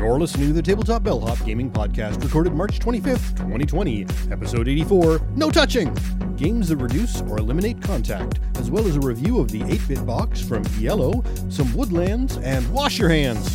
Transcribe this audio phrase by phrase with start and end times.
[0.00, 5.50] You're listening to the Tabletop Bellhop Gaming Podcast, recorded March 25th, 2020, episode 84 No
[5.50, 5.94] Touching!
[6.36, 10.06] Games that reduce or eliminate contact, as well as a review of the 8 bit
[10.06, 13.46] box from Iello, some Woodlands, and Wash Your Hands!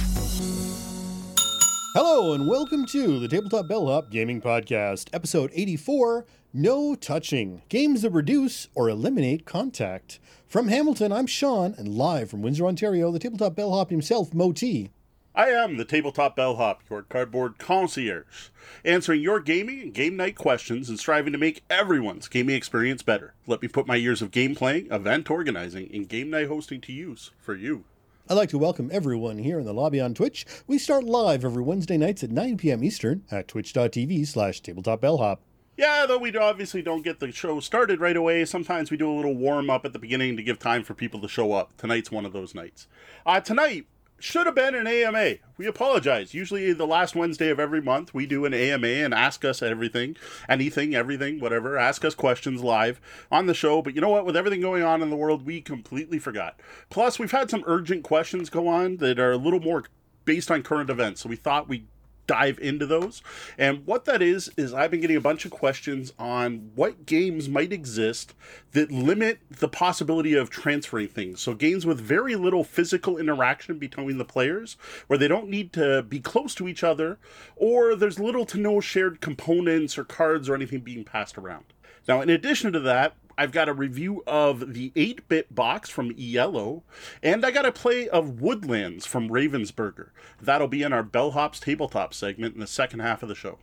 [1.96, 7.64] Hello, and welcome to the Tabletop Bellhop Gaming Podcast, episode 84 No Touching!
[7.70, 10.20] Games that reduce or eliminate contact.
[10.48, 14.92] From Hamilton, I'm Sean, and live from Windsor, Ontario, the Tabletop Bellhop himself, Moe T.
[15.38, 18.52] I am the Tabletop Bellhop, your cardboard concierge,
[18.85, 23.34] answering your gaming and game night questions and striving to make everyone's gaming experience better.
[23.45, 26.94] Let me put my years of game playing, event organizing, and game night hosting to
[26.94, 27.84] use for you.
[28.30, 30.45] I'd like to welcome everyone here in the lobby on Twitch.
[30.67, 32.81] We start live every Wednesday nights at 9 p.m.
[32.81, 35.39] Eastern at twitch.tv slash tabletopbellhop.
[35.75, 39.13] Yeah, though we obviously don't get the show started right away, sometimes we do a
[39.13, 41.75] little warm up at the beginning to give time for people to show up.
[41.75, 42.88] Tonight's one of those nights.
[43.25, 43.86] Uh, tonight,
[44.25, 45.35] should have been an AMA.
[45.57, 46.33] We apologize.
[46.33, 50.17] Usually, the last Wednesday of every month, we do an AMA and ask us everything,
[50.50, 51.77] anything, everything, whatever.
[51.77, 53.00] Ask us questions live
[53.31, 53.83] on the show.
[53.83, 54.25] But you know what?
[54.25, 56.59] With everything going on in the world, we completely forgot.
[56.89, 59.83] Plus, we've had some urgent questions go on that are a little more
[60.25, 61.22] based on current events.
[61.22, 61.85] So we thought we'd
[62.28, 63.22] dive into those.
[63.58, 67.48] And what that is, is I've been getting a bunch of questions on what games
[67.48, 68.34] might exist
[68.73, 71.42] that limit the possibility of transferring things.
[71.42, 76.03] So, games with very little physical interaction between the players, where they don't need to
[76.03, 77.18] be close to each other,
[77.56, 81.66] or there's little to no shared components or cards or anything being passed around.
[82.08, 86.14] Now, in addition to that, I've got a review of the 8 bit box from
[86.14, 86.83] Iello,
[87.22, 90.09] and I got a play of Woodlands from Ravensburger.
[90.41, 93.59] That'll be in our Bellhops Tabletop segment in the second half of the show.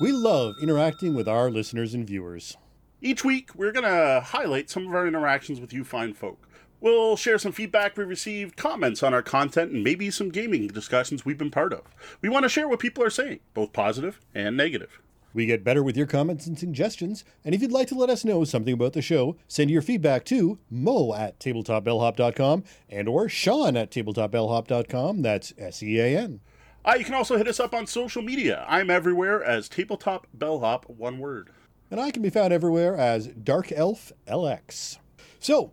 [0.00, 2.56] We love interacting with our listeners and viewers.
[3.00, 6.48] Each week, we're going to highlight some of our interactions with you fine folk.
[6.80, 11.24] We'll share some feedback we received, comments on our content, and maybe some gaming discussions
[11.24, 11.82] we've been part of.
[12.20, 15.00] We want to share what people are saying, both positive and negative.
[15.34, 18.24] We get better with your comments and suggestions, and if you'd like to let us
[18.24, 23.76] know something about the show, send your feedback to mo at tabletopbellhop.com and or sean
[23.76, 25.22] at tabletopbellhop.com.
[25.22, 26.40] That's S-E-A-N.
[26.84, 28.64] Uh, you can also hit us up on social media.
[28.68, 31.50] I'm everywhere as Tabletop Bellhop, one word.
[31.90, 34.98] And I can be found everywhere as Dark Elf LX.
[35.38, 35.72] So,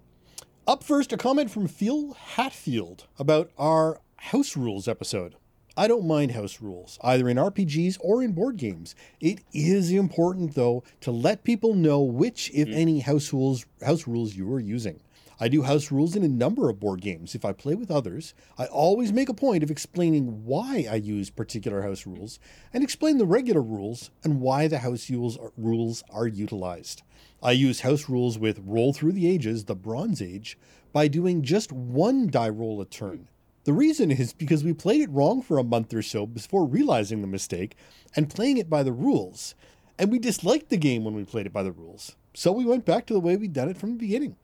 [0.68, 5.36] up first, a comment from Phil Hatfield about our House Rules episode.
[5.78, 8.96] I don't mind house rules, either in RPGs or in board games.
[9.22, 12.74] It is important, though, to let people know which, if hmm.
[12.74, 15.00] any, house rules house rules you are using.
[15.42, 17.34] I do house rules in a number of board games.
[17.34, 21.30] If I play with others, I always make a point of explaining why I use
[21.30, 22.40] particular house rules
[22.74, 27.04] and explain the regular rules and why the house rules are utilized.
[27.42, 30.58] I use house rules with Roll Through the Ages, the Bronze Age,
[30.92, 33.30] by doing just one die roll a turn.
[33.70, 37.22] The reason is because we played it wrong for a month or so before realizing
[37.22, 37.76] the mistake
[38.16, 39.54] and playing it by the rules.
[40.00, 42.16] And we disliked the game when we played it by the rules.
[42.34, 44.38] So we went back to the way we'd done it from the beginning.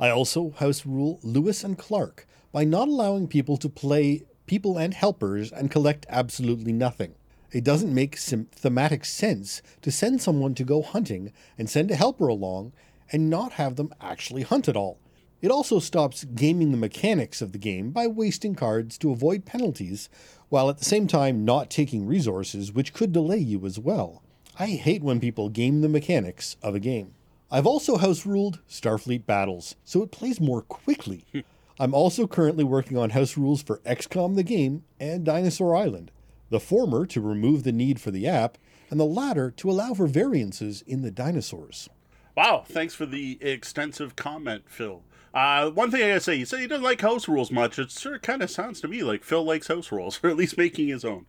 [0.00, 4.94] I also house rule Lewis and Clark by not allowing people to play people and
[4.94, 7.14] helpers and collect absolutely nothing.
[7.52, 12.26] It doesn't make thematic sense to send someone to go hunting and send a helper
[12.26, 12.72] along
[13.12, 14.98] and not have them actually hunt at all.
[15.42, 20.10] It also stops gaming the mechanics of the game by wasting cards to avoid penalties,
[20.50, 24.22] while at the same time not taking resources which could delay you as well.
[24.58, 27.14] I hate when people game the mechanics of a game.
[27.50, 31.24] I've also house ruled Starfleet Battles, so it plays more quickly.
[31.80, 36.10] I'm also currently working on house rules for XCOM the game and Dinosaur Island,
[36.50, 38.58] the former to remove the need for the app,
[38.90, 41.88] and the latter to allow for variances in the dinosaurs.
[42.36, 45.02] Wow, thanks for the extensive comment, Phil.
[45.32, 47.78] Uh, one thing I gotta say, you say he doesn't like house rules much.
[47.78, 50.58] It of kind of sounds to me like Phil likes house rules, or at least
[50.58, 51.26] making his own.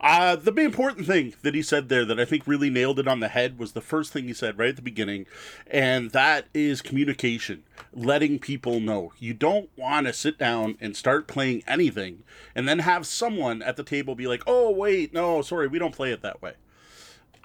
[0.00, 3.20] Uh, the important thing that he said there that I think really nailed it on
[3.20, 5.26] the head was the first thing he said right at the beginning,
[5.68, 7.62] and that is communication,
[7.92, 9.12] letting people know.
[9.18, 12.24] You don't want to sit down and start playing anything
[12.54, 15.94] and then have someone at the table be like, oh, wait, no, sorry, we don't
[15.94, 16.54] play it that way.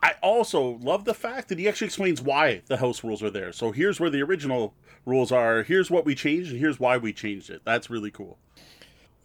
[0.03, 3.51] I also love the fact that he actually explains why the house rules are there.
[3.51, 4.74] So here's where the original
[5.06, 5.63] rules are.
[5.63, 7.62] Here's what we changed, and here's why we changed it.
[7.65, 8.38] That's really cool.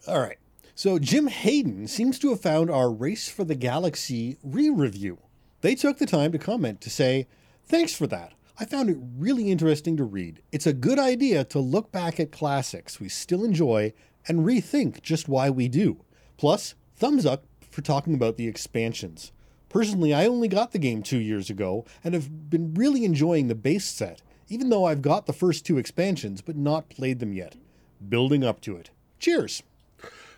[0.07, 0.37] All right.
[0.75, 5.17] So Jim Hayden seems to have found our Race for the Galaxy re review.
[5.61, 7.27] They took the time to comment to say,
[7.65, 8.33] Thanks for that.
[8.59, 10.41] I found it really interesting to read.
[10.51, 13.93] It's a good idea to look back at classics we still enjoy
[14.27, 16.03] and rethink just why we do.
[16.37, 19.31] Plus, thumbs up for talking about the expansions.
[19.69, 23.55] Personally, I only got the game two years ago and have been really enjoying the
[23.55, 27.55] base set, even though I've got the first two expansions but not played them yet.
[28.07, 28.91] Building up to it.
[29.19, 29.63] Cheers!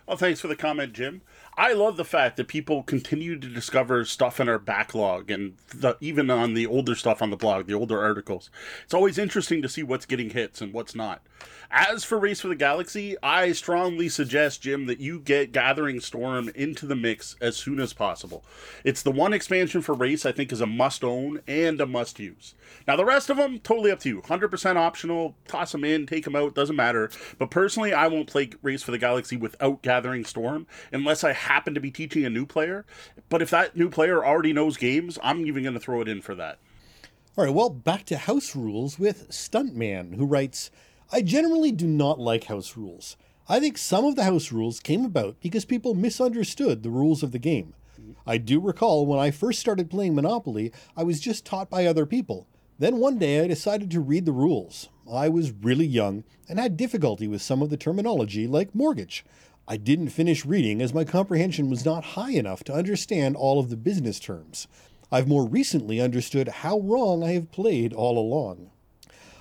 [0.06, 1.22] Well, thanks for the comment, Jim.
[1.56, 5.96] I love the fact that people continue to discover stuff in our backlog and the,
[6.00, 8.50] even on the older stuff on the blog, the older articles.
[8.82, 11.22] It's always interesting to see what's getting hits and what's not.
[11.70, 16.50] As for Race for the Galaxy, I strongly suggest, Jim, that you get Gathering Storm
[16.56, 18.44] into the mix as soon as possible.
[18.82, 22.18] It's the one expansion for Race I think is a must own and a must
[22.18, 22.54] use.
[22.88, 24.20] Now, the rest of them, totally up to you.
[24.22, 25.36] 100% optional.
[25.46, 27.10] Toss them in, take them out, doesn't matter.
[27.38, 31.74] But personally, I won't play Race for the Galaxy without Gathering Storm unless I happen
[31.74, 32.84] to be teaching a new player.
[33.28, 36.20] But if that new player already knows games, I'm even going to throw it in
[36.20, 36.58] for that.
[37.36, 40.72] All right, well, back to house rules with Stuntman, who writes
[41.12, 43.16] I generally do not like house rules.
[43.48, 47.32] I think some of the house rules came about because people misunderstood the rules of
[47.32, 47.74] the game.
[48.24, 52.06] I do recall when I first started playing Monopoly, I was just taught by other
[52.06, 52.46] people.
[52.78, 54.88] Then one day I decided to read the rules.
[55.12, 59.24] I was really young and had difficulty with some of the terminology, like mortgage.
[59.66, 63.68] I didn't finish reading as my comprehension was not high enough to understand all of
[63.68, 64.68] the business terms.
[65.10, 68.70] I've more recently understood how wrong I have played all along.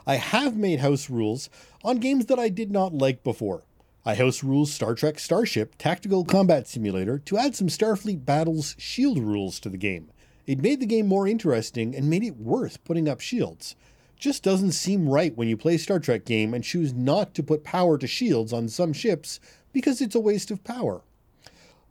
[0.08, 1.50] I have made house rules
[1.84, 3.64] on games that I did not like before.
[4.06, 9.20] I house rules Star Trek Starship Tactical Combat Simulator to add some Starfleet Battles shield
[9.20, 10.10] rules to the game.
[10.48, 13.76] It made the game more interesting and made it worth putting up shields.
[14.18, 17.64] Just doesn't seem right when you play Star Trek game and choose not to put
[17.64, 19.40] power to shields on some ships
[19.72, 21.02] because it's a waste of power.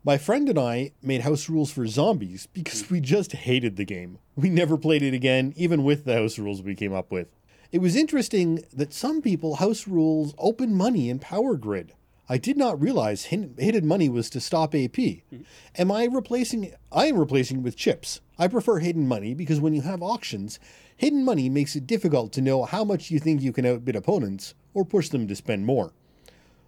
[0.02, 4.18] My friend and I made house rules for zombies because we just hated the game.
[4.34, 7.28] We never played it again, even with the house rules we came up with.
[7.70, 11.92] It was interesting that some people house rules open money in Power Grid.
[12.26, 14.92] I did not realize hidden money was to stop AP.
[14.92, 15.42] Mm-hmm.
[15.76, 16.72] Am I replacing?
[16.90, 18.22] I am replacing with chips.
[18.38, 20.58] I prefer hidden money because when you have auctions,
[20.96, 24.54] hidden money makes it difficult to know how much you think you can outbid opponents
[24.72, 25.92] or push them to spend more.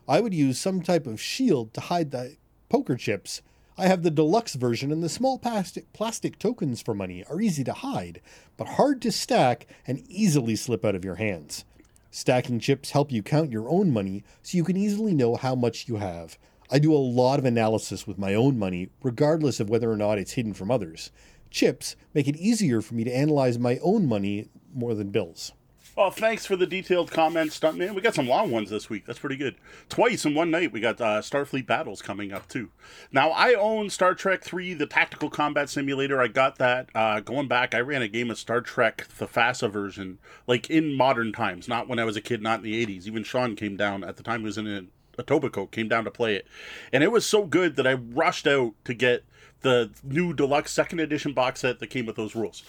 [0.06, 2.36] I would use some type of shield to hide the
[2.68, 3.40] poker chips
[3.80, 7.64] I have the deluxe version, and the small plastic, plastic tokens for money are easy
[7.64, 8.20] to hide,
[8.58, 11.64] but hard to stack and easily slip out of your hands.
[12.10, 15.88] Stacking chips help you count your own money so you can easily know how much
[15.88, 16.36] you have.
[16.70, 20.18] I do a lot of analysis with my own money, regardless of whether or not
[20.18, 21.10] it's hidden from others.
[21.48, 25.54] Chips make it easier for me to analyze my own money more than bills.
[26.00, 27.94] Well, thanks for the detailed comments, Stuntman.
[27.94, 29.04] We got some long ones this week.
[29.04, 29.56] That's pretty good.
[29.90, 32.70] Twice in one night, we got uh, Starfleet battles coming up too.
[33.12, 36.18] Now, I own Star Trek Three, the tactical combat simulator.
[36.18, 37.74] I got that uh, going back.
[37.74, 41.86] I ran a game of Star Trek, the FASA version, like in modern times, not
[41.86, 43.06] when I was a kid, not in the '80s.
[43.06, 44.40] Even Sean came down at the time.
[44.40, 46.46] He was in a, Etobicoke, came down to play it,
[46.94, 49.24] and it was so good that I rushed out to get
[49.62, 52.62] the new deluxe second edition box set that came with those rules.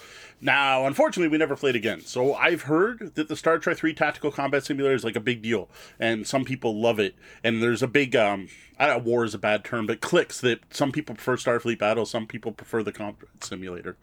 [0.43, 2.01] Now, unfortunately, we never played again.
[2.01, 5.41] So I've heard that the Star Trek 3 Tactical Combat Simulator is like a big
[5.41, 7.15] deal, and some people love it.
[7.43, 8.47] And there's a big, um,
[8.79, 12.07] I don't war is a bad term, but clicks that some people prefer Starfleet Battle,
[12.07, 13.97] some people prefer the combat simulator.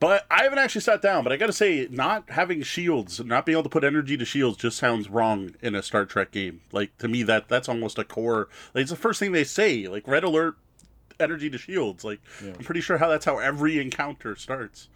[0.00, 3.54] But I haven't actually sat down, but I gotta say, not having shields, not being
[3.54, 6.62] able to put energy to shields just sounds wrong in a Star Trek game.
[6.72, 9.86] Like, to me, that that's almost a core, like, it's the first thing they say.
[9.86, 10.56] Like, red alert,
[11.20, 12.04] energy to shields.
[12.04, 12.52] Like yeah.
[12.52, 14.88] I'm pretty sure how that's how every encounter starts.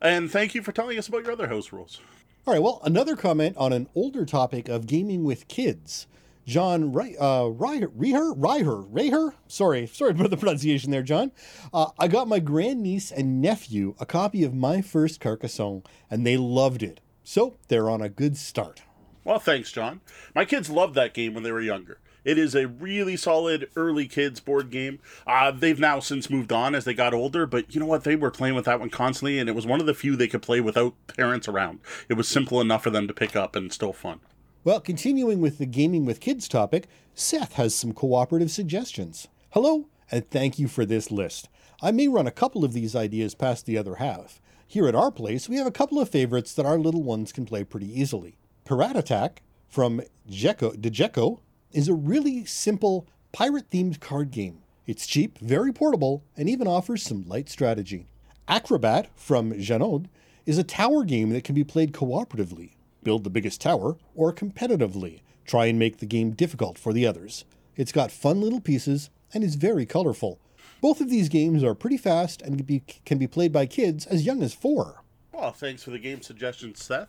[0.00, 2.00] And thank you for telling us about your other house rules.
[2.46, 2.62] All right.
[2.62, 6.06] Well, another comment on an older topic of gaming with kids.
[6.46, 9.32] John Re- uh, Reiher, Reiher, Reiher.
[9.48, 11.32] Sorry, sorry about the pronunciation there, John.
[11.74, 16.36] Uh, I got my grandniece and nephew a copy of my first Carcassonne, and they
[16.36, 17.00] loved it.
[17.24, 18.82] So they're on a good start.
[19.24, 20.02] Well, thanks, John.
[20.36, 21.98] My kids loved that game when they were younger.
[22.26, 24.98] It is a really solid early kids board game.
[25.28, 28.02] Uh, they've now since moved on as they got older, but you know what?
[28.02, 30.26] They were playing with that one constantly, and it was one of the few they
[30.26, 31.78] could play without parents around.
[32.08, 34.18] It was simple enough for them to pick up and still fun.
[34.64, 39.28] Well, continuing with the gaming with kids topic, Seth has some cooperative suggestions.
[39.50, 41.48] Hello, and thank you for this list.
[41.80, 44.40] I may run a couple of these ideas past the other half.
[44.66, 47.46] Here at our place, we have a couple of favorites that our little ones can
[47.46, 48.36] play pretty easily.
[48.64, 51.38] Pirate Attack from Jekko, Dejeko
[51.72, 54.58] is a really simple pirate themed card game.
[54.86, 58.06] It's cheap, very portable, and even offers some light strategy.
[58.48, 60.06] Acrobat from Janod
[60.46, 62.74] is a tower game that can be played cooperatively.
[63.02, 65.20] Build the biggest tower, or competitively.
[65.44, 67.44] Try and make the game difficult for the others.
[67.76, 70.38] It's got fun little pieces and is very colorful.
[70.80, 74.06] Both of these games are pretty fast and can be, can be played by kids
[74.06, 75.02] as young as four.
[75.36, 77.08] Well, thanks for the game suggestions, Seth.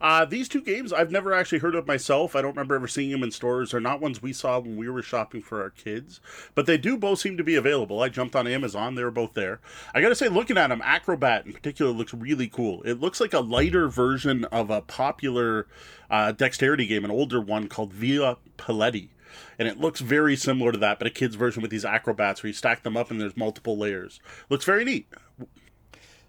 [0.00, 2.34] Uh, these two games I've never actually heard of myself.
[2.34, 3.70] I don't remember ever seeing them in stores.
[3.70, 6.20] They're not ones we saw when we were shopping for our kids,
[6.56, 8.02] but they do both seem to be available.
[8.02, 9.60] I jumped on Amazon; they were both there.
[9.94, 12.82] I got to say, looking at them, Acrobat in particular looks really cool.
[12.82, 15.68] It looks like a lighter version of a popular
[16.10, 19.10] uh, dexterity game, an older one called Villa Paletti
[19.56, 22.48] and it looks very similar to that, but a kid's version with these acrobats where
[22.48, 24.20] you stack them up and there's multiple layers.
[24.48, 25.06] Looks very neat.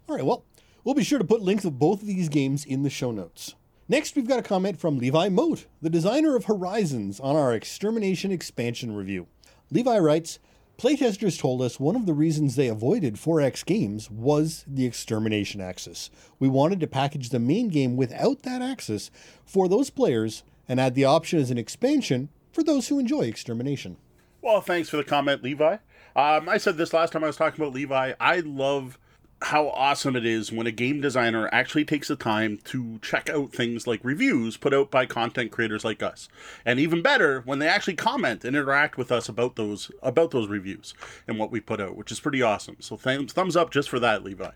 [0.08, 0.44] All right, well,
[0.84, 3.56] we'll be sure to put links of both of these games in the show notes.
[3.88, 8.32] Next, we've got a comment from Levi Mote, the designer of Horizons, on our Extermination
[8.32, 9.28] expansion review.
[9.72, 10.40] Levi writes,
[10.78, 16.10] Playtesters told us one of the reasons they avoided 4X games was the extermination axis.
[16.40, 19.12] We wanted to package the main game without that axis
[19.46, 23.98] for those players and add the option as an expansion for those who enjoy extermination.
[24.42, 25.78] Well, thanks for the comment, Levi.
[26.16, 28.14] Um, I said this last time I was talking about Levi.
[28.20, 28.98] I love
[29.42, 33.54] how awesome it is when a game designer actually takes the time to check out
[33.54, 36.28] things like reviews put out by content creators like us
[36.66, 40.50] and even better when they actually comment and interact with us about those about those
[40.50, 40.94] reviews
[41.28, 44.00] and what we put out which is pretty awesome so th- thumbs up just for
[44.00, 44.52] that levi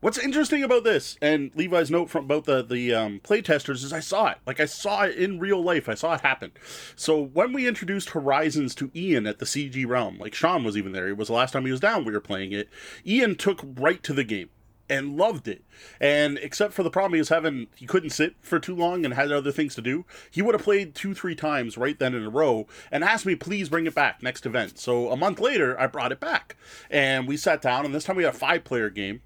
[0.00, 4.00] What's interesting about this and Levi's note from about the the um, playtesters is I
[4.00, 4.38] saw it.
[4.46, 5.88] Like I saw it in real life.
[5.88, 6.52] I saw it happen.
[6.94, 10.92] So when we introduced Horizons to Ian at the CG Realm, like Sean was even
[10.92, 11.08] there.
[11.08, 12.04] It was the last time he was down.
[12.04, 12.68] We were playing it.
[13.06, 14.50] Ian took right to the game
[14.88, 15.64] and loved it.
[16.00, 19.14] And except for the problem he was having, he couldn't sit for too long and
[19.14, 20.04] had other things to do.
[20.30, 23.34] He would have played two, three times right then in a row and asked me,
[23.34, 24.78] please bring it back next event.
[24.78, 26.56] So a month later, I brought it back
[26.90, 27.84] and we sat down.
[27.84, 29.22] And this time we had a five player game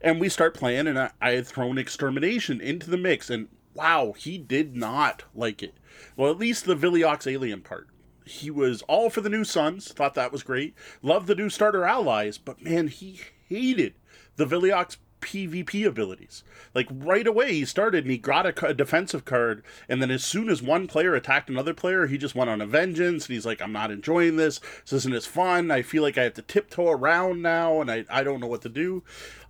[0.00, 4.14] and we start playing and I, I had thrown extermination into the mix and wow
[4.16, 5.74] he did not like it
[6.16, 7.88] well at least the Viliox alien part
[8.24, 11.84] he was all for the new Suns thought that was great loved the new starter
[11.84, 13.94] allies but man he hated
[14.36, 16.44] the Viliox PvP abilities.
[16.74, 20.24] Like right away, he started and he got a, a, defensive card, and then as
[20.24, 23.26] soon as one player attacked another player, he just went on a vengeance.
[23.26, 24.60] And he's like, "I'm not enjoying this.
[24.82, 25.70] This isn't as fun.
[25.70, 28.62] I feel like I have to tiptoe around now, and I I don't know what
[28.62, 29.02] to do."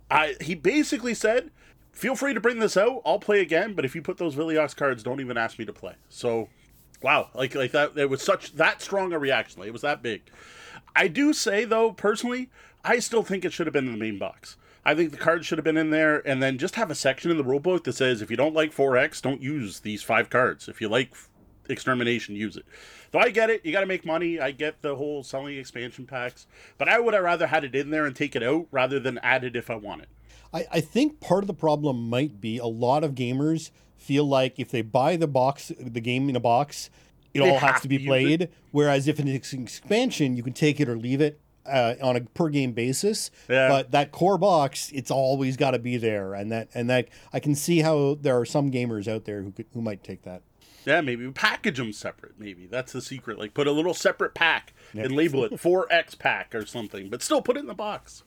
[0.09, 1.51] I he basically said,
[1.91, 3.01] "Feel free to bring this out.
[3.05, 5.73] I'll play again, but if you put those Viliox cards, don't even ask me to
[5.73, 6.49] play." So,
[7.01, 7.97] wow, like like that.
[7.97, 9.59] It was such that strong a reaction.
[9.59, 10.23] Like, it was that big.
[10.95, 12.49] I do say though, personally,
[12.83, 14.57] I still think it should have been in the main box.
[14.87, 17.29] I think the cards should have been in there, and then just have a section
[17.29, 20.69] in the rulebook that says if you don't like 4X, don't use these five cards.
[20.69, 21.13] If you like
[21.67, 22.65] extermination, use it.
[23.11, 24.39] Though I get it, you got to make money.
[24.39, 27.89] I get the whole selling expansion packs, but I would have rather had it in
[27.89, 30.09] there and take it out rather than add it if I want it.
[30.53, 34.57] I, I think part of the problem might be a lot of gamers feel like
[34.57, 36.89] if they buy the box, the game in a box,
[37.33, 38.47] it they all has to be played.
[38.71, 41.41] Whereas if it's an expansion, you can take it or leave it.
[41.67, 43.67] Uh, on a per game basis, yeah.
[43.67, 47.39] but that core box, it's always got to be there, and that and that I
[47.39, 50.43] can see how there are some gamers out there who could, who might take that.
[50.85, 52.39] Yeah, maybe package them separate.
[52.39, 53.37] Maybe that's the secret.
[53.37, 55.05] Like put a little separate pack yep.
[55.05, 58.23] and label it 4X pack or something, but still put it in the box.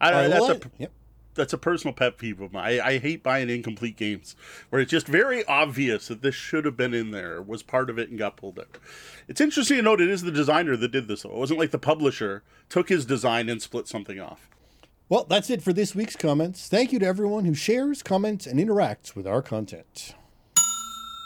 [0.00, 0.92] I, right, that's well, a yep.
[1.36, 2.80] That's a personal pet peeve of mine.
[2.80, 4.34] I, I, hate buying incomplete games
[4.70, 7.98] where it's just very obvious that this should have been in there, was part of
[7.98, 8.78] it, and got pulled out.
[9.28, 11.22] It's interesting to note it is the designer that did this.
[11.22, 14.50] Though it wasn't like the publisher took his design and split something off.
[15.08, 16.66] Well, that's it for this week's comments.
[16.68, 20.14] Thank you to everyone who shares, comments, and interacts with our content.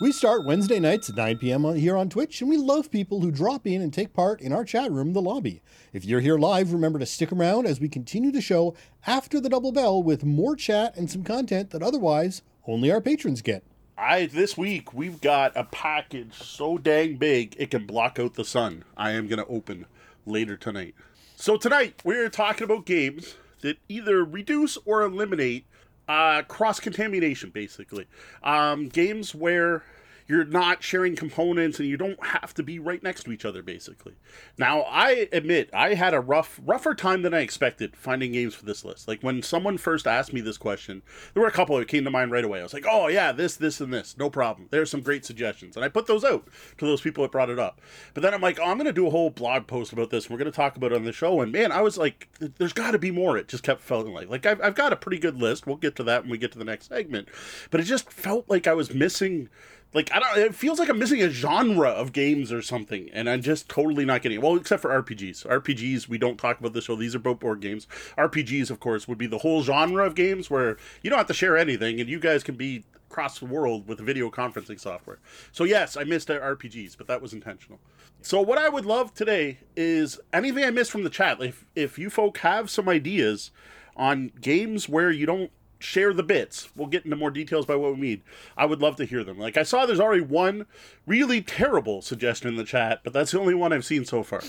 [0.00, 1.74] We start Wednesday nights at 9 p.m.
[1.74, 4.64] Here on Twitch, and we love people who drop in and take part in our
[4.64, 5.60] chat room, the lobby.
[5.92, 8.74] If you're here live, remember to stick around as we continue the show
[9.06, 13.42] after the double bell with more chat and some content that otherwise only our patrons
[13.42, 13.62] get.
[13.98, 18.44] I this week we've got a package so dang big it can block out the
[18.46, 18.84] sun.
[18.96, 19.84] I am to open
[20.24, 20.94] later tonight.
[21.36, 25.66] So tonight we're talking about games that either reduce or eliminate
[26.10, 28.06] uh, cross contamination, basically.
[28.42, 29.84] Um, games where
[30.30, 33.62] you're not sharing components and you don't have to be right next to each other
[33.62, 34.14] basically.
[34.56, 38.64] Now i admit i had a rough rougher time than i expected finding games for
[38.64, 39.08] this list.
[39.08, 41.02] Like when someone first asked me this question
[41.34, 42.60] there were a couple that came to mind right away.
[42.60, 44.16] I was like oh yeah this this and this.
[44.16, 44.68] No problem.
[44.70, 45.74] There's some great suggestions.
[45.74, 46.46] And i put those out
[46.78, 47.80] to those people that brought it up.
[48.14, 50.26] But then i'm like oh, i'm gonna do a whole blog post about this.
[50.26, 51.40] And we're gonna talk about it on the show.
[51.40, 53.36] And man i was like there's got to be more.
[53.36, 55.66] It just kept feeling like like I've, I've got a pretty good list.
[55.66, 57.28] We'll get to that when we get to the next segment.
[57.70, 59.48] But it just felt like i was missing
[59.92, 60.38] like I don't.
[60.38, 64.04] It feels like I'm missing a genre of games or something, and I'm just totally
[64.04, 64.42] not getting it.
[64.42, 65.46] Well, except for RPGs.
[65.46, 66.96] RPGs we don't talk about the show.
[66.96, 67.86] These are both board games.
[68.16, 71.34] RPGs, of course, would be the whole genre of games where you don't have to
[71.34, 75.18] share anything, and you guys can be across the world with video conferencing software.
[75.50, 77.80] So yes, I missed uh, RPGs, but that was intentional.
[78.22, 81.42] So what I would love today is anything I missed from the chat.
[81.42, 83.50] If if you folk have some ideas
[83.96, 86.68] on games where you don't share the bits.
[86.76, 88.22] We'll get into more details by what we mean.
[88.56, 89.38] I would love to hear them.
[89.38, 90.66] Like I saw there's already one
[91.06, 94.42] really terrible suggestion in the chat, but that's the only one I've seen so far.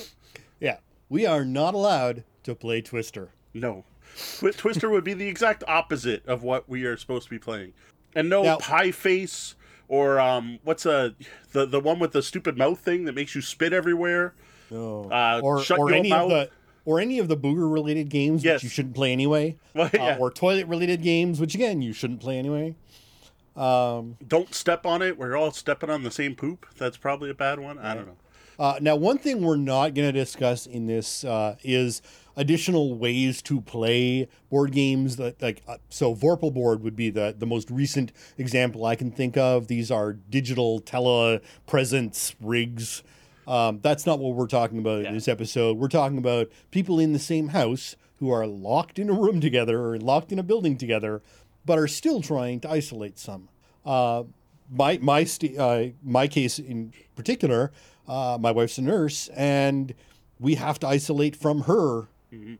[0.60, 0.78] Yeah.
[1.10, 3.32] We are not allowed to play Twister.
[3.54, 3.86] No.
[4.58, 7.74] Twister would be the exact opposite of what we are supposed to be playing.
[8.14, 9.56] And no now, pie face
[9.88, 11.16] or um, what's a
[11.52, 14.34] the the one with the stupid mouth thing that makes you spit everywhere.
[14.72, 15.10] Oh.
[15.10, 16.50] Uh, or shut or your any mouth.
[16.86, 18.56] Or any of the booger related games Yes.
[18.56, 19.56] which you shouldn't play anyway.
[19.74, 20.16] Well, yeah.
[20.16, 22.76] uh, or toilet related games, which again you shouldn't play anyway.
[23.56, 25.18] Um, Don't step on it.
[25.18, 26.66] We're all stepping on the same poop.
[26.78, 27.78] That's probably a bad one.
[27.80, 28.16] I don't know.
[28.60, 32.02] Uh, now, one thing we're not going to discuss in this uh, is
[32.38, 35.16] additional ways to play board games.
[35.16, 39.10] That like uh, so, Vorpal board would be the the most recent example I can
[39.12, 39.68] think of.
[39.68, 43.04] These are digital telepresence rigs.
[43.52, 45.78] Um, that's not what we're talking about in this episode.
[45.78, 49.78] We're talking about people in the same house who are locked in a room together
[49.86, 51.22] or locked in a building together,
[51.66, 53.50] but are still trying to isolate some.
[53.86, 54.24] Uh,
[54.70, 57.74] my my st- uh, my case in particular,
[58.08, 59.94] uh, my wife's a nurse, and
[60.40, 62.08] we have to isolate from her,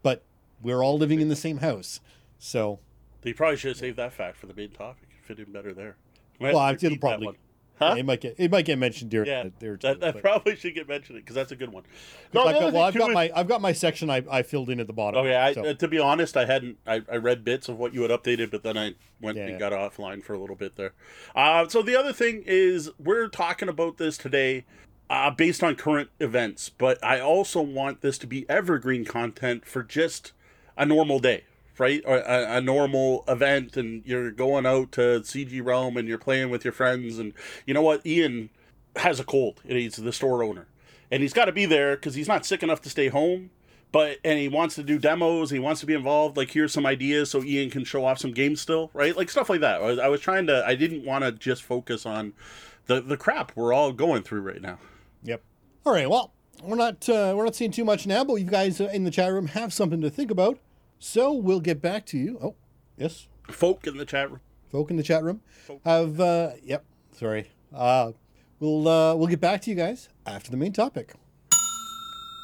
[0.04, 0.24] but
[0.62, 2.02] we're all living in the same house.
[2.38, 2.80] So,
[3.22, 5.08] They probably should have saved that fact for the main topic.
[5.24, 5.96] Fit in better there.
[6.40, 7.38] well, I- it'll that probably
[7.82, 7.96] Huh?
[7.98, 10.76] it might get it might get mentioned during Yeah, the, that, that but- probably should
[10.76, 11.84] get mentioned because that's a good one.
[12.28, 14.80] I've No, got, well, I've got my I've got my section I, I filled in
[14.80, 15.20] at the bottom.
[15.22, 16.78] Okay, I, so- uh, to be honest, I hadn't.
[16.86, 19.52] I, I read bits of what you had updated, but then I went Yeah, and
[19.54, 19.70] yeah.
[19.70, 20.94] got offline for a little bit there.
[21.36, 24.66] Uh, so the other thing is, we're talking about this today
[25.10, 29.84] uh, based on current events, but I also want this to be evergreen content for
[29.84, 30.32] just
[30.78, 31.44] a normal day,
[31.78, 32.02] right?
[32.06, 36.50] Or a, a normal event, and you're going out to CG Realm and you're playing
[36.50, 37.34] with your friends, and
[37.66, 38.06] you know what?
[38.06, 38.50] Ian
[38.96, 40.68] has a cold, and he's the store owner,
[41.10, 43.52] and he's got to be there because he's not sick enough to stay home
[43.94, 46.86] but and he wants to do demos he wants to be involved like here's some
[46.86, 49.86] ideas so ian can show off some games still right like stuff like that i
[49.86, 52.32] was, I was trying to i didn't want to just focus on
[52.86, 54.78] the the crap we're all going through right now
[55.24, 55.42] Yep.
[55.86, 56.10] All right.
[56.10, 59.12] Well, we're not uh, we're not seeing too much now, but you guys in the
[59.12, 60.60] chat room have something to think about.
[61.04, 62.40] So we'll get back to you.
[62.42, 62.56] Oh,
[62.98, 64.40] yes, folk in the chat room
[64.72, 65.42] folk in the chat room
[65.86, 66.20] have.
[66.20, 66.86] Uh, yep.
[67.12, 67.52] Sorry.
[67.74, 68.14] Uh,
[68.60, 71.14] we'll uh, we'll get back to you guys after the main topic.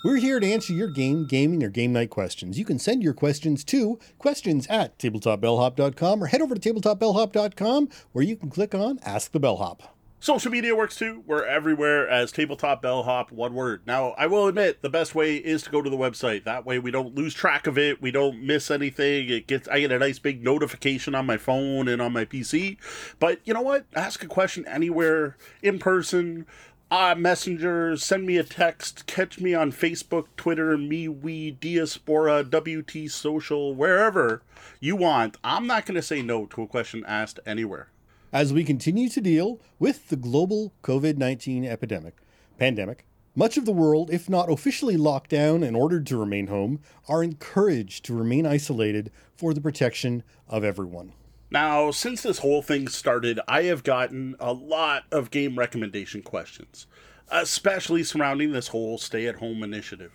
[0.03, 2.57] We're here to answer your game, gaming, or game night questions.
[2.57, 8.23] You can send your questions to questions at tabletopbellhop.com or head over to tabletopbellhop.com where
[8.23, 9.96] you can click on Ask the Bellhop.
[10.19, 11.23] Social media works too.
[11.27, 13.83] We're everywhere as Tabletop Bellhop, one word.
[13.85, 16.43] Now, I will admit the best way is to go to the website.
[16.43, 18.01] That way, we don't lose track of it.
[18.01, 19.29] We don't miss anything.
[19.29, 22.77] It gets I get a nice big notification on my phone and on my PC.
[23.19, 23.85] But you know what?
[23.95, 26.47] Ask a question anywhere in person.
[26.89, 33.75] Uh, messenger, send me a text, catch me on Facebook, Twitter, MeWe, Diaspora, WT Social,
[33.75, 34.41] wherever
[34.79, 35.35] you want.
[35.43, 37.89] I'm not going to say no to a question asked anywhere.
[38.37, 42.17] As we continue to deal with the global COVID 19 epidemic,
[42.59, 46.79] pandemic, much of the world, if not officially locked down and ordered to remain home,
[47.07, 51.13] are encouraged to remain isolated for the protection of everyone.
[51.49, 56.85] Now, since this whole thing started, I have gotten a lot of game recommendation questions,
[57.29, 60.11] especially surrounding this whole stay at home initiative.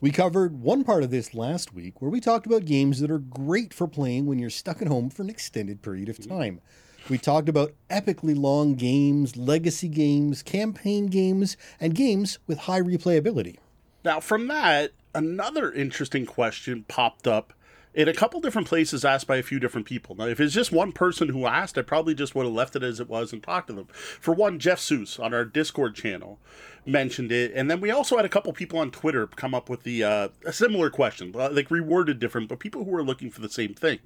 [0.00, 3.18] We covered one part of this last week where we talked about games that are
[3.18, 6.38] great for playing when you're stuck at home for an extended period of mm-hmm.
[6.38, 6.60] time.
[7.08, 13.56] We talked about epically long games, legacy games, campaign games, and games with high replayability.
[14.04, 17.54] Now, from that, another interesting question popped up
[17.94, 20.14] in a couple different places asked by a few different people.
[20.14, 22.82] Now, if it's just one person who asked, I probably just would have left it
[22.82, 23.88] as it was and talked to them.
[24.20, 26.38] For one, Jeff Seuss on our Discord channel
[26.86, 29.82] mentioned it, and then we also had a couple people on Twitter come up with
[29.82, 33.48] the uh, a similar question, like reworded different, but people who were looking for the
[33.48, 33.98] same thing.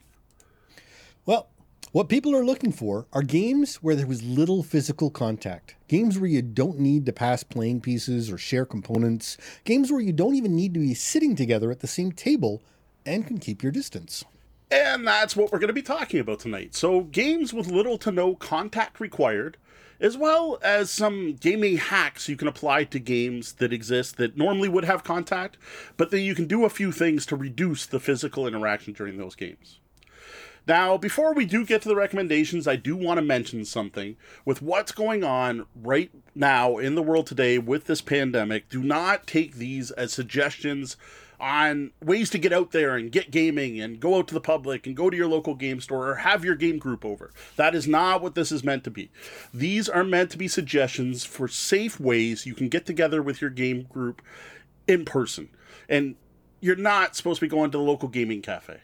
[1.26, 1.48] Well,
[1.92, 5.74] what people are looking for are games where there was little physical contact.
[5.88, 9.36] Games where you don't need to pass playing pieces or share components.
[9.64, 12.62] Games where you don't even need to be sitting together at the same table
[13.04, 14.24] and can keep your distance.
[14.70, 16.74] And that's what we're going to be talking about tonight.
[16.74, 19.58] So, games with little to no contact required,
[20.00, 24.70] as well as some gaming hacks you can apply to games that exist that normally
[24.70, 25.58] would have contact,
[25.98, 29.34] but then you can do a few things to reduce the physical interaction during those
[29.34, 29.81] games.
[30.66, 34.16] Now, before we do get to the recommendations, I do want to mention something.
[34.44, 39.26] With what's going on right now in the world today with this pandemic, do not
[39.26, 40.96] take these as suggestions
[41.40, 44.86] on ways to get out there and get gaming and go out to the public
[44.86, 47.32] and go to your local game store or have your game group over.
[47.56, 49.10] That is not what this is meant to be.
[49.52, 53.50] These are meant to be suggestions for safe ways you can get together with your
[53.50, 54.22] game group
[54.86, 55.48] in person.
[55.88, 56.14] And
[56.60, 58.78] you're not supposed to be going to the local gaming cafe.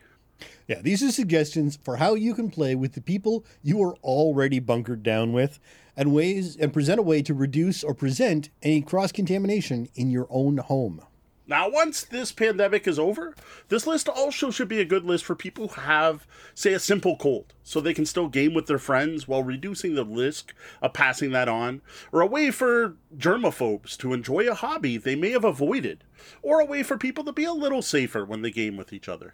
[0.66, 4.59] Yeah, these are suggestions for how you can play with the people you are already
[4.59, 5.59] bunkered down with
[5.96, 10.27] and ways and present a way to reduce or present any cross contamination in your
[10.31, 11.03] own home.
[11.48, 13.35] Now, once this pandemic is over,
[13.68, 17.16] this list also should be a good list for people who have, say, a simple
[17.16, 21.33] cold, so they can still game with their friends while reducing the risk of passing
[21.33, 21.81] that on,
[22.12, 26.05] or a way for germaphobes to enjoy a hobby they may have avoided,
[26.42, 29.09] or a way for people to be a little safer when they game with each
[29.09, 29.33] other.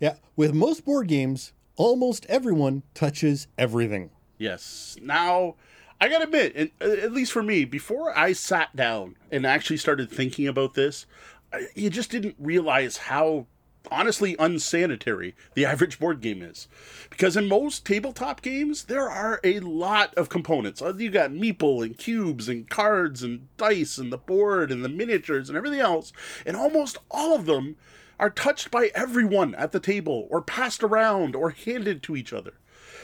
[0.00, 4.10] Yeah, with most board games, almost everyone touches everything.
[4.38, 4.96] Yes.
[5.00, 5.54] Now,
[6.00, 10.10] I gotta admit, uh, at least for me, before I sat down and actually started
[10.10, 11.06] thinking about this,
[11.52, 13.46] I, you just didn't realize how
[13.90, 16.68] honestly unsanitary the average board game is.
[17.08, 20.82] Because in most tabletop games, there are a lot of components.
[20.82, 24.88] Uh, You got meeple and cubes and cards and dice and the board and the
[24.90, 26.12] miniatures and everything else,
[26.44, 27.76] and almost all of them
[28.18, 32.54] are touched by everyone at the table or passed around or handed to each other.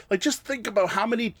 [0.09, 1.35] Like just think about how many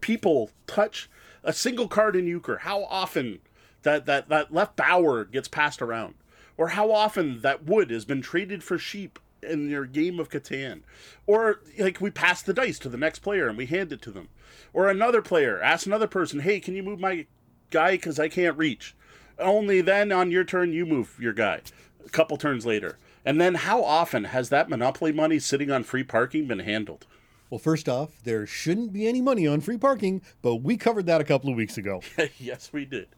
[0.00, 1.10] people touch
[1.42, 3.40] a single card in euchre, how often
[3.82, 6.14] that, that, that left bower gets passed around,
[6.56, 10.82] or how often that wood has been traded for sheep in your game of Catan,
[11.26, 14.10] or like we pass the dice to the next player and we hand it to
[14.10, 14.28] them,
[14.72, 17.26] or another player asks another person, "Hey, can you move my
[17.70, 18.94] guy because I can't reach?"
[19.38, 21.62] Only then on your turn you move your guy.
[22.04, 22.98] A couple turns later.
[23.24, 27.06] And then how often has that monopoly money sitting on free parking been handled?
[27.50, 31.20] Well, first off, there shouldn't be any money on free parking, but we covered that
[31.20, 32.00] a couple of weeks ago.
[32.38, 33.08] yes, we did.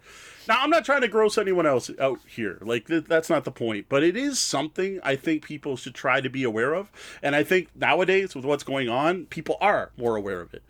[0.49, 2.59] Now, I'm not trying to gross anyone else out here.
[2.62, 3.87] Like, th- that's not the point.
[3.90, 6.90] But it is something I think people should try to be aware of.
[7.23, 10.62] And I think nowadays, with what's going on, people are more aware of it.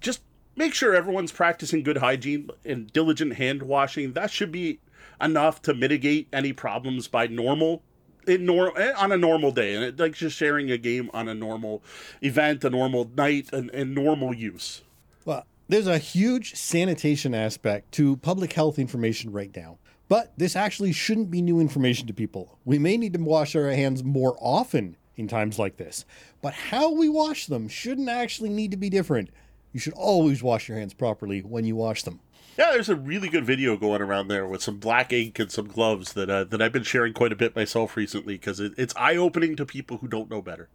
[0.00, 0.22] Just
[0.54, 4.12] make sure everyone's practicing good hygiene and diligent hand washing.
[4.12, 4.78] That should be
[5.20, 7.82] enough to mitigate any problems by normal
[8.26, 11.28] in nor- eh, on a normal day and it, like just sharing a game on
[11.28, 11.82] a normal
[12.22, 14.82] event a normal night and, and normal use
[15.24, 19.78] Well, there's a huge sanitation aspect to public health information right now.
[20.08, 22.58] But this actually shouldn't be new information to people.
[22.64, 26.06] We may need to wash our hands more often in times like this.
[26.40, 29.28] But how we wash them shouldn't actually need to be different.
[29.72, 32.20] You should always wash your hands properly when you wash them.
[32.58, 35.68] Yeah, there's a really good video going around there with some black ink and some
[35.68, 38.92] gloves that uh, that I've been sharing quite a bit myself recently because it, it's
[38.96, 40.68] eye opening to people who don't know better.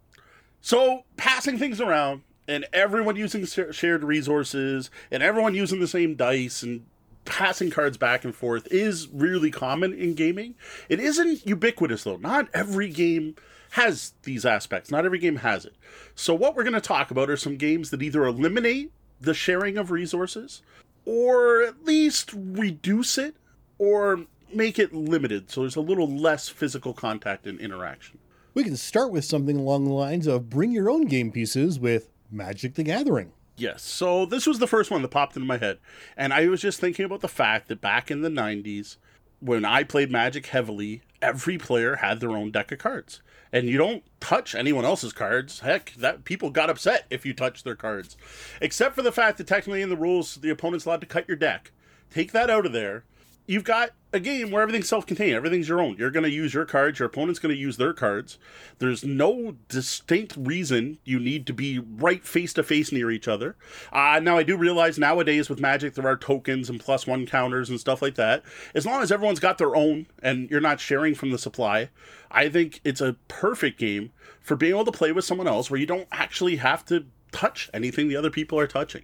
[0.62, 6.62] So passing things around and everyone using shared resources and everyone using the same dice
[6.62, 6.86] and
[7.26, 10.54] passing cards back and forth is really common in gaming.
[10.88, 12.16] It isn't ubiquitous though.
[12.16, 13.36] Not every game
[13.72, 14.90] has these aspects.
[14.90, 15.74] Not every game has it.
[16.14, 19.76] So what we're going to talk about are some games that either eliminate the sharing
[19.76, 20.62] of resources
[21.06, 23.36] or at least reduce it
[23.78, 28.18] or make it limited so there's a little less physical contact and interaction.
[28.54, 32.10] We can start with something along the lines of bring your own game pieces with
[32.30, 33.32] Magic the Gathering.
[33.56, 33.82] Yes.
[33.82, 35.78] So this was the first one that popped into my head.
[36.16, 38.96] And I was just thinking about the fact that back in the 90s,
[39.40, 43.20] when I played Magic heavily, every player had their own deck of cards.
[43.54, 45.60] And you don't touch anyone else's cards.
[45.60, 48.16] Heck, that people got upset if you touched their cards.
[48.60, 51.36] Except for the fact that technically in the rules the opponent's allowed to cut your
[51.36, 51.70] deck.
[52.10, 53.04] Take that out of there.
[53.46, 55.34] You've got a game where everything's self-contained.
[55.34, 55.96] Everything's your own.
[55.98, 56.98] You're going to use your cards.
[56.98, 58.38] Your opponent's going to use their cards.
[58.78, 63.56] There's no distinct reason you need to be right face to face near each other.
[63.92, 67.68] Uh, now I do realize nowadays with Magic there are tokens and plus one counters
[67.68, 68.44] and stuff like that.
[68.74, 71.90] As long as everyone's got their own and you're not sharing from the supply,
[72.30, 75.80] I think it's a perfect game for being able to play with someone else where
[75.80, 79.02] you don't actually have to touch anything the other people are touching.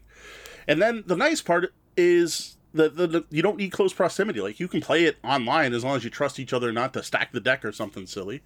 [0.68, 4.40] And then the nice part is the, the, the you don't need close proximity.
[4.40, 7.02] Like you can play it online as long as you trust each other not to
[7.02, 8.42] stack the deck or something silly.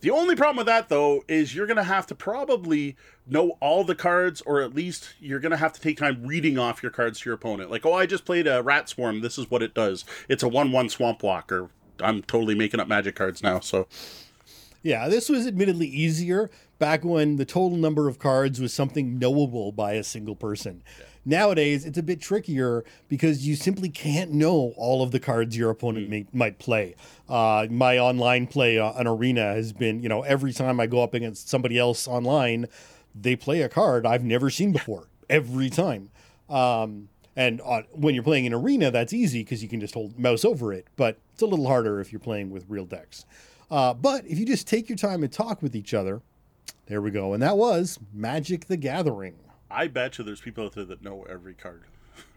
[0.00, 3.94] The only problem with that though is you're gonna have to probably know all the
[3.94, 7.28] cards, or at least you're gonna have to take time reading off your cards to
[7.28, 7.70] your opponent.
[7.70, 9.20] Like, oh, I just played a Rat Swarm.
[9.20, 10.04] This is what it does.
[10.28, 11.70] It's a one-one Swamp Walker.
[12.00, 13.60] I'm totally making up Magic cards now.
[13.60, 13.86] So
[14.82, 19.72] Yeah, this was admittedly easier back when the total number of cards was something knowable
[19.72, 20.82] by a single person.
[21.28, 25.68] Nowadays, it's a bit trickier because you simply can't know all of the cards your
[25.68, 26.96] opponent may, might play.
[27.28, 31.02] Uh, my online play uh, on Arena has been, you know, every time I go
[31.02, 32.64] up against somebody else online,
[33.14, 35.08] they play a card I've never seen before.
[35.28, 36.08] Every time.
[36.48, 40.18] Um, and uh, when you're playing in Arena, that's easy because you can just hold
[40.18, 40.86] mouse over it.
[40.96, 43.26] But it's a little harder if you're playing with real decks.
[43.70, 46.22] Uh, but if you just take your time and talk with each other,
[46.86, 47.34] there we go.
[47.34, 49.34] And that was Magic the Gathering.
[49.70, 51.82] I bet you there's people out there that know every card.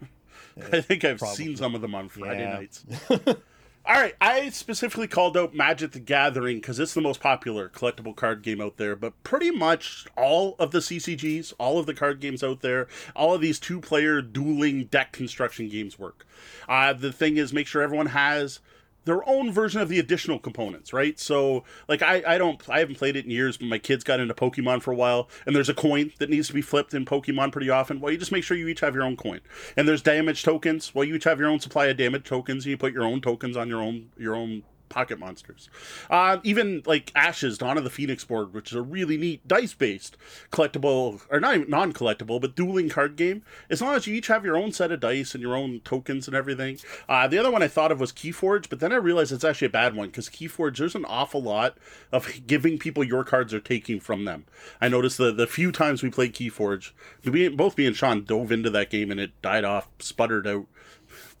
[0.72, 1.36] I think I've probably.
[1.36, 2.54] seen some of them on Friday Yeah.
[2.54, 2.84] nights.
[3.84, 8.14] All right, I specifically called out Magic the Gathering because it's the most popular collectible
[8.14, 8.94] card game out there.
[8.94, 13.34] But pretty much all of the CCGs, all of the card games out there, all
[13.34, 16.24] of these two-player dueling deck construction games work.
[16.68, 18.60] Uh, the thing is, make sure everyone has
[19.04, 21.18] their own version of the additional components, right?
[21.18, 24.20] So, like, I, I don't, I haven't played it in years, but my kids got
[24.20, 27.04] into Pokemon for a while, and there's a coin that needs to be flipped in
[27.04, 28.00] Pokemon pretty often.
[28.00, 29.40] Well, you just make sure you each have your own coin,
[29.76, 30.94] and there's damage tokens.
[30.94, 33.20] Well, you each have your own supply of damage tokens, and you put your own
[33.20, 35.68] tokens on your own your own pocket monsters.
[36.10, 40.16] Uh, even like Ashes, Dawn of the Phoenixborn, which is a really neat dice based
[40.52, 43.42] collectible, or not even non collectible, but dueling card game.
[43.70, 46.26] As long as you each have your own set of dice and your own tokens
[46.26, 46.78] and everything.
[47.08, 49.66] Uh, the other one I thought of was Keyforge, but then I realized it's actually
[49.66, 51.78] a bad one because Keyforge, there's an awful lot
[52.12, 54.44] of giving people your cards or taking from them.
[54.80, 56.92] I noticed the, the few times we played Keyforge,
[57.24, 60.66] we, both me and Sean dove into that game and it died off, sputtered out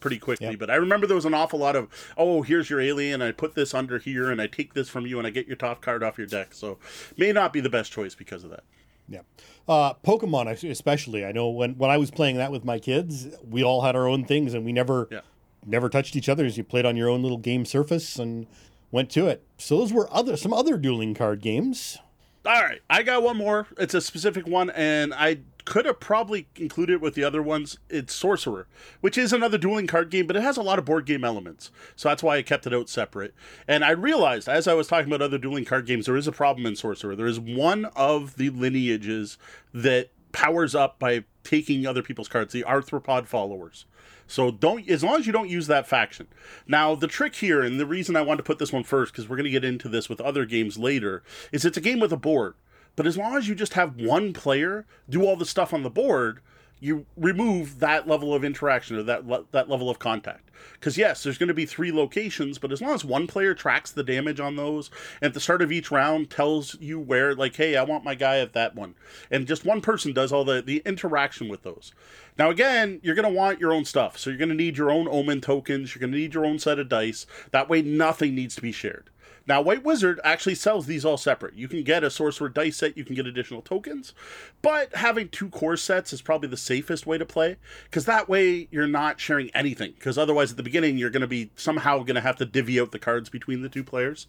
[0.02, 0.48] pretty quickly.
[0.48, 0.58] Yep.
[0.58, 1.88] But I remember there was an awful lot of,
[2.18, 5.16] oh, here's your alien, I put this under here, and I take this from you,
[5.16, 6.52] and I get your top card off your deck.
[6.52, 6.78] So
[7.16, 8.64] may not be the best choice because of that.
[9.08, 9.20] Yeah.
[9.68, 11.24] Uh, Pokemon, especially.
[11.24, 14.08] I know when, when I was playing that with my kids, we all had our
[14.08, 15.20] own things, and we never yeah.
[15.64, 16.56] never touched each other's.
[16.56, 18.46] You played on your own little game surface and
[18.90, 19.44] went to it.
[19.58, 21.98] So those were other some other dueling card games.
[22.44, 23.68] All right, I got one more.
[23.78, 27.78] It's a specific one, and I could have probably included it with the other ones.
[27.88, 28.66] It's Sorcerer,
[29.00, 31.70] which is another dueling card game, but it has a lot of board game elements.
[31.94, 33.32] So that's why I kept it out separate.
[33.68, 36.32] And I realized as I was talking about other dueling card games, there is a
[36.32, 37.14] problem in Sorcerer.
[37.14, 39.38] There is one of the lineages
[39.72, 43.84] that powers up by taking other people's cards, the arthropod followers.
[44.32, 46.26] So don't as long as you don't use that faction.
[46.66, 49.28] Now the trick here, and the reason I wanted to put this one first, because
[49.28, 52.14] we're going to get into this with other games later, is it's a game with
[52.14, 52.54] a board.
[52.96, 55.90] But as long as you just have one player do all the stuff on the
[55.90, 56.40] board,
[56.82, 60.50] you remove that level of interaction or that that level of contact.
[60.74, 63.90] Because yes, there's going to be three locations, but as long as one player tracks
[63.90, 64.90] the damage on those,
[65.20, 68.14] and at the start of each round tells you where, like, hey, I want my
[68.14, 68.94] guy at that one,
[69.30, 71.92] and just one person does all the the interaction with those.
[72.36, 74.90] Now again, you're going to want your own stuff, so you're going to need your
[74.90, 75.94] own omen tokens.
[75.94, 77.26] You're going to need your own set of dice.
[77.52, 79.08] That way, nothing needs to be shared.
[79.46, 81.54] Now, White Wizard actually sells these all separate.
[81.54, 84.14] You can get a Sorcerer dice set, you can get additional tokens,
[84.60, 88.68] but having two core sets is probably the safest way to play because that way
[88.70, 89.92] you're not sharing anything.
[89.92, 92.80] Because otherwise, at the beginning, you're going to be somehow going to have to divvy
[92.80, 94.26] out the cards between the two players.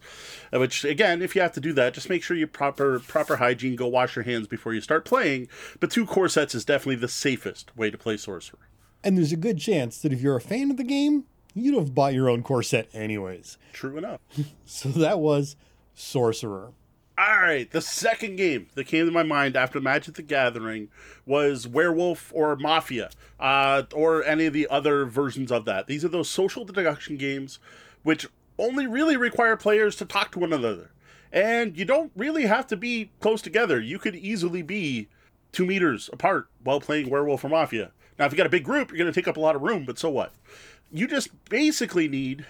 [0.52, 3.36] Uh, which, again, if you have to do that, just make sure you proper proper
[3.36, 3.76] hygiene.
[3.76, 5.48] Go wash your hands before you start playing.
[5.80, 8.68] But two core sets is definitely the safest way to play Sorcerer.
[9.02, 11.94] And there's a good chance that if you're a fan of the game, you'd have
[11.94, 13.58] bought your own corset anyways.
[13.72, 14.20] True enough.
[14.64, 15.56] so that was
[15.94, 16.72] Sorcerer.
[17.16, 20.88] All right, the second game that came to my mind after Magic the Gathering
[21.24, 25.86] was Werewolf or Mafia, uh, or any of the other versions of that.
[25.86, 27.60] These are those social deduction games
[28.02, 28.26] which
[28.58, 30.90] only really require players to talk to one another.
[31.32, 33.80] And you don't really have to be close together.
[33.80, 35.08] You could easily be
[35.52, 37.92] two meters apart while playing Werewolf or Mafia.
[38.18, 39.62] Now, if you got a big group, you're going to take up a lot of
[39.62, 40.32] room, but so what?
[40.92, 42.46] You just basically need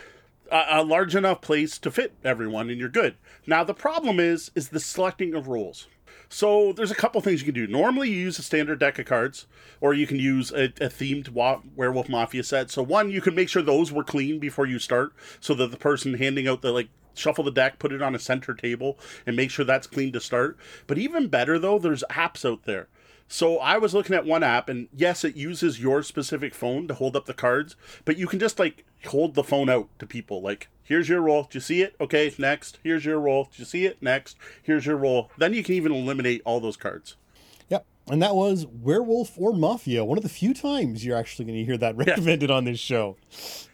[0.51, 3.16] a, a, large enough place to fit everyone and you're good.
[3.47, 5.88] Now the problem is is the selecting of roles.
[6.29, 7.66] So there's a couple things you can do.
[7.66, 9.47] Normally you use a standard deck of cards
[9.81, 12.70] or you can use a, a themed wa- werewolf mafia set.
[12.70, 15.77] So one you can make sure those were clean before you start so that the
[15.77, 19.37] person handing out the like shuffle the deck, put it on a center table, and
[19.37, 20.59] make sure that's clean to start.
[20.87, 22.88] But even better though, there's apps out there.
[23.28, 26.94] So I was looking at one app, and yes, it uses your specific phone to
[26.94, 30.42] hold up the cards, but you can just like hold the phone out to people.
[30.42, 31.44] Like, here's your role.
[31.44, 31.96] Do you see it?
[32.00, 32.78] Okay, next.
[32.82, 33.44] Here's your role.
[33.44, 34.02] Do you see it?
[34.02, 34.37] Next.
[34.62, 35.30] Here's your role.
[35.38, 37.16] Then you can even eliminate all those cards.
[38.10, 40.04] And that was Werewolf or Mafia.
[40.04, 42.56] One of the few times you're actually going to hear that recommended yeah.
[42.56, 43.16] on this show.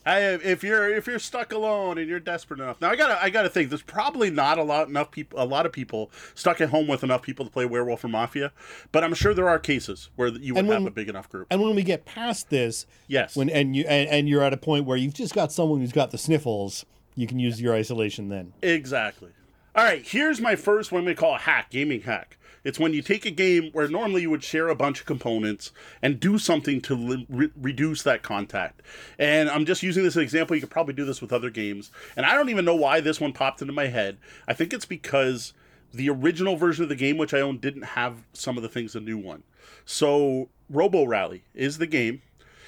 [0.06, 3.28] I, if you're if you're stuck alone and you're desperate enough, now I gotta I
[3.28, 3.68] gotta think.
[3.68, 7.04] There's probably not a lot enough people, a lot of people stuck at home with
[7.04, 8.50] enough people to play Werewolf or Mafia,
[8.92, 11.48] but I'm sure there are cases where you would when, have a big enough group.
[11.50, 14.56] And when we get past this, yes, when and you and, and you're at a
[14.56, 18.30] point where you've just got someone who's got the sniffles, you can use your isolation
[18.30, 18.54] then.
[18.62, 19.30] Exactly.
[19.76, 22.38] All right, here's my first one we call a hack, gaming hack.
[22.64, 25.73] It's when you take a game where normally you would share a bunch of components
[26.03, 28.83] and do something to re- reduce that contact.
[29.18, 30.57] And I'm just using this as an example.
[30.57, 31.90] You could probably do this with other games.
[32.16, 34.18] And I don't even know why this one popped into my head.
[34.46, 35.53] I think it's because
[35.92, 38.92] the original version of the game, which I own, didn't have some of the things
[38.92, 39.42] the new one.
[39.85, 42.23] So Robo Rally is the game.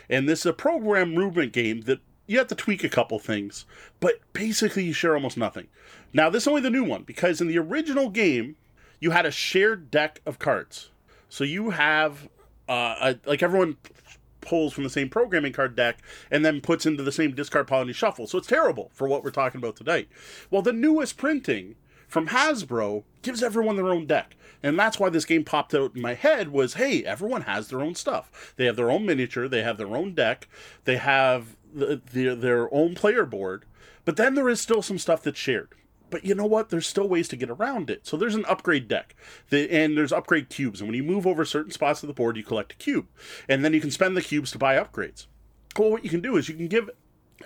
[0.08, 3.64] And this is a program movement game that you have to tweak a couple things,
[4.00, 5.68] but basically you share almost nothing.
[6.12, 8.56] Now, this is only the new one because in the original game,
[9.02, 10.90] you had a shared deck of cards.
[11.28, 12.28] So you have
[12.68, 13.76] uh, a, like everyone
[14.40, 15.98] pulls from the same programming card deck
[16.30, 18.28] and then puts into the same discard pile and you shuffle.
[18.28, 20.08] So it's terrible for what we're talking about tonight.
[20.52, 21.74] Well, the newest printing
[22.06, 24.36] from Hasbro gives everyone their own deck.
[24.62, 27.80] And that's why this game popped out in my head was, hey, everyone has their
[27.80, 28.54] own stuff.
[28.56, 30.46] They have their own miniature, they have their own deck,
[30.84, 33.64] they have the, the, their own player board,
[34.04, 35.74] But then there is still some stuff that's shared.
[36.12, 36.68] But you know what?
[36.68, 38.06] There's still ways to get around it.
[38.06, 39.16] So there's an upgrade deck,
[39.50, 40.80] and there's upgrade cubes.
[40.80, 43.08] And when you move over certain spots of the board, you collect a cube,
[43.48, 45.26] and then you can spend the cubes to buy upgrades.
[45.76, 46.90] Well, what you can do is you can give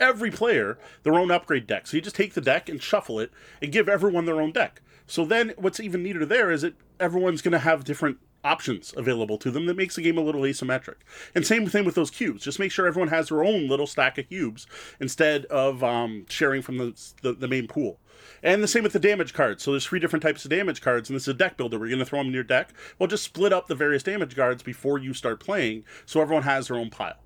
[0.00, 1.86] every player their own upgrade deck.
[1.86, 3.30] So you just take the deck and shuffle it,
[3.62, 4.82] and give everyone their own deck.
[5.06, 9.38] So then, what's even neater there is that everyone's going to have different options available
[9.38, 10.96] to them that makes the game a little asymmetric.
[11.34, 12.44] And same thing with those cubes.
[12.44, 14.66] Just make sure everyone has their own little stack of cubes
[15.00, 17.98] instead of um, sharing from the, the, the main pool.
[18.42, 19.62] And the same with the damage cards.
[19.62, 21.78] So there's three different types of damage cards, and this is a deck builder.
[21.78, 22.72] We're going to throw them in your deck.
[22.98, 26.68] Well, just split up the various damage cards before you start playing, so everyone has
[26.68, 27.18] their own pile.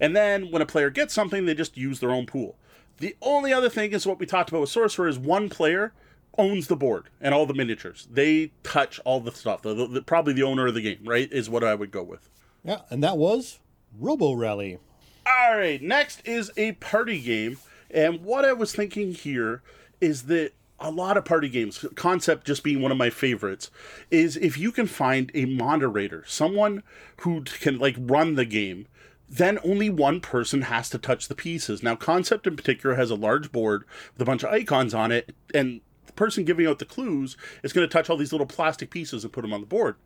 [0.00, 2.56] And then when a player gets something, they just use their own pool.
[2.98, 5.92] The only other thing is what we talked about with Sorcerer is one player
[6.38, 8.08] owns the board and all the miniatures.
[8.10, 9.62] They touch all the stuff.
[9.62, 11.30] The, the, the, probably the owner of the game, right?
[11.32, 12.28] Is what I would go with.
[12.64, 13.60] Yeah, and that was
[13.98, 14.78] Robo Rally.
[15.26, 17.58] All right, next is a party game.
[17.90, 19.62] And what I was thinking here
[20.00, 23.70] is that a lot of party games, concept just being one of my favorites,
[24.10, 26.82] is if you can find a moderator, someone
[27.18, 28.86] who can like run the game,
[29.28, 31.82] then only one person has to touch the pieces.
[31.82, 35.34] Now, concept in particular has a large board with a bunch of icons on it,
[35.52, 35.80] and
[36.16, 39.32] person giving out the clues is going to touch all these little plastic pieces and
[39.32, 39.96] put them on the board.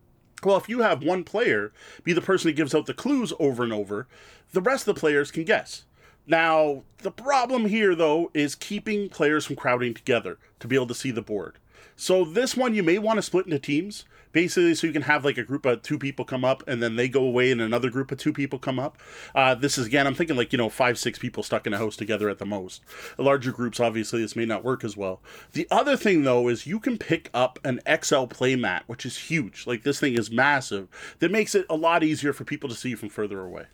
[0.43, 1.71] Well, if you have one player
[2.03, 4.07] be the person who gives out the clues over and over,
[4.53, 5.83] the rest of the players can guess.
[6.27, 10.95] Now, the problem here, though, is keeping players from crowding together to be able to
[10.95, 11.57] see the board.
[11.95, 15.25] So, this one you may want to split into teams basically so you can have
[15.25, 17.89] like a group of two people come up and then they go away and another
[17.89, 18.97] group of two people come up.
[19.35, 21.77] Uh, this is again i'm thinking like you know five six people stuck in a
[21.77, 22.81] house together at the most.
[23.17, 25.21] Larger groups obviously this may not work as well.
[25.53, 29.67] The other thing though is you can pick up an xl playmat which is huge.
[29.67, 30.87] Like this thing is massive.
[31.19, 33.65] That makes it a lot easier for people to see from further away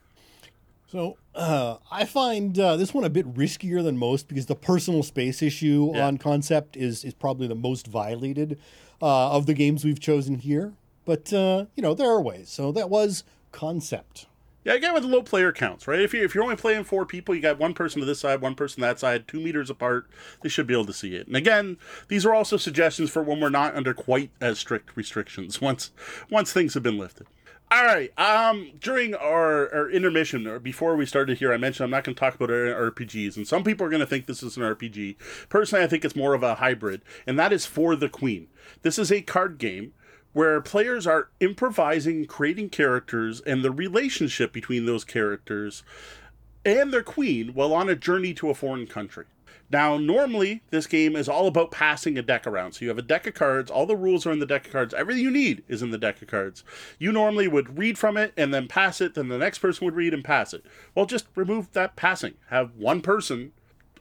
[0.88, 5.04] so uh, I find uh, this one a bit riskier than most because the personal
[5.04, 6.08] space issue yeah.
[6.08, 8.58] on concept is is probably the most violated
[9.02, 10.74] uh, of the games we've chosen here.
[11.06, 12.50] But, uh, you know, there are ways.
[12.50, 14.28] So that was concept.
[14.66, 16.02] Yeah, again with low player counts, right?
[16.02, 18.42] If you if you're only playing four people, you got one person to this side,
[18.42, 20.10] one person that side, two meters apart.
[20.42, 21.26] They should be able to see it.
[21.26, 21.78] And again,
[22.10, 25.62] these are also suggestions for when we're not under quite as strict restrictions.
[25.68, 25.92] Once
[26.30, 27.28] once things have been lifted.
[27.70, 28.18] All right.
[28.18, 32.16] Um, during our, our intermission or before we started here, I mentioned I'm not going
[32.16, 35.18] to talk about RPGs, and some people are going to think this is an RPG.
[35.50, 38.48] Personally, I think it's more of a hybrid, and that is For the Queen.
[38.84, 39.92] This is a card game
[40.32, 45.84] where players are improvising, creating characters, and the relationship between those characters
[46.64, 49.26] and their queen while on a journey to a foreign country.
[49.70, 52.74] Now, normally, this game is all about passing a deck around.
[52.74, 54.72] So you have a deck of cards, all the rules are in the deck of
[54.72, 56.64] cards, everything you need is in the deck of cards.
[57.00, 59.96] You normally would read from it and then pass it, then the next person would
[59.96, 60.66] read and pass it.
[60.96, 62.36] Well, just remove that passing.
[62.50, 63.52] Have one person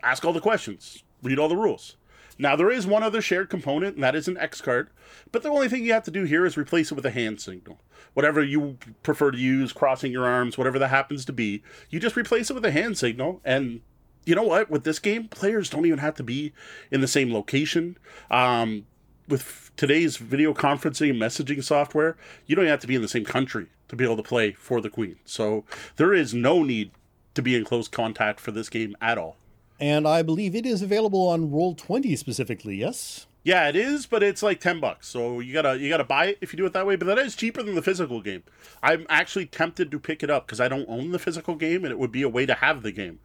[0.02, 1.96] ask all the questions, read all the rules.
[2.38, 4.90] Now, there is one other shared component, and that is an X card,
[5.32, 7.40] but the only thing you have to do here is replace it with a hand
[7.40, 7.80] signal.
[8.12, 12.16] Whatever you prefer to use, crossing your arms, whatever that happens to be, you just
[12.16, 13.80] replace it with a hand signal, and
[14.26, 14.70] you know what?
[14.70, 16.52] With this game, players don't even have to be
[16.90, 17.96] in the same location.
[18.30, 18.86] Um,
[19.28, 23.24] with today's video conferencing and messaging software, you don't have to be in the same
[23.24, 25.16] country to be able to play for the Queen.
[25.24, 25.64] So
[25.96, 26.90] there is no need
[27.34, 29.36] to be in close contact for this game at all.
[29.78, 32.76] And I believe it is available on Roll Twenty specifically.
[32.76, 33.26] Yes.
[33.44, 35.06] Yeah, it is, but it's like ten bucks.
[35.06, 36.96] So you gotta you gotta buy it if you do it that way.
[36.96, 38.42] But that is cheaper than the physical game.
[38.82, 41.92] I'm actually tempted to pick it up because I don't own the physical game, and
[41.92, 43.20] it would be a way to have the game.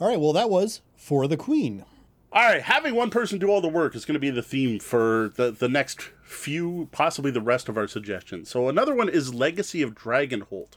[0.00, 1.84] All right, well, that was For the Queen.
[2.30, 4.78] All right, having one person do all the work is going to be the theme
[4.78, 8.48] for the, the next few, possibly the rest of our suggestions.
[8.48, 10.74] So another one is Legacy of Dragonholt.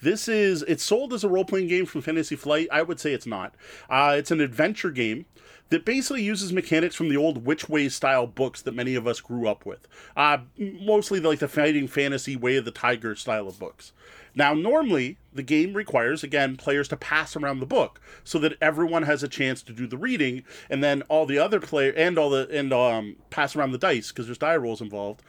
[0.00, 2.68] This is it's sold as a role playing game from Fantasy Flight.
[2.72, 3.54] I would say it's not.
[3.90, 5.26] Uh, it's an adventure game
[5.68, 9.20] that basically uses mechanics from the old Which Way style books that many of us
[9.20, 9.88] grew up with.
[10.16, 13.92] Uh, mostly like the fighting fantasy Way of the Tiger style of books.
[14.34, 19.02] Now, normally, the game requires, again, players to pass around the book so that everyone
[19.02, 22.30] has a chance to do the reading, and then all the other player and all
[22.30, 25.22] the and um, pass around the dice because there's die rolls involved,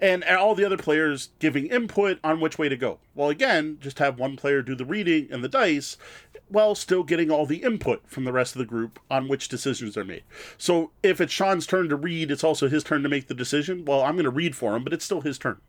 [0.00, 2.98] and all the other players giving input on which way to go.
[3.14, 5.96] Well, again, just have one player do the reading and the dice,
[6.48, 9.96] while still getting all the input from the rest of the group on which decisions
[9.96, 10.22] are made.
[10.58, 13.84] So if it's Sean's turn to read, it's also his turn to make the decision.
[13.84, 15.60] Well, I'm going to read for him, but it's still his turn.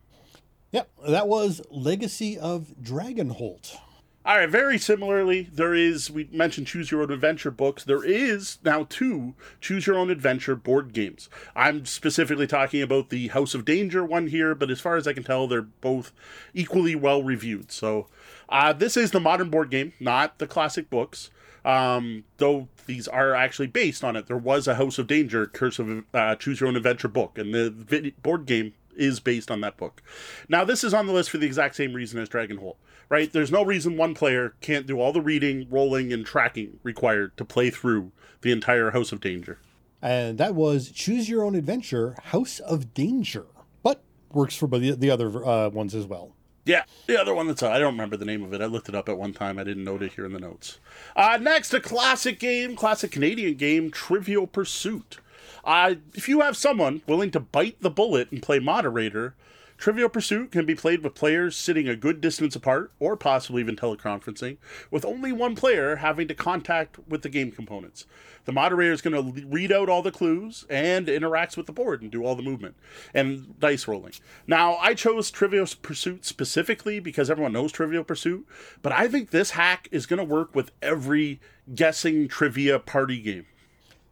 [0.75, 3.77] Yep, that was Legacy of Dragonholt.
[4.25, 7.85] All right, very similarly, there is, we mentioned Choose Your Own Adventure books.
[7.85, 11.29] There is now two Choose Your Own Adventure board games.
[11.55, 15.13] I'm specifically talking about the House of Danger one here, but as far as I
[15.13, 16.11] can tell, they're both
[16.53, 17.71] equally well reviewed.
[17.71, 18.07] So,
[18.49, 21.29] uh, this is the modern board game, not the classic books.
[21.63, 24.27] Um, though these are actually based on it.
[24.27, 27.53] There was a House of Danger, Curse of uh, Choose Your Own Adventure book, and
[27.53, 30.01] the board game is based on that book.
[30.49, 32.75] Now, this is on the list for the exact same reason as Dragonholt,
[33.09, 33.31] right?
[33.31, 37.45] There's no reason one player can't do all the reading, rolling, and tracking required to
[37.45, 39.59] play through the entire House of Danger.
[40.01, 43.45] And that was Choose Your Own Adventure House of Danger,
[43.81, 46.35] but works for the, the other uh, ones as well.
[46.65, 48.61] Yeah, the other one that's uh, I don't remember the name of it.
[48.61, 49.59] I looked it up at one time.
[49.59, 50.79] I didn't note it here in the notes.
[51.15, 55.19] Uh, next, a classic game, classic Canadian game, Trivial Pursuit.
[55.65, 59.35] Uh, if you have someone willing to bite the bullet and play moderator,
[59.77, 63.75] Trivial Pursuit can be played with players sitting a good distance apart, or possibly even
[63.75, 64.57] teleconferencing,
[64.89, 68.05] with only one player having to contact with the game components.
[68.45, 72.01] The moderator is going to read out all the clues and interacts with the board
[72.01, 72.75] and do all the movement
[73.13, 74.13] and dice rolling.
[74.47, 78.47] Now, I chose Trivial Pursuit specifically because everyone knows Trivial Pursuit,
[78.81, 81.41] but I think this hack is going to work with every
[81.73, 83.47] guessing trivia party game.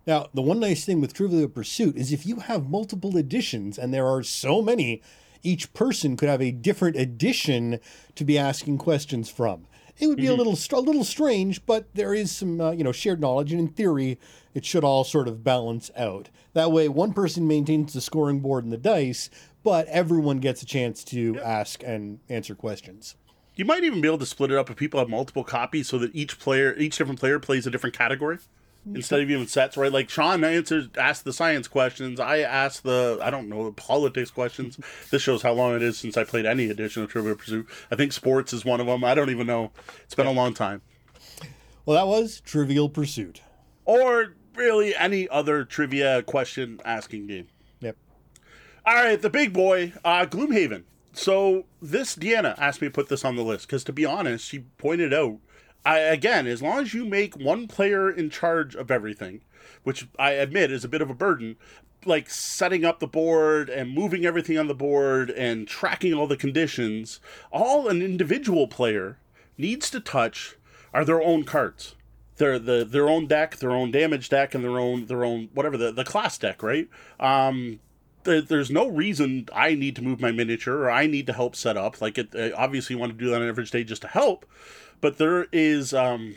[0.05, 3.93] Now, the one nice thing with Trivial Pursuit is if you have multiple editions, and
[3.93, 5.01] there are so many,
[5.43, 7.79] each person could have a different edition
[8.15, 9.65] to be asking questions from.
[9.99, 10.33] It would be mm-hmm.
[10.33, 13.61] a little a little strange, but there is some uh, you know shared knowledge, and
[13.61, 14.19] in theory,
[14.53, 16.29] it should all sort of balance out.
[16.53, 19.29] That way, one person maintains the scoring board and the dice,
[19.63, 21.43] but everyone gets a chance to yep.
[21.45, 23.15] ask and answer questions.
[23.55, 25.99] You might even be able to split it up if people have multiple copies, so
[25.99, 28.39] that each player, each different player, plays a different category
[28.85, 29.91] instead of even sets, right?
[29.91, 32.19] Like Sean answers, asked the science questions.
[32.19, 34.77] I asked the, I don't know, the politics questions.
[35.11, 37.67] this shows how long it is since I played any edition of Trivial Pursuit.
[37.91, 39.03] I think sports is one of them.
[39.03, 39.71] I don't even know.
[40.03, 40.81] It's been a long time.
[41.85, 43.41] Well, that was Trivial Pursuit.
[43.85, 47.47] Or really any other trivia question asking game.
[47.81, 47.97] Yep.
[48.85, 50.83] All right, the big boy, uh, Gloomhaven.
[51.13, 54.47] So this Deanna asked me to put this on the list because, to be honest,
[54.47, 55.37] she pointed out
[55.85, 59.41] I, again, as long as you make one player in charge of everything,
[59.83, 61.57] which I admit is a bit of a burden,
[62.05, 66.37] like setting up the board and moving everything on the board and tracking all the
[66.37, 67.19] conditions,
[67.51, 69.17] all an individual player
[69.57, 70.55] needs to touch
[70.93, 71.95] are their own cards.
[72.37, 75.77] Their the their own deck, their own damage deck, and their own their own whatever
[75.77, 76.89] the, the class deck, right?
[77.19, 77.79] Um,
[78.23, 81.77] there's no reason I need to move my miniature or I need to help set
[81.77, 82.01] up.
[82.01, 84.45] Like, it, I obviously want to do that on average day just to help,
[85.01, 86.35] but there is um,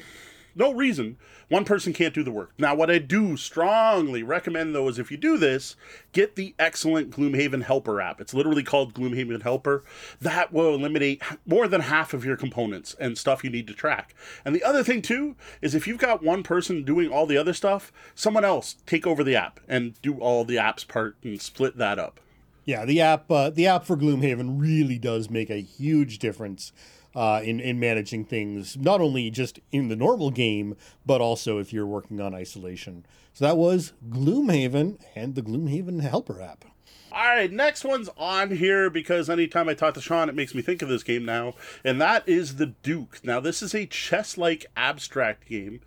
[0.55, 1.17] no reason
[1.49, 2.53] one person can't do the work.
[2.59, 5.77] Now, what I do strongly recommend though is if you do this,
[6.13, 8.21] get the excellent Gloomhaven Helper app.
[8.21, 9.85] It's literally called Gloomhaven Helper.
[10.21, 14.15] That will eliminate more than half of your components and stuff you need to track.
[14.45, 17.53] And the other thing too is if you've got one person doing all the other
[17.53, 21.77] stuff, someone else take over the app and do all the apps part and split
[21.79, 22.21] that up.
[22.65, 26.73] Yeah, the app uh, the app for Gloomhaven really does make a huge difference
[27.17, 31.73] uh, in in managing things, not only just in the normal game, but also if
[31.73, 33.07] you're working on isolation.
[33.33, 36.67] So that was Gloomhaven and the Gloomhaven Helper app.
[37.11, 40.61] All right, next one's on here because anytime I talk to Sean, it makes me
[40.61, 43.21] think of this game now, and that is the Duke.
[43.25, 45.81] Now, this is a chess like abstract game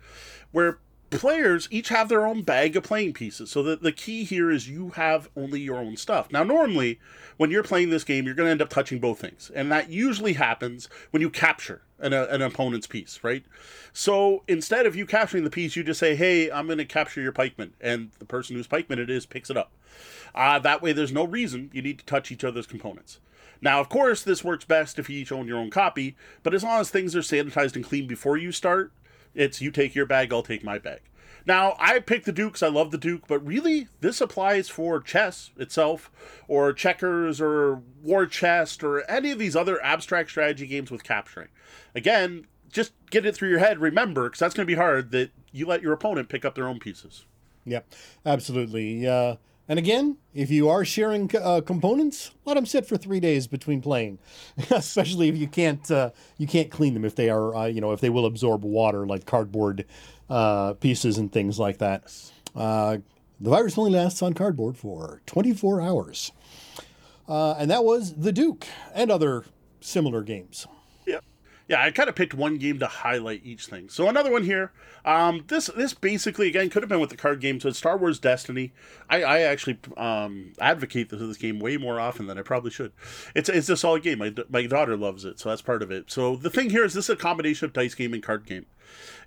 [0.50, 0.80] where
[1.10, 3.50] players each have their own bag of playing pieces.
[3.50, 6.30] So the, the key here is you have only your own stuff.
[6.30, 7.00] Now, normally,
[7.36, 9.50] when you're playing this game, you're going to end up touching both things.
[9.54, 13.44] And that usually happens when you capture an, an opponent's piece, right?
[13.92, 17.20] So instead of you capturing the piece, you just say, hey, I'm going to capture
[17.20, 17.70] your pikeman.
[17.80, 19.72] And the person whose pikeman it is picks it up.
[20.34, 23.18] Uh, that way, there's no reason you need to touch each other's components.
[23.62, 26.64] Now, of course, this works best if you each own your own copy, but as
[26.64, 28.92] long as things are sanitized and clean before you start,
[29.34, 31.00] it's you take your bag, I'll take my bag.
[31.46, 32.62] Now, I picked the Dukes.
[32.62, 36.10] I love the Duke, but really, this applies for chess itself,
[36.48, 41.48] or checkers, or war chest, or any of these other abstract strategy games with capturing.
[41.94, 43.78] Again, just get it through your head.
[43.78, 46.68] Remember, because that's going to be hard, that you let your opponent pick up their
[46.68, 47.24] own pieces.
[47.64, 47.86] Yep,
[48.26, 49.06] absolutely.
[49.06, 49.36] Uh,
[49.70, 53.80] and again, if you are sharing uh, components, let them sit for three days between
[53.80, 54.18] playing,
[54.70, 57.92] especially if you can't uh, you can't clean them if they are uh, you know
[57.92, 59.84] if they will absorb water like cardboard
[60.28, 62.02] uh, pieces and things like that.
[62.56, 62.98] Uh,
[63.40, 66.32] the virus only lasts on cardboard for 24 hours,
[67.28, 69.44] uh, and that was the Duke and other
[69.80, 70.66] similar games
[71.70, 73.88] yeah, I kind of picked one game to highlight each thing.
[73.88, 74.72] So another one here.
[75.04, 77.60] Um, this this basically again could have been with the card game.
[77.60, 78.72] So it's Star Wars Destiny.
[79.08, 82.90] I, I actually um, advocate this, this game way more often than I probably should.
[83.36, 84.18] It's it's a solid game.
[84.18, 86.10] My my daughter loves it, so that's part of it.
[86.10, 88.66] So the thing here is this is a combination of dice game and card game.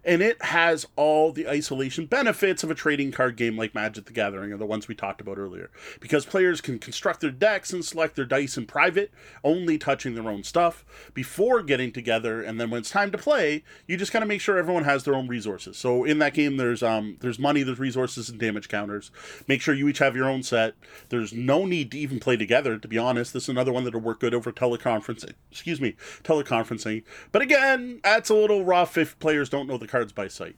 [0.05, 4.13] And it has all the isolation benefits of a trading card game like Magic the
[4.13, 5.69] Gathering, or the ones we talked about earlier.
[5.99, 9.11] Because players can construct their decks and select their dice in private,
[9.43, 10.83] only touching their own stuff,
[11.13, 14.41] before getting together, and then when it's time to play, you just kind of make
[14.41, 15.77] sure everyone has their own resources.
[15.77, 19.11] So in that game, there's um there's money, there's resources, and damage counters.
[19.47, 20.75] Make sure you each have your own set.
[21.09, 23.33] There's no need to even play together, to be honest.
[23.33, 25.33] This is another one that'll work good over teleconferencing.
[25.51, 27.03] Excuse me, teleconferencing.
[27.31, 30.55] But again, that's a little rough if players don't know the cards by sight.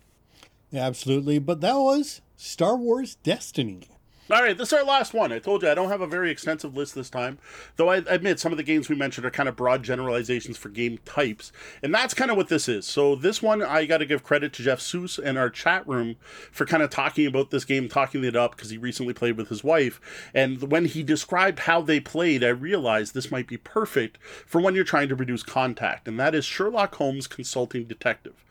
[0.74, 1.38] Absolutely.
[1.38, 3.90] But that was Star Wars Destiny.
[4.32, 5.32] All right, this is our last one.
[5.32, 7.38] I told you I don't have a very extensive list this time,
[7.76, 10.70] though I admit some of the games we mentioned are kind of broad generalizations for
[10.70, 11.52] game types,
[11.84, 12.88] and that's kind of what this is.
[12.88, 16.16] So this one, I got to give credit to Jeff Seuss and our chat room
[16.52, 19.50] for kind of talking about this game, talking it up because he recently played with
[19.50, 20.02] his wife,
[20.34, 24.18] and when he described how they played, I realized this might be perfect
[24.48, 28.44] for when you're trying to produce contact, and that is Sherlock Holmes Consulting Detective.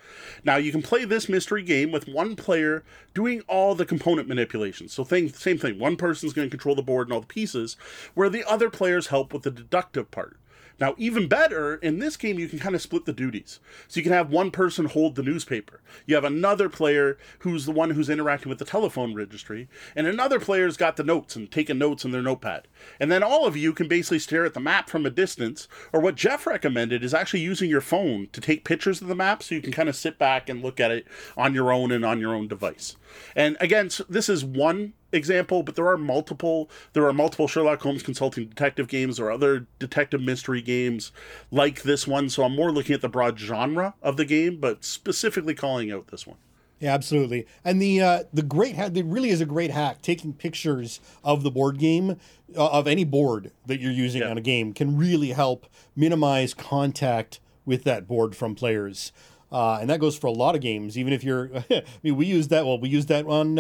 [0.44, 2.84] Now you can play this mystery game with one player
[3.14, 4.92] doing all the component manipulations.
[4.92, 7.76] So thing, same thing, one person's going to control the board and all the pieces,
[8.14, 10.36] where the other players help with the deductive part.
[10.80, 13.60] Now, even better, in this game, you can kind of split the duties.
[13.88, 15.80] So you can have one person hold the newspaper.
[16.06, 20.40] You have another player who's the one who's interacting with the telephone registry, and another
[20.40, 22.66] player's got the notes and taking notes in their notepad.
[22.98, 26.00] And then all of you can basically stare at the map from a distance, or
[26.00, 29.54] what Jeff recommended is actually using your phone to take pictures of the map so
[29.54, 31.06] you can kind of sit back and look at it
[31.36, 32.96] on your own and on your own device.
[33.36, 36.68] And again, this is one example, but there are multiple.
[36.92, 41.12] There are multiple Sherlock Holmes consulting detective games or other detective mystery games
[41.50, 42.28] like this one.
[42.28, 46.08] So I'm more looking at the broad genre of the game, but specifically calling out
[46.08, 46.36] this one.
[46.80, 47.46] Yeah, absolutely.
[47.64, 50.02] And the uh, the great hack, it really is a great hack.
[50.02, 52.18] Taking pictures of the board game,
[52.56, 54.28] uh, of any board that you're using yeah.
[54.28, 59.12] on a game, can really help minimize contact with that board from players.
[59.50, 60.98] Uh, and that goes for a lot of games.
[60.98, 62.66] Even if you're, I mean, we use that.
[62.66, 63.58] Well, we use that on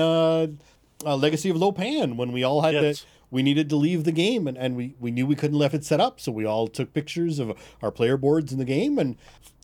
[1.04, 3.00] uh, Legacy of Lopan when we all had yes.
[3.00, 5.74] to we needed to leave the game and, and we, we knew we couldn't left
[5.74, 7.52] it set up so we all took pictures of
[7.82, 9.16] our player boards in the game and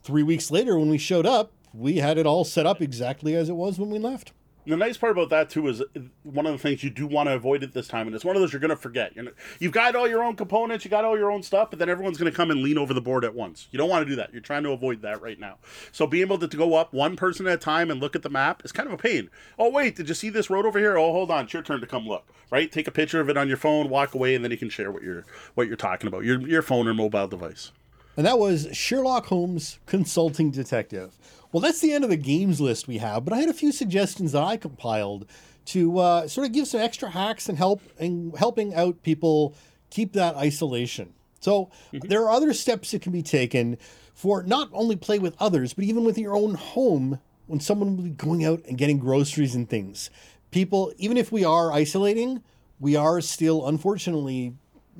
[0.02, 3.48] three weeks later when we showed up we had it all set up exactly as
[3.48, 4.32] it was when we left
[4.72, 5.82] the nice part about that too is
[6.22, 8.36] one of the things you do want to avoid at this time, and it's one
[8.36, 9.14] of those you're going to forget.
[9.14, 9.26] You're,
[9.58, 12.18] you've got all your own components, you got all your own stuff, but then everyone's
[12.18, 13.68] going to come and lean over the board at once.
[13.70, 14.32] You don't want to do that.
[14.32, 15.58] You're trying to avoid that right now.
[15.92, 18.22] So being able to, to go up one person at a time and look at
[18.22, 19.30] the map is kind of a pain.
[19.58, 20.96] Oh wait, did you see this road over here?
[20.98, 22.24] Oh hold on, it's your turn to come look.
[22.50, 24.70] Right, take a picture of it on your phone, walk away, and then you can
[24.70, 26.24] share what you're what you're talking about.
[26.24, 27.70] Your your phone or mobile device.
[28.16, 31.16] And that was Sherlock Holmes Consulting Detective.
[31.52, 33.72] Well, that's the end of the games list we have, but I had a few
[33.72, 35.26] suggestions that I compiled
[35.66, 39.54] to uh, sort of give some extra hacks and help in helping out people
[39.90, 41.12] keep that isolation.
[41.40, 42.08] So mm-hmm.
[42.08, 43.78] there are other steps that can be taken
[44.14, 48.04] for not only play with others, but even with your own home when someone will
[48.04, 50.10] be going out and getting groceries and things.
[50.50, 52.42] People, even if we are isolating,
[52.78, 54.54] we are still unfortunately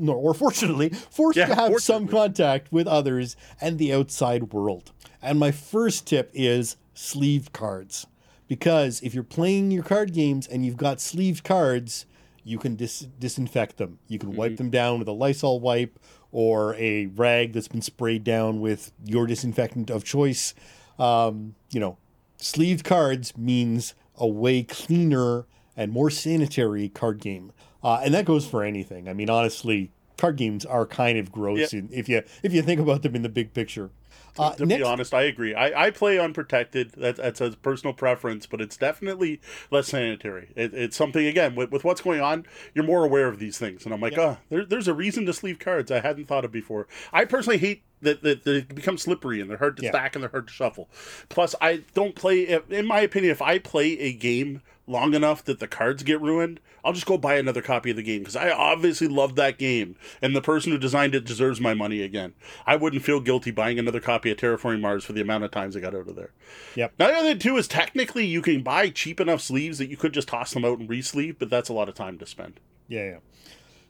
[0.09, 4.93] or fortunately forced yeah, to have some contact with others and the outside world.
[5.23, 8.07] And my first tip is sleeve cards.
[8.49, 12.07] Because if you're playing your card games and you've got sleeved cards,
[12.43, 13.99] you can dis- disinfect them.
[14.09, 14.57] You can wipe mm-hmm.
[14.57, 16.01] them down with a Lysol wipe
[16.33, 20.55] or a rag that's been sprayed down with your disinfectant of choice.
[20.99, 21.99] Um, you know,
[22.39, 25.47] sleeved cards means a way cleaner
[25.77, 27.53] and more sanitary card game.
[27.83, 29.09] Uh, and that goes for anything.
[29.09, 32.81] I mean, honestly, card games are kind of gross in, if you if you think
[32.81, 33.91] about them in the big picture.
[34.39, 34.79] Uh, to next...
[34.79, 35.55] be honest, I agree.
[35.55, 36.93] I, I play unprotected.
[36.93, 40.53] That, that's a personal preference, but it's definitely less sanitary.
[40.55, 42.47] It, it's something again with, with what's going on.
[42.75, 44.23] You're more aware of these things, and I'm like, yeah.
[44.23, 46.87] oh, there, there's a reason to sleeve cards I hadn't thought of before.
[47.13, 49.91] I personally hate that, that, that it becomes slippery and they're hard to yeah.
[49.91, 50.89] stack and they're hard to shuffle.
[51.29, 52.61] Plus, I don't play.
[52.71, 56.61] In my opinion, if I play a game long enough that the cards get ruined,
[56.85, 59.97] I'll just go buy another copy of the game because I obviously love that game
[60.21, 62.35] and the person who designed it deserves my money again.
[62.67, 65.77] I wouldn't feel guilty buying another copy of Terraforming Mars for the amount of times
[65.77, 66.33] I got out of there.
[66.75, 66.95] Yep.
[66.99, 69.97] Now the other thing too is technically you can buy cheap enough sleeves that you
[69.97, 72.61] could just toss them out and re-sleeve, but that's a lot of time to spend.
[72.89, 73.19] Yeah, yeah.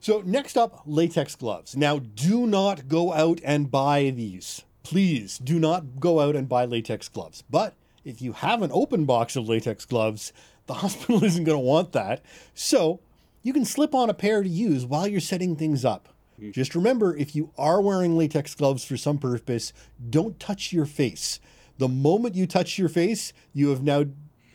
[0.01, 1.76] So next up, latex gloves.
[1.76, 4.62] Now do not go out and buy these.
[4.82, 7.44] Please do not go out and buy latex gloves.
[7.48, 7.74] But
[8.05, 10.32] if you have an open box of latex gloves,
[10.70, 12.22] the hospital isn't going to want that.
[12.54, 13.00] So
[13.42, 16.08] you can slip on a pair to use while you're setting things up.
[16.40, 16.52] Mm.
[16.52, 19.72] Just remember if you are wearing latex gloves for some purpose,
[20.08, 21.40] don't touch your face.
[21.78, 24.04] The moment you touch your face, you have now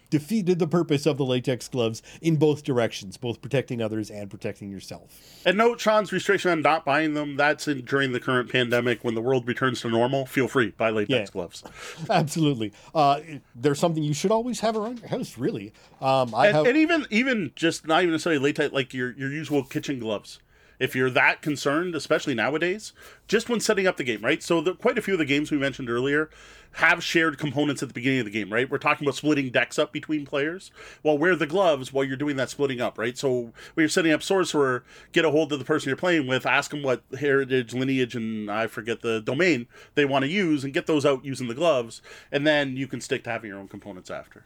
[0.10, 4.70] defeated the purpose of the latex gloves in both directions, both protecting others and protecting
[4.72, 5.20] yourself.
[5.46, 7.36] And note Sean's restriction on not buying them.
[7.38, 10.26] That's in, during the current pandemic when the world returns to normal.
[10.26, 11.34] Feel free buy latex Yeah.
[11.34, 11.64] gloves.
[12.10, 12.72] Absolutely.
[12.94, 13.22] Uh,
[13.56, 15.74] there's something you should always have around your house, really.
[16.02, 16.66] Um, I And, have.
[16.68, 20.40] and even even just not even necessarily latex, like your your usual kitchen gloves.
[20.80, 22.94] If you're that concerned, especially nowadays,
[23.28, 24.44] just when setting up the game, right?
[24.44, 26.30] So the, quite a few of the games we mentioned earlier
[26.74, 28.70] have shared components at the beginning of the game, right?
[28.70, 30.72] We're talking about splitting decks up between players.
[31.04, 33.18] Well, wear the gloves while you're doing that splitting up, right?
[33.18, 36.46] So when you're setting up Sorcerer, get a hold of the person you're playing with,
[36.46, 40.74] ask them what heritage, lineage, and I forget the domain they want to use, and
[40.74, 43.70] get those out using the gloves, and then you can stick to having your own
[43.70, 44.44] components after.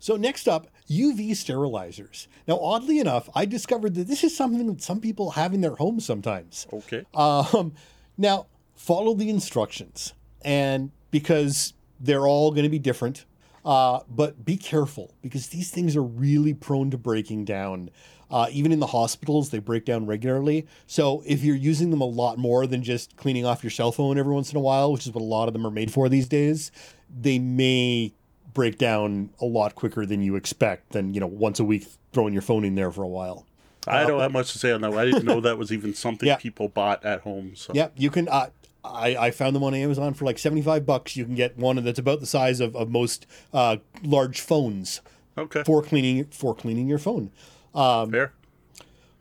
[0.00, 2.26] So next up, UV sterilizers.
[2.48, 5.76] Now, oddly enough, I discovered that this is something that some people have in their
[5.76, 6.66] homes sometimes.
[6.72, 7.04] Okay.
[7.14, 7.74] Um,
[8.18, 13.26] now, follow the instructions, and because they're all going to be different,
[13.64, 17.90] uh, but be careful because these things are really prone to breaking down.
[18.30, 20.66] Uh, even in the hospitals, they break down regularly.
[20.86, 24.18] So if you're using them a lot more than just cleaning off your cell phone
[24.18, 26.08] every once in a while, which is what a lot of them are made for
[26.08, 26.70] these days,
[27.10, 28.14] they may
[28.54, 30.92] break down a lot quicker than you expect.
[30.92, 33.46] Than you know, once a week throwing your phone in there for a while.
[33.86, 34.92] I don't have much to say on that.
[34.92, 36.36] I didn't know that was even something Yeah.
[36.36, 37.52] people bought at home.
[37.56, 38.28] So Yeah, you can.
[38.28, 38.50] Uh,
[38.84, 41.16] I, I found them on Amazon for like 75 bucks.
[41.16, 45.00] You can get one that's about the size of, of most uh, large phones
[45.36, 47.30] okay, for cleaning for cleaning your phone.
[47.74, 48.32] fair.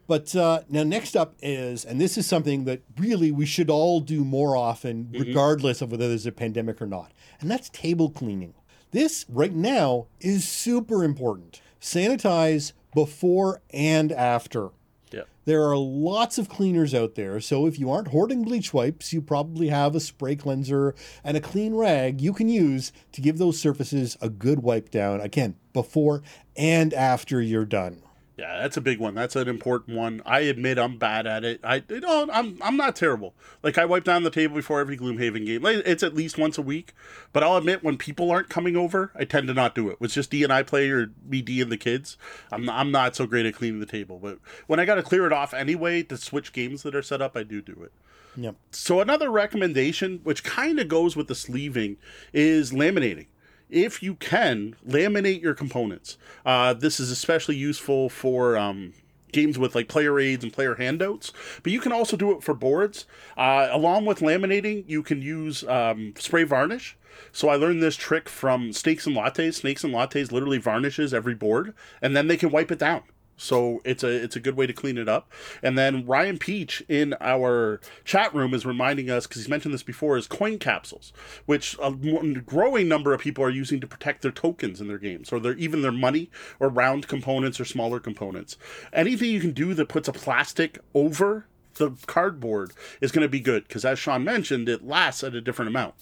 [0.07, 3.99] But uh, now, next up is, and this is something that really we should all
[3.99, 8.55] do more often, regardless of whether there's a pandemic or not, and that's table cleaning.
[8.91, 11.61] This right now is super important.
[11.79, 14.69] Sanitize before and after.
[15.11, 19.13] Yeah, There are lots of cleaners out there, so if you aren't hoarding bleach wipes,
[19.13, 23.37] you probably have a spray cleanser and a clean rag you can use to give
[23.37, 26.21] those surfaces a good wipe down, again, before
[26.55, 28.01] and after you're done.
[28.39, 29.15] Yeah, that's a big one.
[29.15, 30.21] That's an important one.
[30.25, 31.59] I admit I'm bad at it.
[31.61, 33.33] I you know I'm I'm not terrible.
[33.61, 35.61] Like I wipe down the table before every Gloomhaven game.
[35.61, 36.93] Like, It's at least once a week.
[37.33, 39.97] But I'll admit when people aren't coming over, I tend to not do it.
[39.99, 42.15] It's just D and I play or me D and the kids.
[42.49, 44.19] I'm I'm not so great at cleaning the table.
[44.19, 47.21] But when I got to clear it off anyway to switch games that are set
[47.21, 47.91] up, I do do it.
[48.37, 48.55] Yep.
[48.71, 51.97] So another recommendation, which kind of goes with the sleeving,
[52.31, 53.27] is laminating.
[53.69, 56.17] If you can, laminate your components.
[56.45, 58.93] Uh, this is especially useful for um,
[59.31, 62.55] games with like player aids and player handouts, but you can also do it for
[62.55, 63.05] boards.
[63.37, 66.97] Uh, along with laminating, you can use um, spray varnish.
[67.31, 69.55] So I learned this trick from Snakes and Lattes.
[69.55, 73.03] Snakes and Lattes literally varnishes every board, and then they can wipe it down.
[73.39, 75.31] So it's a it's a good way to clean it up.
[75.63, 79.83] And then Ryan Peach in our chat room is reminding us because he's mentioned this
[79.83, 81.13] before is coin capsules,
[81.45, 85.31] which a growing number of people are using to protect their tokens in their games
[85.31, 86.29] or their even their money
[86.59, 88.57] or round components or smaller components.
[88.91, 93.39] Anything you can do that puts a plastic over the cardboard is going to be
[93.39, 95.95] good because as Sean mentioned, it lasts at a different amount.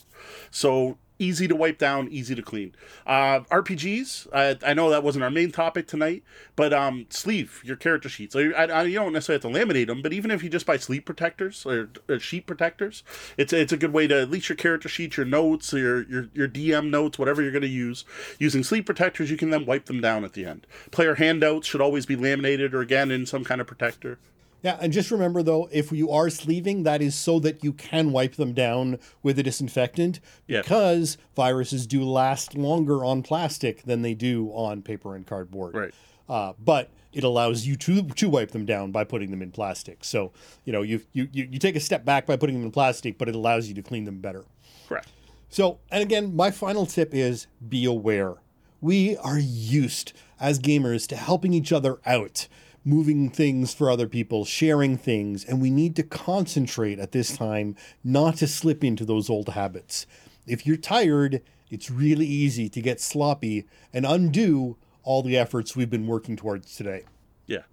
[0.49, 2.73] So easy to wipe down, easy to clean.
[3.05, 6.23] Uh, RPGs, I, I know that wasn't our main topic tonight,
[6.55, 8.35] but um, sleeve your character sheets.
[8.35, 10.77] I, I, you don't necessarily have to laminate them, but even if you just buy
[10.77, 13.03] sleeve protectors or, or sheet protectors,
[13.37, 16.29] it's it's a good way to at least your character sheets, your notes, your your,
[16.33, 18.05] your DM notes, whatever you're going to use.
[18.39, 20.67] Using sleeve protectors, you can then wipe them down at the end.
[20.91, 24.19] Player handouts should always be laminated or again in some kind of protector.
[24.63, 28.11] Yeah, and just remember though, if you are sleeving, that is so that you can
[28.11, 30.61] wipe them down with a disinfectant Yeah.
[30.61, 35.75] because viruses do last longer on plastic than they do on paper and cardboard.
[35.75, 35.93] Right.
[36.27, 40.03] Uh, but it allows you to to wipe them down by putting them in plastic.
[40.03, 40.31] So
[40.65, 43.17] you know you you you you take a step back by putting them in plastic,
[43.17, 44.43] but it allows you to clean them better.
[44.89, 45.07] Correct.
[45.49, 48.35] So, and again, my final tip is be aware.
[48.81, 52.47] We are used as gamers to helping each other out,
[52.87, 57.75] moving things for other people, sharing things, and we need to concentrate at this time
[58.01, 60.07] not to slip into those old habits.
[60.47, 65.89] If you're tired, it's really easy to get sloppy and undo all the efforts we've
[65.89, 67.03] been working towards today.
[67.45, 67.63] Yeah.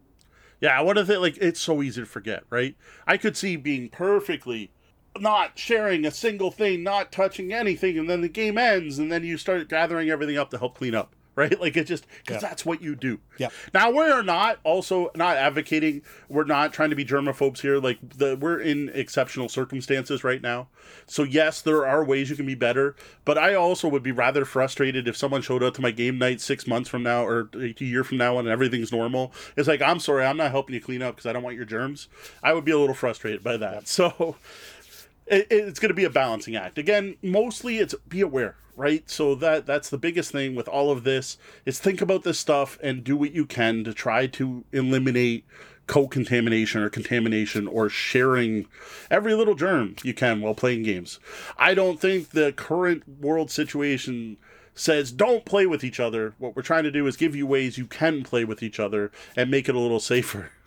[0.61, 2.75] Yeah, what if it like it's so easy to forget, right?
[3.07, 4.73] I could see being perfectly
[5.21, 9.23] not sharing a single thing, not touching anything, and then the game ends, and then
[9.23, 11.61] you start gathering everything up to help clean up, right?
[11.61, 12.49] Like it just because Yeah.
[12.49, 13.19] that's what you do.
[13.39, 13.49] Yeah.
[13.73, 16.03] Now we are not also not advocating.
[16.29, 17.79] We're not trying to be germaphobes here.
[17.79, 20.69] Like the we're in exceptional circumstances right now.
[21.07, 22.95] So yes, there are ways you can be better.
[23.25, 26.41] But I also would be rather frustrated if someone showed up to my game night
[26.41, 29.33] six months from now or a year from now and everything's normal.
[29.57, 31.65] It's like I'm sorry, I'm not helping you clean up because I don't want your
[31.65, 32.09] germs.
[32.43, 33.89] I would be a little frustrated by that.
[33.95, 34.37] So
[35.27, 36.79] it, it's going to be a balancing act.
[36.79, 39.09] Again, mostly it's be aware, right?
[39.09, 42.79] So that that's the biggest thing with all of this is think about this stuff
[42.83, 45.45] and do what you can to try to eliminate
[45.87, 48.67] co-contamination or contamination or sharing
[49.11, 51.21] every little germ you can while playing games.
[51.59, 54.39] I don't think the current world situation
[54.75, 56.35] says don't play with each other.
[56.39, 59.13] What we're trying to do is give you ways you can play with each other
[59.37, 60.51] and make it a little safer.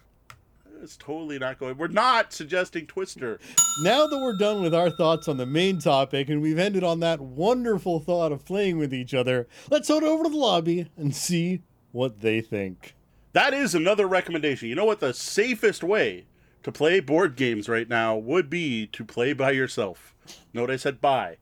[0.81, 1.77] It's totally not going.
[1.77, 3.39] We're not suggesting Twister.
[3.81, 6.99] Now that we're done with our thoughts on the main topic and we've ended on
[7.01, 11.15] that wonderful thought of playing with each other, let's head over to the lobby and
[11.15, 11.61] see
[11.91, 12.95] what they think.
[13.33, 14.69] That is another recommendation.
[14.69, 14.99] You know what?
[14.99, 16.25] The safest way
[16.63, 20.15] to play board games right now would be to play by yourself.
[20.53, 21.37] Note I said by.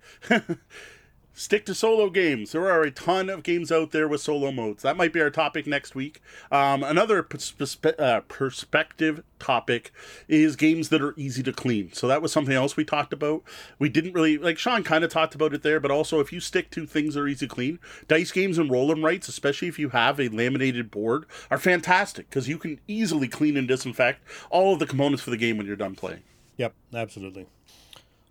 [1.35, 2.53] Stick to solo games.
[2.53, 4.83] There are a ton of games out there with solo modes.
[4.83, 6.21] That might be our topic next week.
[6.51, 9.91] Um, another perspe- uh, perspective topic
[10.29, 11.91] is games that are easy to clean.
[11.91, 13.43] So that was something else we talked about.
[13.77, 16.39] We didn't really like Sean kind of talked about it there, but also if you
[16.39, 19.27] stick to things that are easy to clean, dice games and roll roll 'em rights,
[19.27, 23.67] especially if you have a laminated board, are fantastic because you can easily clean and
[23.67, 26.21] disinfect all of the components for the game when you're done playing.
[26.57, 27.47] Yep, absolutely.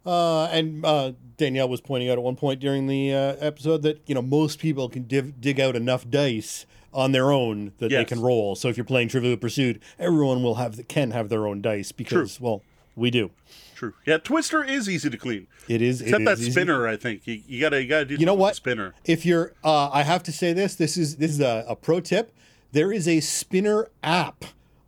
[0.07, 4.03] Uh, and uh, Danielle was pointing out at one point during the uh, episode that
[4.07, 8.01] you know most people can div- dig out enough dice on their own that yes.
[8.01, 8.55] they can roll.
[8.55, 11.91] So if you're playing Trivial Pursuit, everyone will have the, can have their own dice
[11.93, 12.47] because True.
[12.47, 12.63] well
[12.97, 13.31] we do.
[13.75, 13.95] True.
[14.07, 15.49] Yeah, Twister is easy to clean.
[15.69, 16.01] It is.
[16.01, 18.15] Except it that is spinner, I think you, you, gotta you gotta do.
[18.15, 18.55] You know what?
[18.55, 18.95] Spinner.
[19.05, 20.77] If you're, uh, I have to say this.
[20.77, 22.33] This is this is a, a pro tip.
[22.73, 24.45] There is a spinner app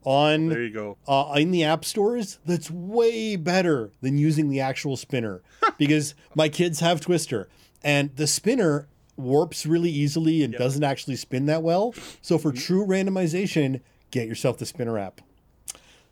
[0.07, 0.96] on there you go.
[1.09, 5.42] uh, in the app stores that's way better than using the actual spinner
[5.78, 7.48] because my kids have twister
[7.82, 8.86] and the spinner
[9.16, 10.61] warps really easily and yep.
[10.61, 11.94] doesn't actually spin that well.
[12.22, 12.59] So for mm-hmm.
[12.59, 13.80] true randomization
[14.11, 15.20] get yourself the spinner app.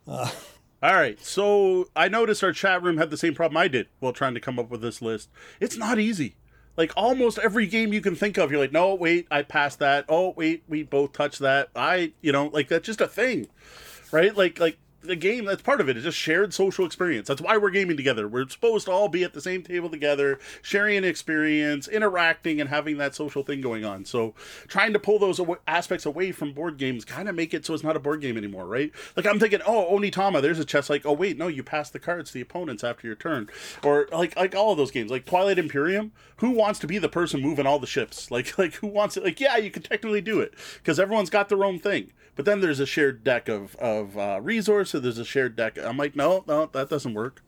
[0.07, 0.31] Uh,
[0.83, 1.21] all right.
[1.21, 4.41] So i noticed our chat room had the same problem i did while trying to
[4.41, 5.29] come up with this list.
[5.61, 6.35] It's not easy
[6.77, 10.05] like almost every game you can think of you're like no wait i passed that.
[10.09, 11.69] Oh wait we both touched that.
[11.75, 13.49] I you know like that's just a thing.
[14.13, 14.37] Right?
[14.37, 17.29] Like like the game that's part of it is just shared social experience.
[17.29, 18.27] That's why we're gaming together.
[18.27, 22.71] We're supposed to all be at the same table together sharing an experience interacting and
[22.71, 24.05] having that social thing going on.
[24.05, 24.35] So
[24.67, 27.83] trying to pull those aspects away from board games kind of make it so it's
[27.83, 28.91] not a board game anymore right?
[29.17, 31.99] Like i'm thinking oh onitama there's a chess like oh wait no you pass the
[31.99, 33.49] cards to the opponents after your turn.
[33.83, 37.09] Or like like all of those games like twilight imperium who wants to be the
[37.09, 38.31] person moving all the ships?
[38.31, 39.25] Like like who wants it?
[39.25, 42.13] Like yeah you can technically do it because everyone's got their own thing.
[42.37, 44.94] But then there's a shared deck of of uh, resources.
[45.01, 45.79] There's a shared deck.
[45.79, 47.43] I'm like, no, no, that doesn't work.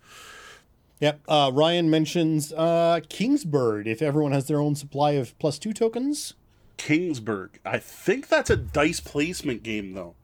[1.00, 1.20] Yep.
[1.28, 3.86] Uh, Ryan mentions uh, Kingsburg.
[3.86, 6.34] If everyone has their own supply of plus two tokens.
[6.78, 7.50] Kingsburg.
[7.64, 10.14] I think that's a dice placement game though.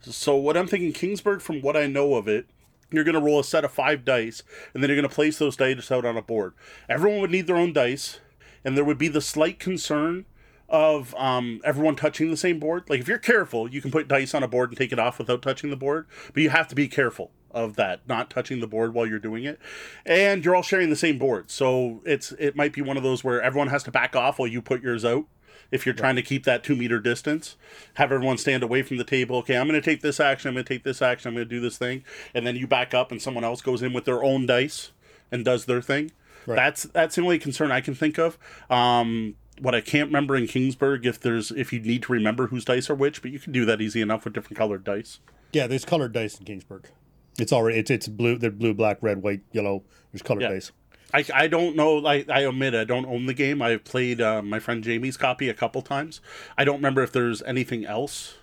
[0.00, 2.46] So what I'm thinking, Kingsburg, from what I know of it,
[2.90, 5.38] you're going to roll a set of five dice, and then you're going to place
[5.38, 6.54] those dice out on a board.
[6.88, 8.20] Everyone would need their own dice,
[8.64, 10.24] and there would be the slight concern
[10.68, 12.84] of um, everyone touching the same board.
[12.88, 15.18] Like if you're careful, you can put dice on a board and take it off
[15.18, 18.66] without touching the board, but you have to be careful of that, not touching the
[18.66, 19.58] board while you're doing it.
[20.04, 23.24] And you're all sharing the same board, so it's it might be one of those
[23.24, 25.24] where everyone has to back off while you put yours out.
[25.70, 27.56] If you're trying to keep that two meter distance,
[27.94, 29.36] have everyone stand away from the table.
[29.38, 30.48] Okay, I'm going to take this action.
[30.48, 31.28] I'm going to take this action.
[31.28, 33.82] I'm going to do this thing, and then you back up, and someone else goes
[33.82, 34.92] in with their own dice
[35.30, 36.10] and does their thing.
[36.46, 36.56] Right.
[36.56, 38.38] That's that's the only concern I can think of.
[38.70, 42.64] Um, what I can't remember in Kingsburg if there's if you need to remember whose
[42.64, 45.20] dice are which, but you can do that easy enough with different colored dice.
[45.52, 46.86] Yeah, there's colored dice in Kingsburg.
[47.38, 48.38] It's already it's it's blue.
[48.38, 49.82] They're blue, black, red, white, yellow.
[50.12, 50.50] There's colored yeah.
[50.50, 50.72] dice.
[51.14, 52.06] I, I don't know.
[52.06, 53.62] I, I admit I don't own the game.
[53.62, 56.20] I've played uh, my friend Jamie's copy a couple times.
[56.58, 58.34] I don't remember if there's anything else.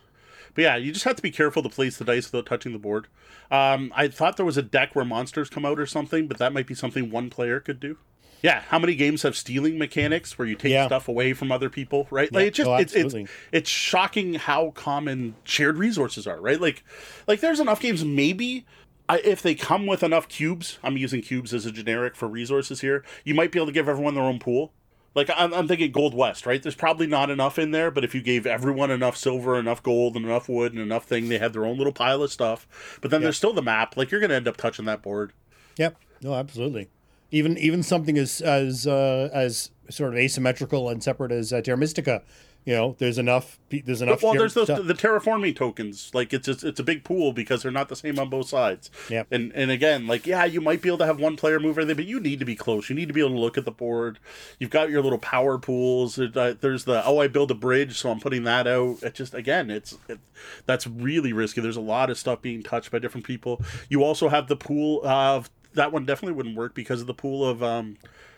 [0.56, 2.80] But yeah, you just have to be careful to place the dice without touching the
[2.80, 3.08] board.
[3.52, 6.54] Um, I thought there was a deck where monsters come out or something, but that
[6.54, 7.98] might be something one player could do
[8.46, 10.86] yeah, how many games have stealing mechanics where you take yeah.
[10.86, 12.32] stuff away from other people, right?
[12.32, 12.48] Like yeah.
[12.48, 13.16] it just oh, it's it's
[13.52, 16.62] it's shocking how common shared resources are, right?
[16.62, 16.84] Like
[17.28, 18.68] like there's enough games maybe
[19.10, 22.82] I, if they come with enough cubes, I'm using cubes as a generic for resources
[22.82, 23.04] here.
[23.24, 24.74] You might be able to give everyone their own pool.
[25.16, 26.62] Like I'm, I'm thinking Gold West, right?
[26.62, 30.16] There's probably not enough in there, but if you gave everyone enough silver, enough gold,
[30.16, 33.00] and enough wood, and enough thing, they had their own little pile of stuff.
[33.02, 33.26] But then yep.
[33.26, 33.98] there's still the map.
[33.98, 35.34] Like you're going to end up touching that board.
[35.78, 35.98] Yep.
[36.22, 36.90] No, absolutely
[37.36, 41.78] even even something as as uh, as sort of asymmetrical and separate as uh, Terra
[41.78, 42.24] Mystica.
[42.66, 43.60] You know, there's enough.
[43.70, 44.24] There's enough.
[44.24, 46.10] Well, there's those, the terraforming tokens.
[46.16, 48.90] Like it's just, it's a big pool because they're not the same on both sides.
[49.08, 49.24] Yeah.
[49.30, 51.96] And and again, like yeah, you might be able to have one player move everything,
[51.96, 52.90] but you need to be close.
[52.90, 54.18] You need to be able to look at the board.
[54.58, 56.18] You've got your little power pools.
[56.18, 59.04] Uh, there's the oh, I build a bridge, so I'm putting that out.
[59.04, 60.20] It just again, it's it,
[60.66, 61.62] that's really risky.
[61.62, 63.62] There's a lot of stuff being touched by different people.
[63.90, 67.48] You also have the pool of that one definitely wouldn't work because of the pool
[67.48, 67.98] of um,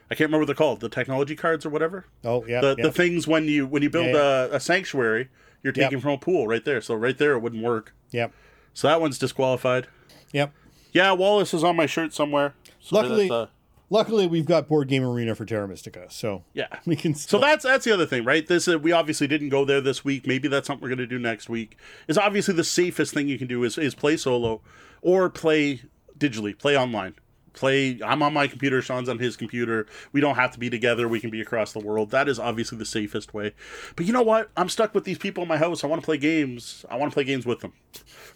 [0.09, 2.05] I can't remember what they're called, the technology cards or whatever.
[2.23, 2.83] Oh yeah, The yeah.
[2.85, 5.29] the things when you when you build Yeah, A, a sanctuary,
[5.63, 5.85] you're Yep.
[5.85, 6.81] taking from a pool right there.
[6.81, 7.93] So right there, it wouldn't work.
[8.11, 8.31] yep,
[8.73, 9.87] So that one's disqualified.
[10.31, 10.53] yep.
[10.93, 12.53] Yeah, Wallace is on my shirt somewhere.
[12.79, 13.47] So Luckily- uh,
[13.89, 16.67] Luckily, we've got Board Game Arena for Terra Mystica, so yeah.
[16.85, 17.15] we can.
[17.15, 18.45] So that's that's the other thing, right?
[18.45, 20.27] This uh, we obviously didn't go there this week.
[20.27, 21.77] Maybe that's something we're going to do next week.
[22.09, 24.59] Is obviously the safest thing you can do is is play solo,
[25.01, 25.83] or play
[26.19, 27.13] digitally, play online.
[27.57, 27.99] Play.
[28.05, 28.81] I'm on my computer.
[28.83, 29.87] Sean's on his computer.
[30.11, 31.07] We don't have to be together.
[31.07, 32.11] We can be across the world.
[32.11, 33.53] That is obviously the safest way.
[33.95, 34.51] But you know what?
[34.55, 35.83] I'm stuck with these people in my house.
[35.83, 36.85] I want to play games.
[36.87, 37.73] I want to play games with them,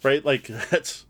[0.02, 0.24] right?
[0.24, 1.06] Like that's.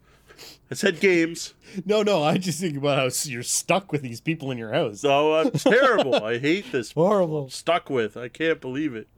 [0.71, 1.55] I said games.
[1.85, 2.23] no, no.
[2.23, 5.05] I just think about how you're stuck with these people in your house.
[5.05, 6.15] Oh, uh, it's terrible.
[6.15, 6.93] I hate this.
[6.95, 7.49] Horrible.
[7.51, 8.17] Stuck with.
[8.17, 9.09] I can't believe it.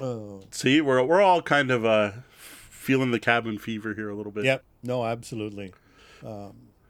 [0.00, 0.42] Oh.
[0.50, 2.12] See, we're we're all kind of uh
[2.70, 4.44] feeling the cabin fever here a little bit.
[4.44, 4.64] Yep.
[4.82, 5.72] No, absolutely.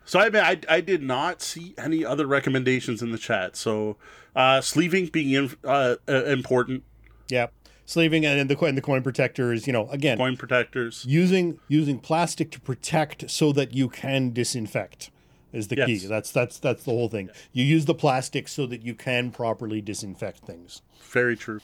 [0.04, 3.56] So I mean, I I did not see any other recommendations in the chat.
[3.56, 3.96] So
[4.36, 6.82] uh sleeving being in, uh, uh important,
[7.28, 7.48] Yeah,
[7.86, 11.04] Sleeving and the coin, the coin protector is, you know, again, coin protectors.
[11.06, 15.10] using using plastic to protect so that you can disinfect
[15.52, 15.98] is the key.
[15.98, 17.28] That's that's that's the whole thing.
[17.52, 20.80] You use the plastic so that you can properly disinfect things.
[21.10, 21.60] Very true.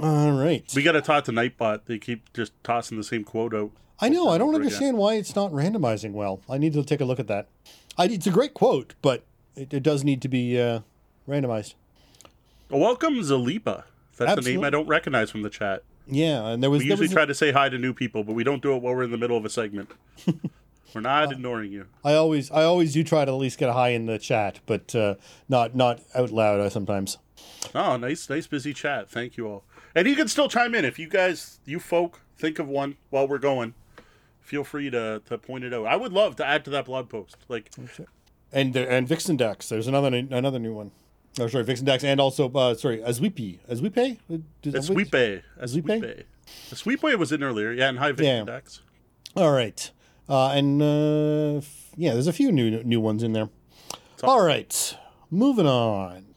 [0.00, 0.64] All right.
[0.74, 1.84] We got to talk to Nightbot.
[1.84, 3.72] They keep just tossing the same quote out.
[4.00, 4.28] I know.
[4.28, 4.62] I don't again.
[4.62, 6.40] understand why it's not randomizing well.
[6.48, 7.48] I need to take a look at that.
[7.96, 9.24] I, it's a great quote, but
[9.56, 10.80] it, it does need to be uh,
[11.28, 11.74] randomized.
[12.70, 13.84] Welcome, Zalipa.
[14.16, 15.82] That's a name I don't recognize from the chat.
[16.06, 18.24] Yeah, and there was We there usually was try to say hi to new people,
[18.24, 19.90] but we don't do it while we're in the middle of a segment.
[20.94, 21.86] we're not ignoring you.
[22.04, 24.60] I always I always do try to at least get a hi in the chat,
[24.66, 25.16] but uh,
[25.48, 27.18] not not out loud uh, sometimes.
[27.74, 29.10] Oh, nice, nice, busy chat.
[29.10, 29.64] Thank you all.
[29.94, 33.26] And you can still chime in if you guys, you folk, think of one while
[33.26, 33.74] we're going.
[34.48, 35.84] Feel free to, to point it out.
[35.84, 37.36] I would love to add to that blog post.
[37.48, 37.70] Like,
[38.50, 39.68] And uh, and Vixen Dex.
[39.68, 40.90] There's another another new one.
[41.38, 42.98] Oh, sorry, Vixen Dex, and also uh, sorry.
[43.00, 43.58] Azwipe.
[43.68, 45.42] Does it's that- Sweet Bay.
[45.66, 46.24] Sweet Bay?
[46.70, 47.72] The Sweet Bay was in earlier.
[47.72, 48.44] Yeah, and High Yeah.
[48.44, 48.80] Dex.
[49.36, 49.90] All right,
[50.30, 51.60] uh, and uh,
[51.94, 53.50] yeah, there's a few new new ones in there.
[54.22, 54.96] All right,
[55.30, 56.27] moving on.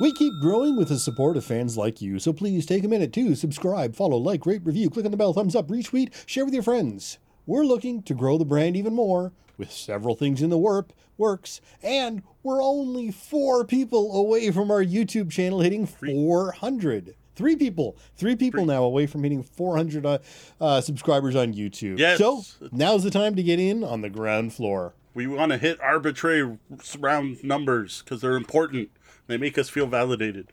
[0.00, 3.12] We keep growing with the support of fans like you, so please take a minute
[3.12, 6.54] to subscribe, follow, like, rate, review, click on the bell, thumbs up, retweet, share with
[6.54, 7.18] your friends.
[7.44, 10.88] We're looking to grow the brand even more, with several things in the work,
[11.18, 17.14] works, and we're only four people away from our YouTube channel hitting 400.
[17.36, 20.18] Three people, three people now away from hitting 400 uh,
[20.62, 21.98] uh, subscribers on YouTube.
[21.98, 22.16] Yes.
[22.16, 22.42] So
[22.72, 24.94] now's the time to get in on the ground floor.
[25.12, 26.58] We want to hit arbitrary
[26.98, 28.90] round numbers because they're important.
[29.30, 30.48] They make us feel validated.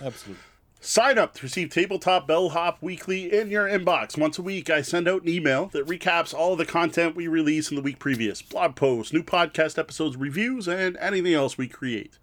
[0.00, 0.42] Absolutely.
[0.82, 4.16] Sign up to receive Tabletop Bellhop Weekly in your inbox.
[4.16, 7.70] Once a week, I send out an email that recaps all the content we release
[7.70, 12.18] in the week previous blog posts, new podcast episodes, reviews, and anything else we create.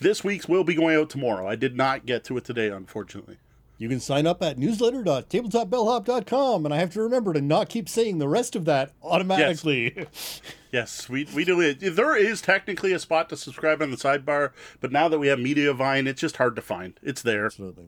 [0.00, 1.46] This week's will be going out tomorrow.
[1.46, 3.36] I did not get to it today, unfortunately.
[3.80, 8.18] You can sign up at newsletter.tabletopbellhop.com, and I have to remember to not keep saying
[8.18, 9.94] the rest of that automatically.
[9.96, 11.78] Yes, yes we we do it.
[11.80, 14.50] There is technically a spot to subscribe on the sidebar,
[14.82, 17.00] but now that we have Mediavine, it's just hard to find.
[17.02, 17.46] It's there.
[17.46, 17.86] Absolutely.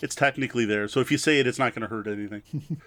[0.00, 0.86] It's technically there.
[0.86, 2.42] So if you say it, it's not going to hurt anything.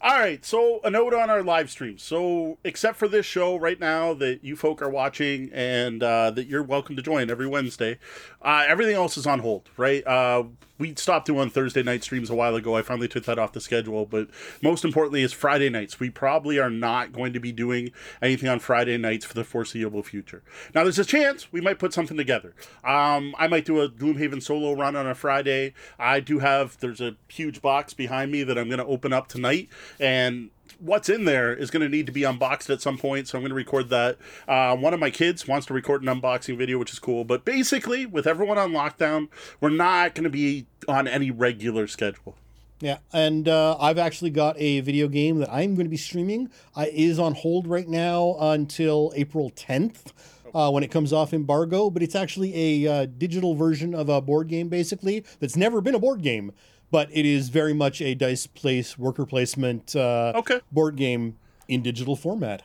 [0.00, 0.42] All right.
[0.44, 1.98] So a note on our live stream.
[1.98, 6.46] So except for this show right now that you folk are watching and uh, that
[6.46, 7.98] you're welcome to join every Wednesday,
[8.42, 9.68] uh, everything else is on hold.
[9.76, 10.06] Right.
[10.06, 10.44] Uh,
[10.78, 12.76] we stopped doing Thursday night streams a while ago.
[12.76, 14.06] I finally took that off the schedule.
[14.06, 14.28] But
[14.62, 16.00] most importantly, is Friday nights.
[16.00, 20.02] We probably are not going to be doing anything on Friday nights for the foreseeable
[20.02, 20.42] future.
[20.74, 22.54] Now, there's a chance we might put something together.
[22.82, 25.74] Um, I might do a Gloomhaven solo run on a Friday.
[25.98, 29.28] I do have, there's a huge box behind me that I'm going to open up
[29.28, 29.68] tonight.
[30.00, 33.38] And what's in there is going to need to be unboxed at some point, so
[33.38, 34.18] I'm going to record that.
[34.46, 37.24] Uh, one of my kids wants to record an unboxing video, which is cool.
[37.24, 39.28] But basically, with everyone on lockdown,
[39.60, 42.36] we're not going to be on any regular schedule.
[42.80, 46.50] Yeah, and uh, I've actually got a video game that I'm going to be streaming.
[46.76, 50.12] Uh, is on hold right now until April 10th.
[50.54, 54.20] Uh, when it comes off embargo, but it's actually a uh, digital version of a
[54.20, 56.52] board game, basically, that's never been a board game,
[56.94, 60.60] but it is very much a dice place, worker placement uh, Okay.
[60.70, 61.36] board game
[61.66, 62.62] in digital format.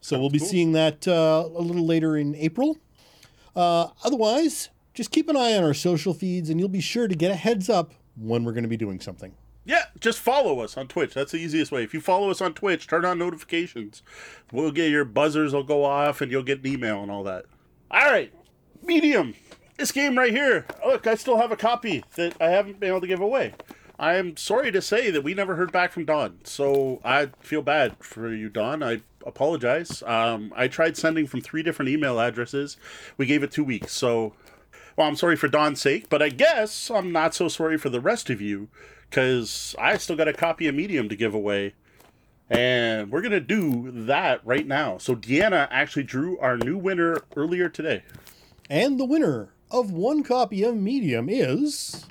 [0.00, 0.46] So we'll be cool.
[0.46, 2.78] seeing that uh, a little later in April.
[3.56, 7.16] Uh, otherwise, just keep an eye on our social feeds, and you'll be sure to
[7.16, 9.34] get a heads up when we're going to be doing something.
[9.64, 11.12] Yeah, just follow us on Twitch.
[11.14, 11.82] That's the easiest way.
[11.82, 14.04] If you follow us on Twitch, turn on notifications.
[14.52, 17.46] We'll get your buzzers will go off and you'll get an email and all that.
[17.90, 18.32] All right.
[18.84, 19.34] Medium.
[19.82, 20.64] This game right here.
[20.86, 23.54] Look, I still have a copy that I haven't been able to give away.
[23.98, 26.38] I am sorry to say that we never heard back from Don.
[26.44, 28.84] So I feel bad for you, Don.
[28.84, 30.00] I apologize.
[30.04, 32.76] Um, I tried sending from three different email addresses.
[33.16, 33.92] We gave it two weeks.
[33.92, 34.34] So,
[34.96, 38.00] well, I'm sorry for Don's sake, but I guess I'm not so sorry for the
[38.00, 38.68] rest of you
[39.10, 41.74] because I still got a copy of Medium to give away.
[42.48, 44.98] And we're going to do that right now.
[44.98, 48.04] So, Deanna actually drew our new winner earlier today.
[48.70, 52.06] And the winner of one copy of Medium is.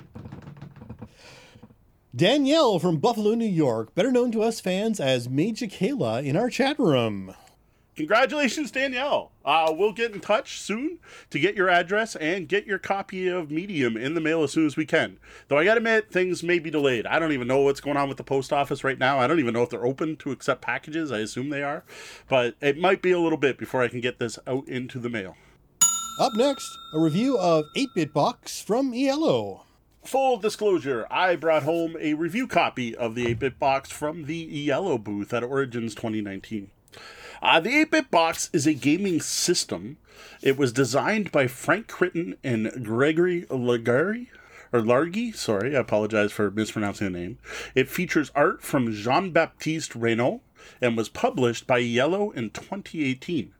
[2.14, 6.50] Danielle from Buffalo, New York, better known to us fans as Major Kayla in our
[6.50, 7.34] chat room.
[7.94, 9.32] Congratulations, Danielle.
[9.44, 10.98] Uh, we'll get in touch soon
[11.28, 14.66] to get your address and get your copy of Medium in the mail as soon
[14.66, 15.18] as we can.
[15.48, 17.06] Though I gotta admit, things may be delayed.
[17.06, 19.18] I don't even know what's going on with the post office right now.
[19.18, 21.12] I don't even know if they're open to accept packages.
[21.12, 21.84] I assume they are.
[22.28, 25.10] But it might be a little bit before I can get this out into the
[25.10, 25.36] mail.
[26.18, 29.62] Up next, a review of 8 Bit Box from Iello.
[30.04, 34.68] Full disclosure, I brought home a review copy of the 8 bit box from the
[34.68, 36.70] Iello booth at Origins 2019.
[37.40, 39.96] Uh, the 8 bit box is a gaming system.
[40.42, 44.26] It was designed by Frank Crittin and Gregory Lagari.
[44.70, 47.38] Or Largi, sorry, I apologize for mispronouncing the name.
[47.74, 50.40] It features art from Jean Baptiste Reynaud
[50.80, 53.52] and was published by Iello in 2018.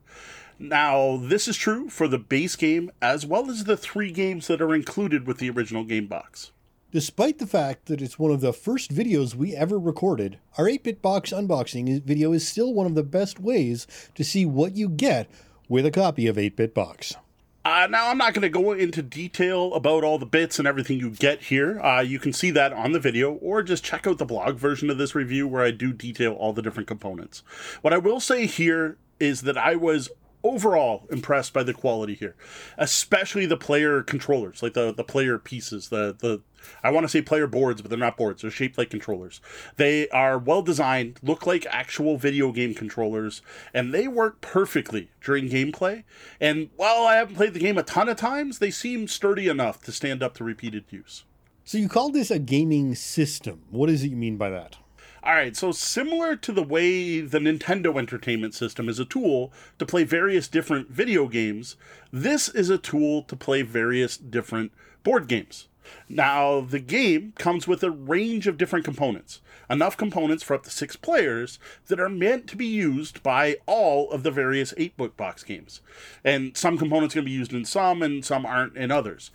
[0.63, 4.63] Now, this is true for the base game as well as the three games that
[4.63, 6.53] are included with the original game box.
[6.93, 10.85] Despite the fact that it's one of the first videos we ever recorded, our 8
[10.85, 14.89] bit box unboxing video is still one of the best ways to see what you
[14.89, 15.29] get
[15.69, 17.17] with a copy of 8 bit box.
[17.65, 21.01] Uh, now, I'm not going to go into detail about all the bits and everything
[21.01, 21.81] you get here.
[21.81, 24.91] Uh, you can see that on the video, or just check out the blog version
[24.91, 27.43] of this review where I do detail all the different components.
[27.81, 30.11] What I will say here is that I was
[30.45, 32.35] overall impressed by the quality here,
[32.79, 36.41] especially the player controllers, like the the player pieces, the the
[36.83, 38.43] I want to say player boards, but they're not boards.
[38.43, 39.41] They're shaped like controllers.
[39.77, 43.43] They are well designed, look like actual video game controllers,
[43.75, 46.05] and they work perfectly during gameplay.
[46.41, 49.83] And while I haven't played the game a ton of times, they seem sturdy enough
[49.83, 51.25] to stand up to repeated use.
[51.65, 53.63] So you call this a gaming system.
[53.71, 54.77] What does it mean by that?
[55.25, 59.87] All right, so similar to the way the Nintendo Entertainment System is a tool to
[59.87, 61.77] play various different video games,
[62.13, 64.73] this is a tool to play various different
[65.05, 65.69] board games.
[66.09, 70.71] Now, the game comes with a range of different components, enough components for up to
[70.71, 75.17] six players that are meant to be used by all of the various 8 bit
[75.17, 75.81] box games.
[76.25, 79.31] And some components can be used in some, and some aren't in others.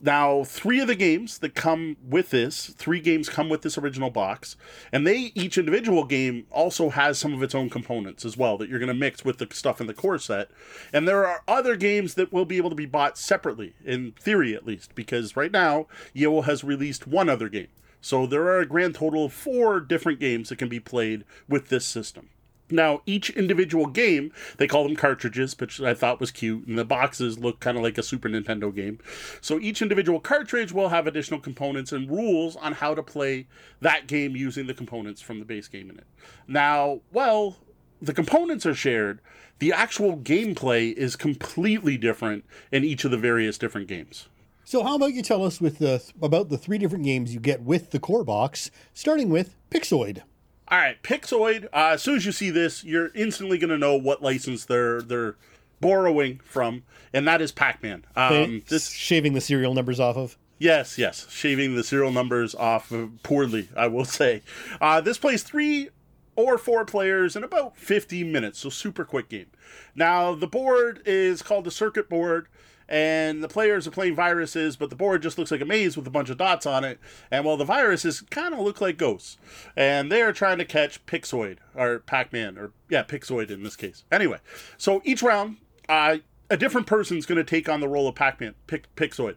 [0.00, 4.10] Now, three of the games that come with this, three games come with this original
[4.10, 4.56] box,
[4.92, 8.68] and they each individual game also has some of its own components as well that
[8.68, 10.50] you're going to mix with the stuff in the core set.
[10.92, 14.54] And there are other games that will be able to be bought separately, in theory
[14.54, 17.68] at least, because right now Iello has released one other game.
[18.00, 21.70] So there are a grand total of four different games that can be played with
[21.70, 22.28] this system.
[22.70, 26.84] Now, each individual game, they call them cartridges, which I thought was cute, and the
[26.84, 28.98] boxes look kind of like a Super Nintendo game.
[29.40, 33.46] So each individual cartridge will have additional components and rules on how to play
[33.80, 36.06] that game using the components from the base game in it.
[36.46, 37.56] Now, well,
[38.00, 39.20] the components are shared.
[39.58, 44.28] The actual gameplay is completely different in each of the various different games.
[44.64, 47.62] So how about you tell us with the about the three different games you get
[47.62, 50.22] with the core box, starting with Pixoid.
[50.70, 51.64] All right, Pixoid.
[51.66, 55.00] Uh, as soon as you see this, you're instantly going to know what license they're
[55.00, 55.36] they're
[55.80, 58.04] borrowing from, and that is Pac-Man.
[58.16, 60.36] Um, this shaving the serial numbers off of.
[60.58, 64.42] Yes, yes, shaving the serial numbers off of poorly, I will say.
[64.80, 65.88] Uh, this plays three
[66.36, 69.46] or four players in about 50 minutes, so super quick game.
[69.94, 72.46] Now, the board is called the circuit board
[72.88, 76.06] and the players are playing viruses, but the board just looks like a maze with
[76.06, 76.98] a bunch of dots on it.
[77.30, 79.36] And well, the viruses kind of look like ghosts,
[79.76, 84.04] and they are trying to catch Pixoid or Pac-Man or yeah, Pixoid in this case.
[84.10, 84.38] Anyway,
[84.76, 85.58] so each round,
[85.88, 86.18] uh,
[86.50, 89.36] a different person's going to take on the role of Pac-Man, Pic- Pixoid.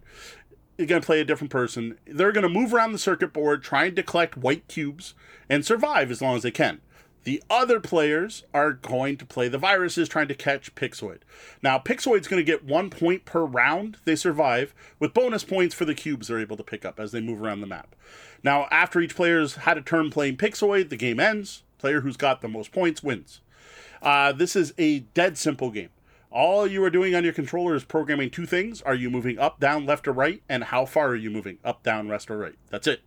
[0.77, 1.97] You're going to play a different person.
[2.07, 5.13] They're going to move around the circuit board trying to collect white cubes
[5.49, 6.79] and survive as long as they can.
[7.23, 11.19] The other players are going to play the viruses trying to catch Pixoid.
[11.61, 15.85] Now, Pixoid's going to get one point per round they survive, with bonus points for
[15.85, 17.95] the cubes they're able to pick up as they move around the map.
[18.43, 21.63] Now, after each player's had a turn playing Pixoid, the game ends.
[21.77, 23.41] Player who's got the most points wins.
[24.01, 25.89] Uh, this is a dead simple game.
[26.31, 28.81] All you are doing on your controller is programming two things.
[28.81, 30.41] Are you moving up, down, left, or right?
[30.47, 31.57] And how far are you moving?
[31.63, 32.55] Up, down, rest, or right.
[32.69, 33.01] That's it.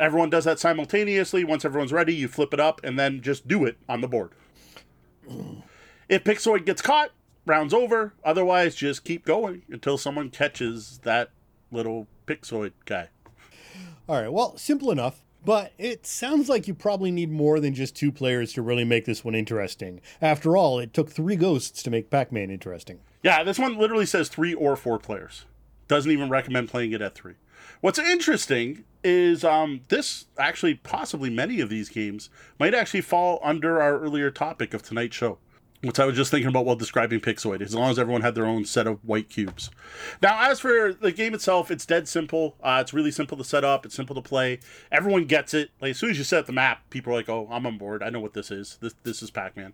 [0.00, 1.44] Everyone does that simultaneously.
[1.44, 4.32] Once everyone's ready, you flip it up and then just do it on the board.
[6.08, 7.12] If Pixoid gets caught,
[7.46, 8.14] round's over.
[8.24, 11.30] Otherwise, just keep going until someone catches that
[11.70, 13.10] little Pixoid guy.
[14.08, 15.22] All right, well, simple enough.
[15.44, 19.04] But it sounds like you probably need more than just two players to really make
[19.04, 20.00] this one interesting.
[20.20, 22.98] After all, it took three ghosts to make Pac Man interesting.
[23.22, 25.44] Yeah, this one literally says three or four players.
[25.86, 27.34] Doesn't even recommend playing it at three.
[27.80, 33.80] What's interesting is um, this actually, possibly many of these games might actually fall under
[33.80, 35.38] our earlier topic of tonight's show
[35.82, 38.44] which I was just thinking about while describing Pixoid, as long as everyone had their
[38.44, 39.70] own set of white cubes.
[40.20, 42.56] Now, as for the game itself, it's dead simple.
[42.62, 43.86] Uh, it's really simple to set up.
[43.86, 44.60] It's simple to play.
[44.92, 45.70] Everyone gets it.
[45.80, 48.02] Like as soon as you set the map, people are like, "Oh, I'm on board.
[48.02, 48.78] I know what this is.
[48.80, 49.72] This this is Pac-Man."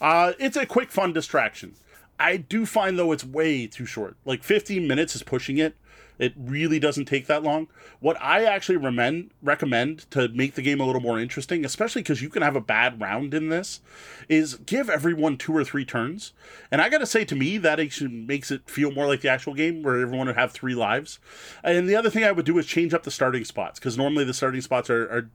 [0.00, 1.74] Uh, it's a quick, fun distraction.
[2.20, 4.16] I do find though it's way too short.
[4.24, 5.76] Like 15 minutes is pushing it.
[6.18, 7.68] It really doesn't take that long.
[8.00, 12.22] What I actually recommend recommend to make the game a little more interesting, especially because
[12.22, 13.80] you can have a bad round in this,
[14.28, 16.32] is give everyone two or three turns.
[16.70, 19.28] And I got to say, to me, that actually makes it feel more like the
[19.28, 21.18] actual game where everyone would have three lives.
[21.62, 24.24] And the other thing I would do is change up the starting spots because normally
[24.24, 25.30] the starting spots are, are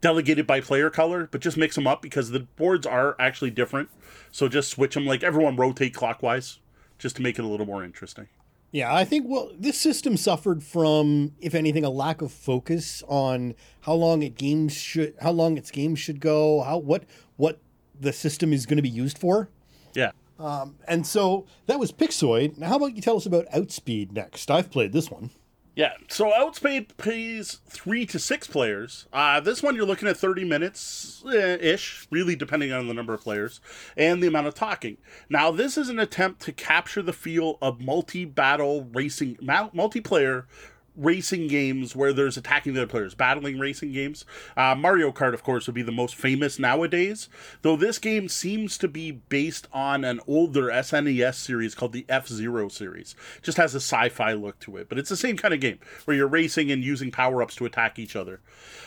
[0.00, 3.88] delegated by player color, but just mix them up because the boards are actually different.
[4.30, 6.58] So just switch them, like everyone rotate clockwise,
[6.98, 8.28] just to make it a little more interesting.
[8.72, 13.54] Yeah, I think well, this system suffered from, if anything, a lack of focus on
[13.82, 17.04] how long it games should, how long its games should go, how what
[17.36, 17.60] what
[18.00, 19.50] the system is going to be used for.
[19.94, 20.12] Yeah.
[20.38, 22.56] Um, and so that was Pixoid.
[22.56, 24.50] Now, how about you tell us about Outspeed next?
[24.50, 25.30] I've played this one.
[25.74, 29.06] Yeah, so Outspeed pays three to six players.
[29.10, 33.14] Uh, this one you're looking at 30 minutes eh, ish, really depending on the number
[33.14, 33.60] of players
[33.96, 34.98] and the amount of talking.
[35.30, 40.44] Now, this is an attempt to capture the feel of multi battle racing, multiplayer
[40.96, 44.24] racing games where there's attacking the other players, battling racing games.
[44.56, 47.28] Uh, Mario Kart, of course, would be the most famous nowadays,
[47.62, 52.28] though this game seems to be based on an older SNES series called the F
[52.28, 53.14] Zero series.
[53.40, 55.78] Just has a sci fi look to it, but it's the same kind of game
[56.04, 58.40] where you're racing and using power ups to attack each other.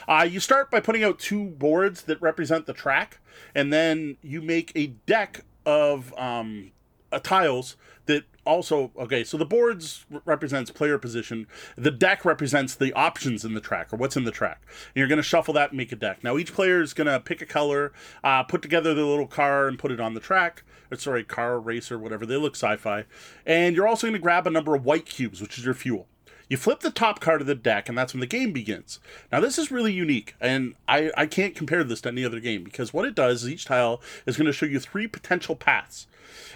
[0.08, 3.20] Uh, you start by putting out two boards that represent the track,
[3.54, 6.72] and then you make a deck of um,
[7.12, 7.76] uh, tiles
[8.06, 11.48] that also okay so the boards represents player position.
[11.78, 14.62] The deck represents the options in the track or what's in the track.
[14.64, 16.24] And you're going to shuffle that and make a deck.
[16.24, 17.92] Now each player is going to pick a color
[18.24, 20.64] uh, put together the little car and put it on the track.
[20.92, 22.26] Or sorry car racer whatever.
[22.26, 23.06] They look sci-fi.
[23.46, 26.08] And you're also going to grab a number of white cubes which is your fuel
[26.50, 29.00] you flip the top card of the deck, and that's when the game begins.
[29.32, 32.64] Now, this is really unique, and I, I can't compare this to any other game
[32.64, 36.08] because what it does is each tile is going to show you three potential paths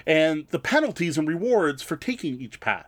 [0.05, 2.87] and the penalties and rewards for taking each path.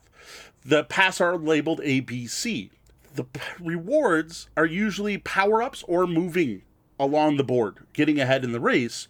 [0.63, 2.69] The paths are labeled A, B, C.
[3.15, 6.61] The p- rewards are usually power ups or moving
[6.99, 9.07] along the board, getting ahead in the race.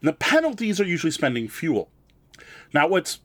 [0.00, 1.90] And the penalties are usually spending fuel.
[2.72, 3.20] Now, what's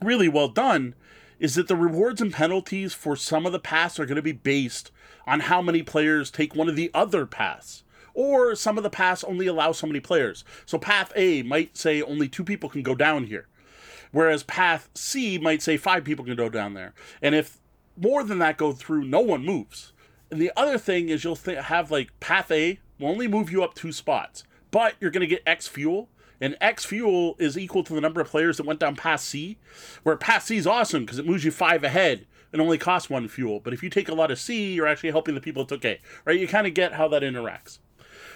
[0.00, 0.94] really well done
[1.38, 4.32] is that the rewards and penalties for some of the paths are going to be
[4.32, 4.90] based
[5.26, 7.82] on how many players take one of the other paths.
[8.14, 10.44] Or some of the paths only allow so many players.
[10.66, 13.48] So path A might say only two people can go down here.
[14.12, 16.94] Whereas path C might say five people can go down there.
[17.20, 17.58] And if
[17.96, 19.92] more than that go through, no one moves.
[20.30, 23.64] And the other thing is you'll th- have like path A will only move you
[23.64, 26.08] up two spots, but you're going to get X fuel.
[26.40, 29.58] And X fuel is equal to the number of players that went down past C,
[30.02, 33.28] where path C is awesome because it moves you five ahead and only costs one
[33.28, 33.60] fuel.
[33.60, 35.84] But if you take a lot of C, you're actually helping the people that took
[35.84, 36.38] A, right?
[36.38, 37.78] You kind of get how that interacts.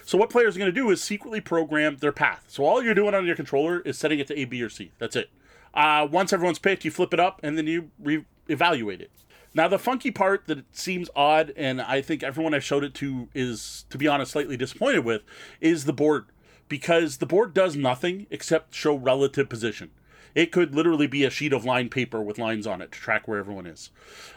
[0.04, 2.44] So what players are going to do is secretly program their path.
[2.48, 4.90] So all you're doing on your controller is setting it to A, B, or C.
[4.98, 5.30] That's it.
[5.74, 9.10] Uh, once everyone's picked, you flip it up and then you re- evaluate it.
[9.54, 13.28] Now, the funky part that seems odd, and I think everyone I showed it to
[13.34, 15.22] is, to be honest, slightly disappointed with,
[15.60, 16.26] is the board.
[16.68, 19.90] Because the board does nothing except show relative position.
[20.34, 23.26] It could literally be a sheet of line paper with lines on it to track
[23.26, 23.90] where everyone is.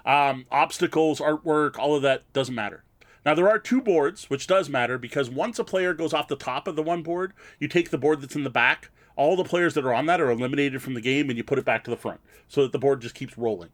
[0.06, 2.84] Um, obstacles, artwork, all of that doesn't matter.
[3.26, 6.36] Now, there are two boards, which does matter because once a player goes off the
[6.36, 9.44] top of the one board, you take the board that's in the back all the
[9.44, 11.84] players that are on that are eliminated from the game and you put it back
[11.84, 13.70] to the front so that the board just keeps rolling.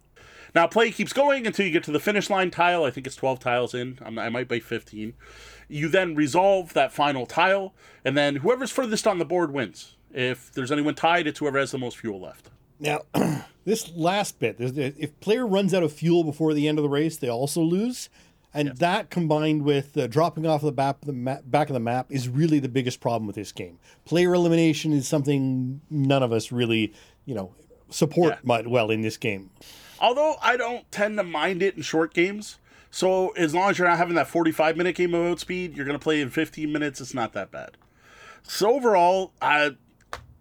[0.56, 2.84] Now, play keeps going until you get to the finish line tile.
[2.84, 4.00] I think it's 12 tiles in.
[4.02, 5.14] I might be 15.
[5.68, 7.74] You then resolve that final tile,
[8.06, 9.96] and then whoever's furthest on the board wins.
[10.12, 12.50] If there's anyone tied, it's whoever has the most fuel left.
[12.80, 13.02] Now,
[13.66, 17.18] this last bit, if player runs out of fuel before the end of the race,
[17.18, 18.10] they also lose.
[18.54, 22.08] And that combined with uh, dropping off the back, the ma- back of the map
[22.10, 23.78] is really the biggest problem with this game.
[24.06, 26.94] Player elimination is something none of us really,
[27.26, 27.54] you know,
[27.90, 28.62] support yeah.
[28.66, 29.52] well in this game.
[30.00, 32.60] Although I don't tend to mind it in short games.
[32.90, 35.98] So as long as you're not having that 45 minute game of outspeed, you're going
[35.98, 37.02] to play in 15 minutes.
[37.02, 37.72] It's not that bad.
[38.44, 39.76] So overall, I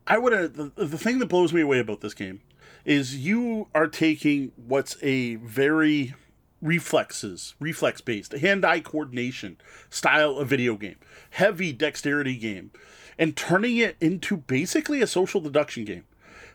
[0.07, 2.41] I would have the, the thing that blows me away about this game
[2.85, 6.15] is you are taking what's a very
[6.63, 9.59] reflexes, reflex based, hand eye coordination
[9.91, 10.97] style of video game,
[11.31, 12.71] heavy dexterity game,
[13.19, 16.05] and turning it into basically a social deduction game.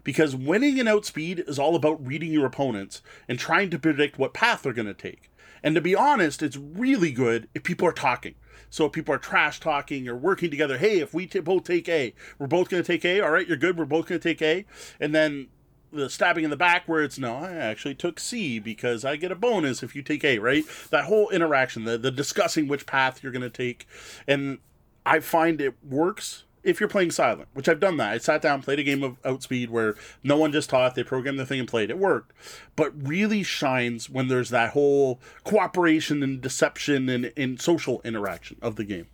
[0.03, 4.33] Because winning in outspeed is all about reading your opponents and trying to predict what
[4.33, 5.31] path they're going to take.
[5.63, 8.35] And to be honest, it's really good if people are talking.
[8.69, 11.89] So if people are trash talking or working together, hey, if we t- both take
[11.89, 13.19] A, we're both going to take A.
[13.19, 13.77] All right, you're good.
[13.77, 14.65] We're both going to take A.
[14.99, 15.49] And then
[15.91, 19.31] the stabbing in the back where it's no, I actually took C because I get
[19.31, 20.63] a bonus if you take A, right?
[20.89, 23.85] That whole interaction, the, the discussing which path you're going to take.
[24.25, 24.59] And
[25.05, 28.13] I find it works if you're playing silent, which I've done that.
[28.13, 31.39] I sat down, played a game of Outspeed where no one just taught, they programmed
[31.39, 31.89] the thing and played.
[31.89, 32.33] It worked.
[32.75, 38.75] But really shines when there's that whole cooperation and deception and, and social interaction of
[38.75, 39.07] the game.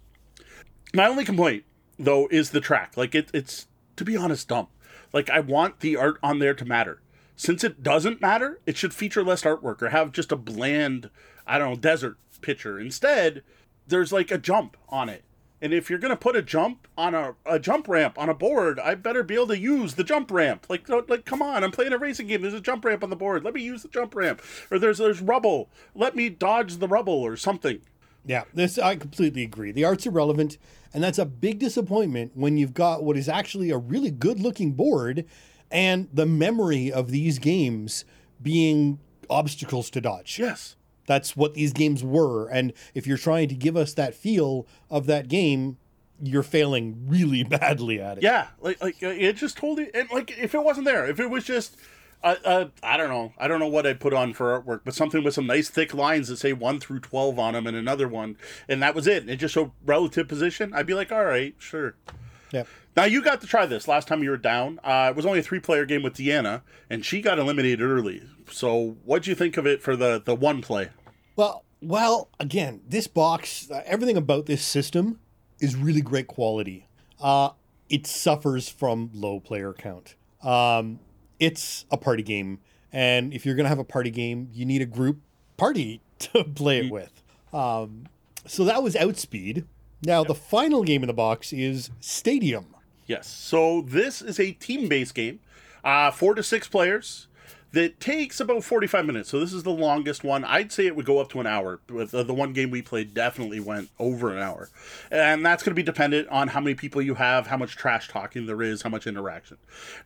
[0.94, 1.64] My only complaint,
[1.98, 2.96] though, is the track.
[2.96, 4.68] Like, it, it's, to be honest, dumb.
[5.14, 7.02] Like, I want the art on there to matter.
[7.36, 11.10] Since it doesn't matter, it should feature less artwork or have just a bland,
[11.46, 12.80] I don't know, desert picture.
[12.80, 13.44] Instead,
[13.88, 15.24] there's like a jump on it
[15.62, 18.80] and if you're gonna put a jump on a, a jump ramp on a board,
[18.80, 20.68] I better be able to use the jump ramp.
[20.70, 22.42] Like, like, come on, I'm playing a racing game.
[22.42, 23.44] There's a jump ramp on the board.
[23.44, 24.42] Let me use the jump ramp.
[24.70, 25.70] Or there's there's rubble.
[25.96, 27.82] Let me dodge the rubble or something.
[28.26, 29.72] Yeah, this I completely agree.
[29.72, 30.58] The art's irrelevant,
[30.94, 35.26] and that's a big disappointment when you've got what is actually a really good-looking board,
[35.72, 38.06] and the memory of these games
[38.42, 40.40] being obstacles to dodge.
[40.40, 40.77] Yes.
[41.08, 42.48] That's what these games were.
[42.48, 45.78] And if you're trying to give us that feel of that game,
[46.22, 48.24] you're failing really badly at it.
[48.24, 51.30] Yeah, like like uh, it just totally and like if it wasn't there, if it
[51.32, 51.78] was just
[52.24, 53.34] uh, uh, I don't know.
[53.38, 55.94] I don't know what I'd put on for artwork, but something with some nice thick
[55.94, 59.22] lines that say one through twelve on them, and another one, and that was it.
[59.22, 60.74] And it just showed relative position.
[60.74, 61.96] I'd be like, all right, sure.
[62.52, 62.64] Yeah.
[62.98, 64.80] Now you got to try this last time you were down.
[64.84, 68.24] Uh, it was only a three-player game with Deanna, and she got eliminated early.
[68.50, 70.90] So, what'd you think of it for the the one play?
[71.36, 75.20] Well, well, again, this box, uh, everything about this system
[75.60, 76.88] is really great quality.
[77.22, 77.52] Uh,
[77.88, 80.16] it suffers from low player count.
[80.42, 81.00] Um,
[81.40, 82.62] it's a party game,
[82.92, 85.20] and if you're gonna have a party game, you need a group
[85.56, 87.22] party to play it with.
[87.54, 88.08] Um,
[88.48, 89.66] so that was Outspeed.
[90.02, 92.74] Now the final game in the box is Stadium.
[93.08, 93.28] Yes.
[93.28, 95.40] So this is a team-based game,
[95.84, 97.28] uh, four to six players
[97.74, 99.30] that takes about 45 minutes.
[99.30, 100.46] So this is the longest one.
[100.46, 101.82] I'd say it would go up to an hour.
[101.88, 104.70] But uh, the, one game we played definitely went over an hour.
[105.12, 108.08] And that's going to be dependent on how many people you have, how much trash
[108.08, 109.58] talking there is, how much interaction.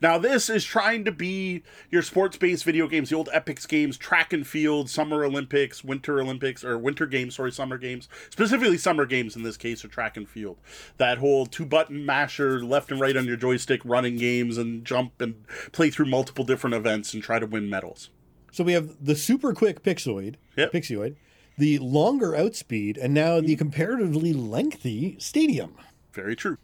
[0.02, 3.98] Now, this is trying to be your sports based video games, the old Epyx games,
[3.98, 9.06] track and field, Summer Olympics, Winter Olympics, or Winter Games, sorry, Summer Games, specifically Summer
[9.06, 10.58] Games in this case, or track and field.
[10.98, 15.22] That whole two button masher, left and right on your joystick, running games and jump
[15.22, 18.10] and play through multiple different events and try to win medals.
[18.52, 20.73] So we have the super quick Pixoid, Yep.
[20.73, 21.15] Pixioid,
[21.57, 25.76] the longer outspeed, and now the comparatively lengthy Stadium.
[26.14, 26.57] Very true.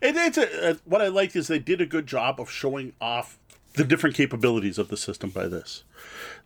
[0.00, 2.92] And it's a, uh, what I like is they did a good job of showing
[3.00, 3.38] off
[3.74, 5.84] the different capabilities of the system by this.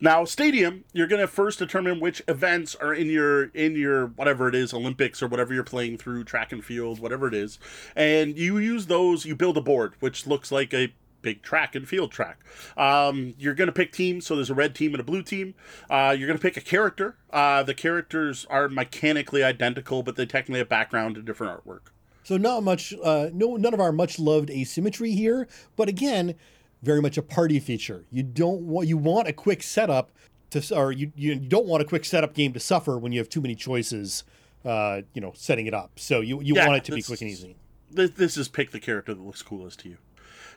[0.00, 4.48] Now, Stadium, you're going to first determine which events are in your in your whatever
[4.48, 7.58] it is, Olympics or whatever you're playing through, track and field, whatever it is,
[7.96, 9.24] and you use those.
[9.24, 10.92] You build a board, which looks like a
[11.22, 12.40] big track and field track.
[12.76, 15.54] Um, you're going to pick teams, so there's a red team and a blue team.
[15.88, 17.16] Uh, you're going to pick a character.
[17.30, 21.90] Uh, the characters are mechanically identical, but they technically have background and different artwork.
[22.24, 26.34] So not much, uh, no, none of our much loved asymmetry here, but again,
[26.82, 28.04] very much a party feature.
[28.10, 30.10] You don't want you want a quick setup
[30.50, 33.28] to, or you you don't want a quick setup game to suffer when you have
[33.28, 34.24] too many choices.
[34.64, 35.90] Uh, you know, setting it up.
[35.98, 37.56] So you you Yeah, want it to be quick and easy.
[37.90, 39.96] this, this is pick the character that looks coolest to you.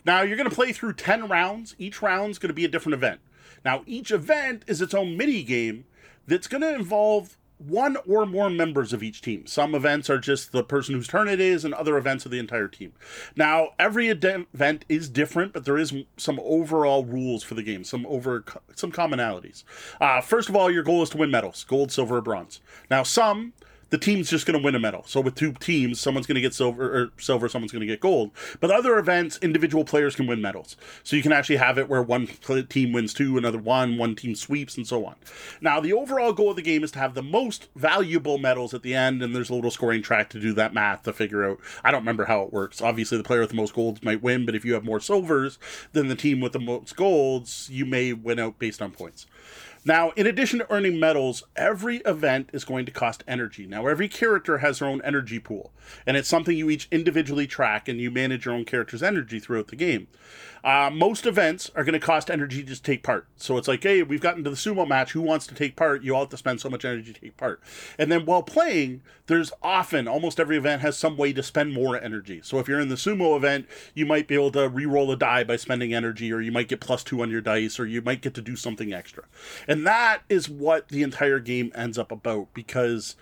[0.06, 1.76] Now you're going to play through 10 rounds.
[1.78, 3.20] Each round's going to be a different event.
[3.64, 5.86] Now each event is its own mini game
[6.28, 9.48] that's going to involve one or more members of each team.
[9.48, 12.40] Some events are just the person whose turn it is, and other events are the
[12.40, 12.94] entire team.
[13.36, 18.06] Now, every event is different, but there is some overall rules for the game, some
[18.08, 18.44] over
[18.76, 19.64] some commonalities.
[20.02, 22.60] Uh, first of all, your goal is to win medals: gold, silver, or bronze.
[22.90, 23.54] Now, some
[23.90, 25.04] the team's just going to win a medal.
[25.06, 28.00] So with two teams, someone's going to get silver or silver, someone's going to get
[28.00, 28.32] gold.
[28.60, 30.76] But other events, individual players can win medals.
[31.04, 34.36] So you can actually have it where one team wins two, another one, one team
[34.36, 35.16] sweeps, and so on.
[35.62, 38.82] Now the overall goal of the game is to have the most valuable medals at
[38.82, 41.60] the end, and there's a little scoring track to do that math to figure out.
[41.84, 42.82] I don't remember how it works.
[42.82, 45.58] Obviously, the player with the most golds might win, but if you have more silvers
[45.94, 49.28] than the team with the most golds, you may win out based on points.
[49.88, 53.68] Now, in addition to earning medals, every event is going to cost energy.
[53.68, 55.72] Now, every character has their own energy pool,
[56.08, 59.68] and it's something you each individually track and you manage your own character's energy throughout
[59.68, 60.08] the game.
[60.66, 63.28] Uh, most events are going to cost energy to take part.
[63.38, 65.12] So it's like, hey, we've gotten to the sumo match.
[65.12, 66.02] Who wants to take part?
[66.02, 67.62] You all have to spend so much energy to take part.
[68.00, 72.02] And then while playing, there's often, almost every event has some way to spend more
[72.02, 72.42] energy.
[72.44, 75.44] So if you're in the sumo event, you might be able to re-roll a die
[75.44, 78.24] by spending energy, or you might get plus two on your dice, or you might
[78.24, 79.26] get to do something extra.
[79.68, 83.16] And that is what the entire game ends up about because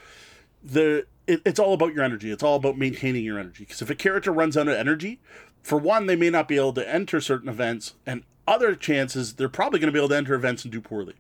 [0.64, 2.32] the it, it's all about your energy.
[2.32, 3.64] It's all about maintaining your energy.
[3.66, 5.20] Because if a character runs out of energy,
[5.64, 9.50] for one, they may not be able to enter certain events, and other chances they're
[9.50, 11.16] probably going to be able to enter events and do poorly.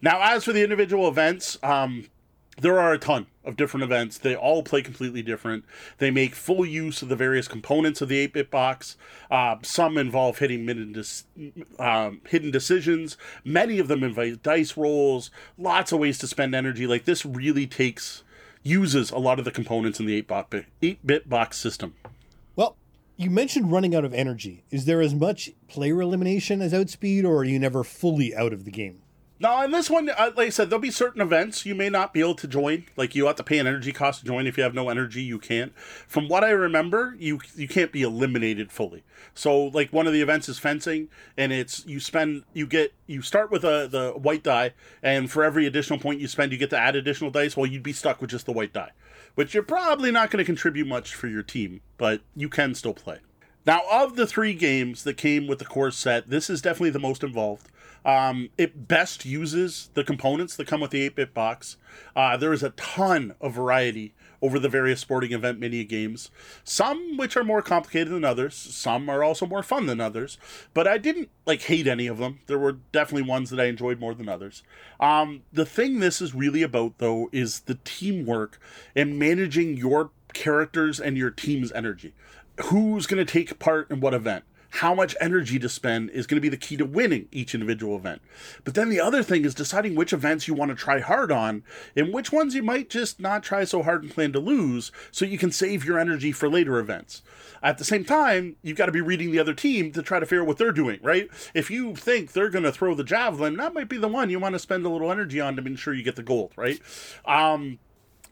[0.00, 2.06] Now, as for the individual events, um,
[2.60, 4.18] there are a ton of different events.
[4.18, 5.64] They all play completely different.
[5.98, 8.96] They make full use of the various components of the 8 bit box.
[9.30, 11.02] Uh, some involve hitting hidden,
[11.78, 13.16] um, hidden decisions.
[13.44, 16.86] Many of them involve dice rolls, lots of ways to spend energy.
[16.86, 18.22] Like, this really takes,
[18.62, 21.94] uses a lot of the components in the 8 bit box system.
[23.22, 24.64] You mentioned running out of energy.
[24.72, 28.64] Is there as much player elimination as outspeed, or are you never fully out of
[28.64, 29.02] the game?
[29.38, 32.12] No, in this one, uh, like I said, there'll be certain events you may not
[32.12, 32.84] be able to join.
[32.96, 34.48] Like you have to pay an energy cost to join.
[34.48, 35.72] If you have no energy, you can't.
[35.76, 39.04] From what I remember, you you can't be eliminated fully.
[39.34, 43.22] So, like one of the events is fencing, and it's you spend you get you
[43.22, 46.70] start with a the white die, and for every additional point you spend, you get
[46.70, 47.56] to add additional dice.
[47.56, 48.92] Well, you'd be stuck with just the white die,
[49.34, 52.94] which you're probably not going to contribute much for your team, but you can still
[52.94, 53.18] play.
[53.64, 56.98] Now, of the three games that came with the core set, this is definitely the
[56.98, 57.68] most involved.
[58.04, 61.76] Um, it best uses the components that come with the 8 bit box.
[62.16, 64.12] Uh, there is a ton of variety
[64.42, 66.30] over the various sporting event mini games,
[66.64, 70.36] some which are more complicated than others, some are also more fun than others,
[70.74, 72.40] but I didn't like hate any of them.
[72.48, 74.64] There were definitely ones that I enjoyed more than others.
[74.98, 78.60] Um, the thing this is really about, though, is the teamwork
[78.96, 82.12] and managing your characters and your team's energy.
[82.64, 84.44] Who's going to take part in what event?
[84.76, 87.94] How much energy to spend is going to be the key to winning each individual
[87.94, 88.22] event.
[88.64, 91.62] But then the other thing is deciding which events you want to try hard on
[91.94, 95.26] and which ones you might just not try so hard and plan to lose so
[95.26, 97.20] you can save your energy for later events.
[97.62, 100.24] At the same time, you've got to be reading the other team to try to
[100.24, 101.28] figure out what they're doing, right?
[101.52, 104.40] If you think they're going to throw the javelin, that might be the one you
[104.40, 106.80] want to spend a little energy on to ensure you get the gold, right?
[107.26, 107.78] Um,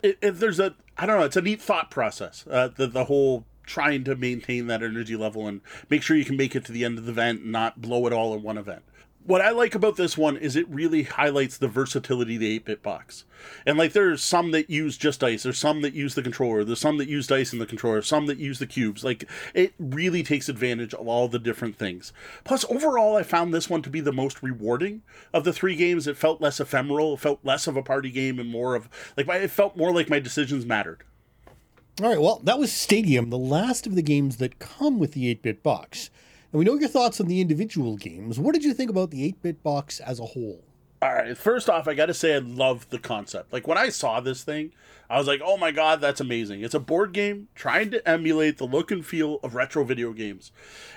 [0.02, 1.26] it, there's a I don't know.
[1.26, 2.46] It's a neat thought process.
[2.50, 6.36] Uh, the the whole trying to maintain that energy level and make sure you can
[6.36, 8.58] make it to the end of the event and not blow it all in one
[8.58, 8.82] event.
[9.24, 12.64] What I like about this one is it really highlights the versatility of the 8
[12.64, 13.24] bit box.
[13.66, 16.80] And like there's some that use just dice, there's some that use the controller, there's
[16.80, 19.04] some that use dice in the controller, some that use the cubes.
[19.04, 22.14] Like it really takes advantage of all the different things.
[22.44, 25.02] Plus, overall, I found this one to be the most rewarding
[25.34, 26.06] of the three games.
[26.06, 28.88] It felt less ephemeral, it felt less of a party game, and more of
[29.18, 31.04] like it felt more like my decisions mattered.
[32.02, 35.28] All right, well, that was Stadium, the last of the games that come with the
[35.28, 36.08] 8 bit box.
[36.50, 38.38] And we know your thoughts on the individual games.
[38.38, 40.64] What did you think about the 8 bit box as a whole?
[41.02, 43.52] All right, first off, I got to say I love the concept.
[43.52, 44.72] Like when I saw this thing,
[45.08, 48.58] I was like, "Oh my god, that's amazing." It's a board game trying to emulate
[48.58, 50.52] the look and feel of retro video games.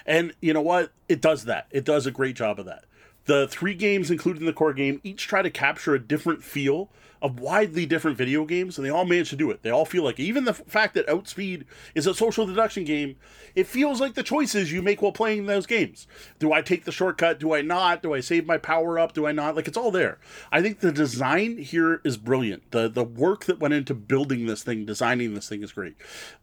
[0.06, 0.92] And you know what?
[1.08, 1.68] It does that.
[1.72, 2.84] It does a great job of that.
[3.26, 6.90] The three games including the core game each try to capture a different feel
[7.24, 9.64] of widely different video games, and they all manage to do it.
[9.64, 11.64] They all feel like, even the fact that Outspeed
[11.96, 13.16] is a social deduction game,
[13.56, 16.06] it feels like the choices you make while playing those games.
[16.38, 17.40] Do I take the shortcut?
[17.40, 18.04] Do I not?
[18.04, 19.14] Do I save my power up?
[19.14, 19.56] Do I not?
[19.56, 20.20] Like, it's all there.
[20.52, 22.72] I think the design here is brilliant.
[22.72, 25.96] The, the work that went into building this thing, designing this thing is great,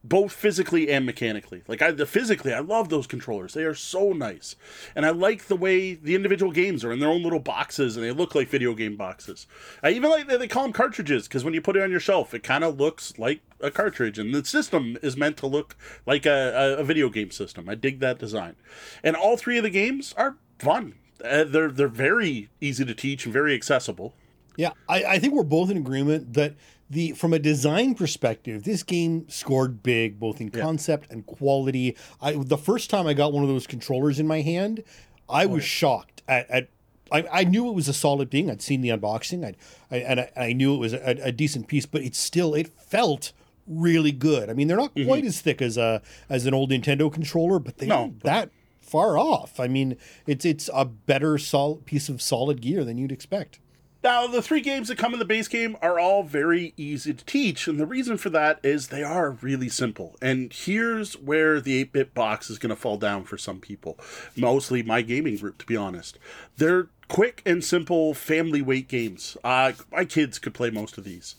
[0.03, 1.63] both physically and mechanically.
[1.69, 3.53] Like, I, the physically, I love those controllers.
[3.53, 4.57] They are so nice.
[4.97, 8.07] And I like the way the individual games are in their own little boxes, and
[8.07, 9.47] they look like video game boxes.
[9.83, 12.01] I even like that they call them cartridges because when you put it on your
[12.01, 15.77] shelf, it kind of looks like a cartridge, and the system is meant to look
[16.07, 17.69] like a, a, video game system.
[17.69, 18.57] I dig that design,
[19.03, 20.95] and all three of the games are fun.
[21.23, 24.15] Uh, they're they're very easy to teach and very accessible.
[24.57, 26.55] Yeah, I, I think we're both in agreement that
[26.89, 31.15] the from a design perspective, this game scored big both in concept yeah.
[31.15, 31.97] and quality.
[32.21, 34.83] I the first time I got one of those controllers in my hand,
[35.29, 36.69] I was shocked at, at
[37.13, 38.51] I, I knew it was a solid thing.
[38.51, 39.45] I'd seen the unboxing.
[39.45, 39.57] I'd,
[39.91, 42.69] I, and I, I knew it was a, a, decent piece, but it still it
[42.69, 43.33] felt
[43.67, 44.51] really good.
[44.51, 45.09] I mean, they're not mm-hmm.
[45.09, 48.51] quite as thick as a as an old Nintendo controller, but they no, that
[48.81, 49.61] far off.
[49.61, 49.97] I mean,
[50.27, 53.61] it's it's a better solid piece of solid gear than you'd expect.
[54.03, 57.25] Now, the three games that come in the base game are all very easy to
[57.25, 60.17] teach, and the reason for that is they are really simple.
[60.23, 63.99] And here's where the 8 bit box is going to fall down for some people,
[64.37, 66.19] mostly my gaming group, to be honest.
[66.57, 69.37] They're quick and simple family weight games.
[69.43, 71.35] Uh, my kids could play most of these.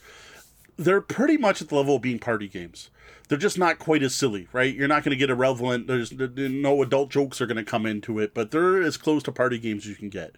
[0.75, 2.89] They're pretty much at the level of being party games.
[3.29, 4.75] They're just not quite as silly, right?
[4.75, 5.87] You're not going to get irrelevant.
[5.87, 9.31] There's no adult jokes are going to come into it, but they're as close to
[9.31, 10.35] party games as you can get.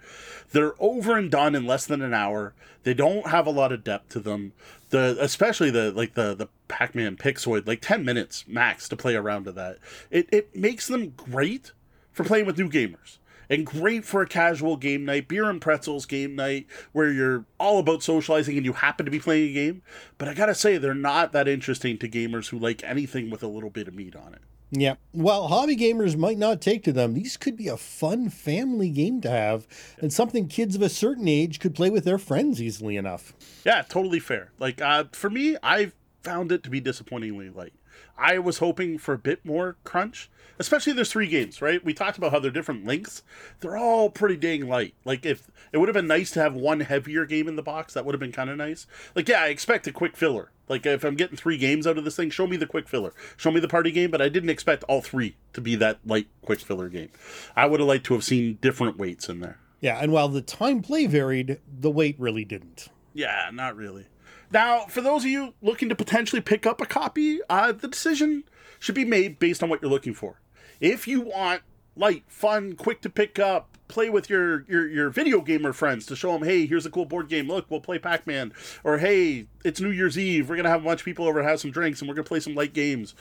[0.51, 2.53] They're over and done in less than an hour.
[2.84, 4.53] They don't have a lot of depth to them.
[4.91, 9.45] The especially the like the the Pac-Man Pixoid, like 10 minutes max to play around
[9.45, 9.80] to that.
[10.11, 11.72] It it makes them great
[12.11, 13.18] for playing with new gamers
[13.49, 17.80] and great for a casual game night, beer and pretzels game night, where you're all
[17.80, 19.82] about socializing and you happen to be playing a game.
[20.18, 23.48] But I gotta say, they're not that interesting to gamers who like anything with a
[23.48, 24.41] little bit of meat on it.
[24.76, 24.95] Yeah.
[25.11, 29.22] While hobby gamers might not take to them, these could be a fun family game
[29.22, 29.68] to have
[29.99, 33.34] and something kids of a certain age could play with their friends easily enough.
[33.64, 34.52] Yeah, totally fair.
[34.57, 35.94] Like, uh, for me, I've
[36.24, 37.74] found it to be disappointingly light.
[38.18, 40.30] I was hoping for a bit more crunch,
[40.60, 41.84] especially there's three games, right?
[41.84, 43.23] We talked about how they're different lengths.
[43.60, 44.94] They're all pretty dang light.
[45.03, 47.94] Like if it would have been nice to have one heavier game in the box,
[47.94, 48.85] that would have been kind of nice.
[49.15, 50.52] Like yeah, I expect a quick filler.
[50.69, 53.14] Like if I'm getting three games out of this thing, show me the quick filler.
[53.35, 56.27] Show me the party game, but I didn't expect all three to be that light
[56.44, 57.10] quick filler game.
[57.56, 59.60] I would have liked to have seen different weights in there.
[59.81, 62.88] Yeah, and while the time play varied, the weight really didn't.
[63.14, 64.06] Yeah, not really.
[64.52, 68.44] Now, for those of you looking to potentially pick up a copy, uh, the decision
[68.80, 70.40] should be made based on what you're looking for.
[70.80, 71.61] If you want
[71.95, 76.15] light, fun, quick to pick up, play with your, your your video gamer friends to
[76.15, 77.48] show them, hey, here's a cool board game.
[77.48, 78.53] Look, we'll play Pac Man.
[78.84, 80.49] Or hey, it's New Year's Eve.
[80.49, 82.40] We're gonna have a bunch of people over, have some drinks, and we're gonna play
[82.40, 83.15] some light games.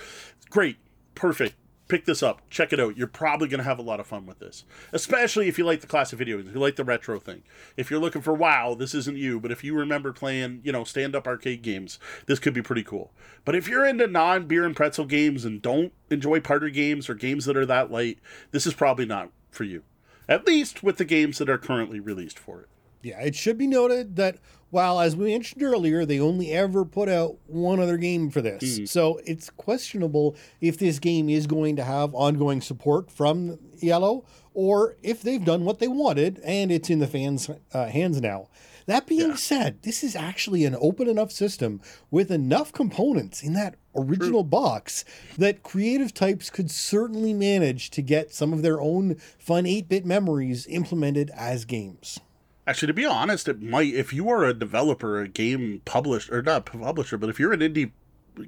[0.50, 0.76] Great,
[1.14, 1.54] perfect
[1.92, 2.96] pick this up, check it out.
[2.96, 4.64] You're probably going to have a lot of fun with this,
[4.94, 7.42] especially if you like the classic video games, if you like the retro thing.
[7.76, 10.84] If you're looking for wow, this isn't you, but if you remember playing, you know,
[10.84, 13.12] stand up arcade games, this could be pretty cool.
[13.44, 17.14] But if you're into non beer and pretzel games and don't enjoy party games or
[17.14, 18.18] games that are that light,
[18.52, 19.82] this is probably not for you.
[20.30, 22.68] At least with the games that are currently released for it.
[23.02, 24.38] Yeah, it should be noted that
[24.72, 28.78] while, as we mentioned earlier, they only ever put out one other game for this.
[28.78, 28.88] Mm.
[28.88, 34.24] So it's questionable if this game is going to have ongoing support from Iello
[34.54, 38.48] or if they've done what they wanted and it's in the fans' uh, hands now.
[38.86, 39.36] That being yeah.
[39.36, 44.50] said, this is actually an open enough system with enough components in that original True.
[44.50, 45.04] box
[45.36, 50.06] that creative types could certainly manage to get some of their own fun 8 bit
[50.06, 52.20] memories implemented as games.
[52.66, 56.42] Actually, to be honest, it might if you are a developer, a game publisher, or
[56.42, 57.90] not publisher, but if you're an indie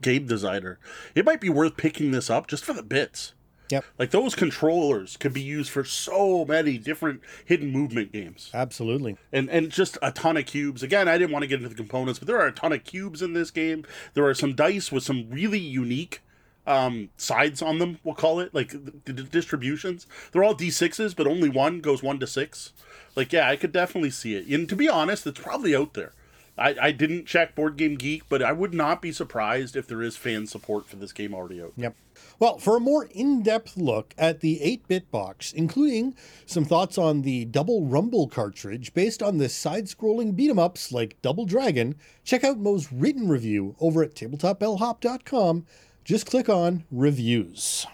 [0.00, 0.78] game designer,
[1.14, 3.34] it might be worth picking this up just for the bits.
[3.70, 3.84] Yep.
[3.98, 8.50] Like those controllers could be used for so many different hidden movement games.
[8.54, 9.16] Absolutely.
[9.32, 10.82] And and just a ton of cubes.
[10.82, 12.84] Again, I didn't want to get into the components, but there are a ton of
[12.84, 13.84] cubes in this game.
[14.12, 16.20] There are some dice with some really unique
[16.66, 20.06] um, sides on them, we'll call it, like the, the distributions.
[20.32, 22.72] They're all D6s, but only one goes 1 to 6.
[23.16, 24.46] Like, yeah, I could definitely see it.
[24.46, 26.12] And to be honest, it's probably out there.
[26.56, 30.02] I, I didn't check Board Game Geek, but I would not be surprised if there
[30.02, 31.72] is fan support for this game already out.
[31.76, 31.96] Yep.
[32.38, 36.14] Well, for a more in depth look at the 8 bit box, including
[36.46, 40.92] some thoughts on the Double Rumble cartridge based on the side scrolling beat em ups
[40.92, 45.66] like Double Dragon, check out Moe's written review over at tabletopbellhop.com.
[46.04, 47.86] Just click on Reviews.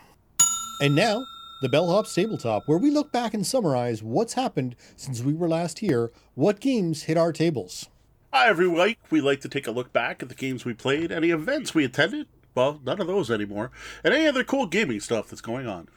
[0.82, 1.24] And now,
[1.60, 5.80] the Bellhop Tabletop, where we look back and summarize what's happened since we were last
[5.80, 7.90] here, what games hit our tables.
[8.32, 11.12] Hi, every week we like to take a look back at the games we played,
[11.12, 13.70] any events we attended, well, none of those anymore,
[14.02, 15.88] and any other cool gaming stuff that's going on.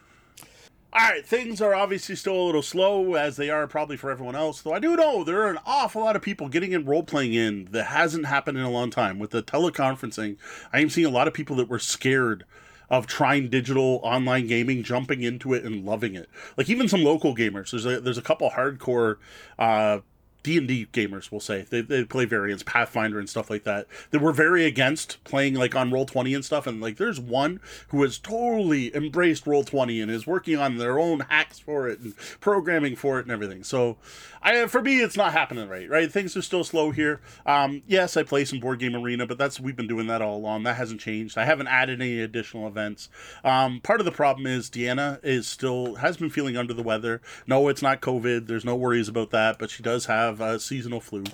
[0.94, 4.60] Alright, things are obviously still a little slow, as they are probably for everyone else,
[4.60, 7.32] though I do know there are an awful lot of people getting in role playing
[7.32, 9.18] in that hasn't happened in a long time.
[9.18, 10.36] With the teleconferencing,
[10.74, 12.44] I am seeing a lot of people that were scared
[12.90, 16.28] of trying digital online gaming, jumping into it and loving it.
[16.56, 17.70] Like even some local gamers.
[17.70, 19.16] There's a there's a couple hardcore
[19.58, 20.00] uh,
[20.44, 23.88] D and D gamers will say they, they play variants, Pathfinder and stuff like that.
[24.10, 26.68] That were very against playing like on Roll Twenty and stuff.
[26.68, 30.98] And like, there's one who has totally embraced Roll Twenty and is working on their
[31.00, 33.64] own hacks for it and programming for it and everything.
[33.64, 33.96] So,
[34.42, 35.88] I for me, it's not happening right.
[35.88, 37.20] Right, things are still slow here.
[37.46, 40.36] Um, yes, I play some board game arena, but that's we've been doing that all
[40.36, 40.64] along.
[40.64, 41.38] That hasn't changed.
[41.38, 43.08] I haven't added any additional events.
[43.42, 47.22] Um, part of the problem is Deanna is still has been feeling under the weather.
[47.46, 48.46] No, it's not COVID.
[48.46, 51.24] There's no worries about that, but she does have have seasonal flu.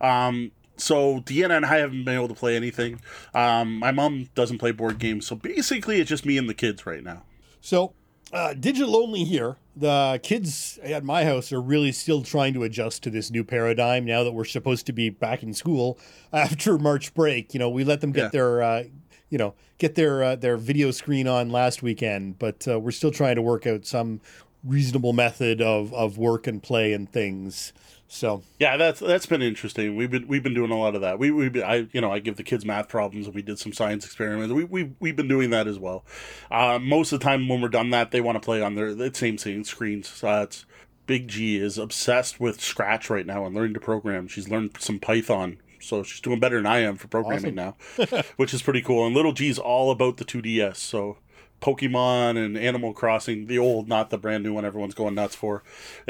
[0.00, 3.00] Um, so Deanna and I haven't been able to play anything.
[3.34, 6.86] Um, my mom doesn't play board games, so basically it's just me and the kids
[6.86, 7.22] right now.
[7.60, 7.94] So
[8.32, 9.56] uh, digital only here.
[9.74, 14.04] The kids at my house are really still trying to adjust to this new paradigm
[14.04, 15.98] now that we're supposed to be back in school
[16.32, 17.54] after March break.
[17.54, 18.28] You know, we let them get yeah.
[18.28, 18.84] their, uh,
[19.30, 23.10] you know, get their uh, their video screen on last weekend, but uh, we're still
[23.10, 24.20] trying to work out some
[24.64, 27.72] reasonable method of of work and play and things.
[28.08, 29.96] So yeah, that's that's been interesting.
[29.96, 31.18] We've been we've been doing a lot of that.
[31.18, 33.72] We we I you know I give the kids math problems and we did some
[33.72, 34.52] science experiments.
[34.52, 36.04] We we we've been doing that as well.
[36.50, 38.94] Uh, most of the time when we're done that, they want to play on their
[38.94, 40.08] the same same screens.
[40.08, 40.66] So that's
[41.06, 44.28] Big G is obsessed with Scratch right now and learning to program.
[44.28, 47.76] She's learned some Python so she's doing better than I am for programming awesome.
[48.06, 49.06] now, which is pretty cool.
[49.06, 51.18] And little G's all about the 2DS, so
[51.60, 55.62] Pokemon and Animal Crossing, the old, not the brand new one everyone's going nuts for.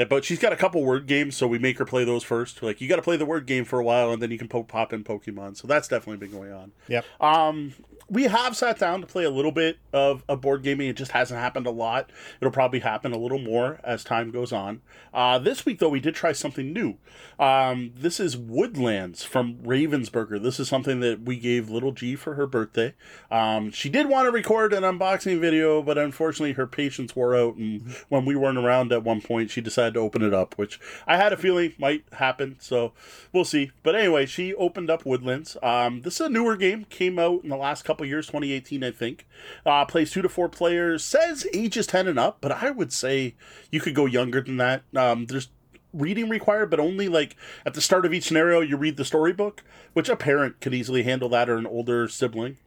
[0.09, 2.61] But she's got a couple word games, so we make her play those first.
[2.61, 4.47] Like you got to play the word game for a while, and then you can
[4.47, 5.57] pop in Pokemon.
[5.57, 6.71] So that's definitely been going on.
[6.87, 7.05] Yep.
[7.19, 7.73] Um,
[8.09, 10.87] we have sat down to play a little bit of, a board gaming.
[10.87, 12.09] It just hasn't happened a lot.
[12.39, 14.81] It'll probably happen a little more as time goes on.
[15.13, 16.97] Uh, this week, though, we did try something new.
[17.39, 20.41] Um, this is Woodlands from Ravensburger.
[20.41, 22.93] This is something that we gave little G for her birthday.
[23.29, 27.55] Um, she did want to record an unboxing video, but unfortunately, her patience wore out.
[27.55, 30.79] And when we weren't around at one point, she decided to open it up, which
[31.05, 32.55] I had a feeling might happen.
[32.59, 32.93] So
[33.33, 33.71] we'll see.
[33.83, 35.57] But anyway, she opened up Woodlands.
[35.61, 38.91] Um, this is a newer game, came out in the last couple years, 2018, I
[38.91, 39.27] think.
[39.65, 43.35] Uh, plays two to four players, says ages 10 and up, but I would say
[43.71, 44.83] you could go younger than that.
[44.95, 45.49] Um, there's
[45.93, 49.63] reading required, but only like at the start of each scenario, you read the storybook,
[49.93, 52.57] which a parent could easily handle that or an older sibling.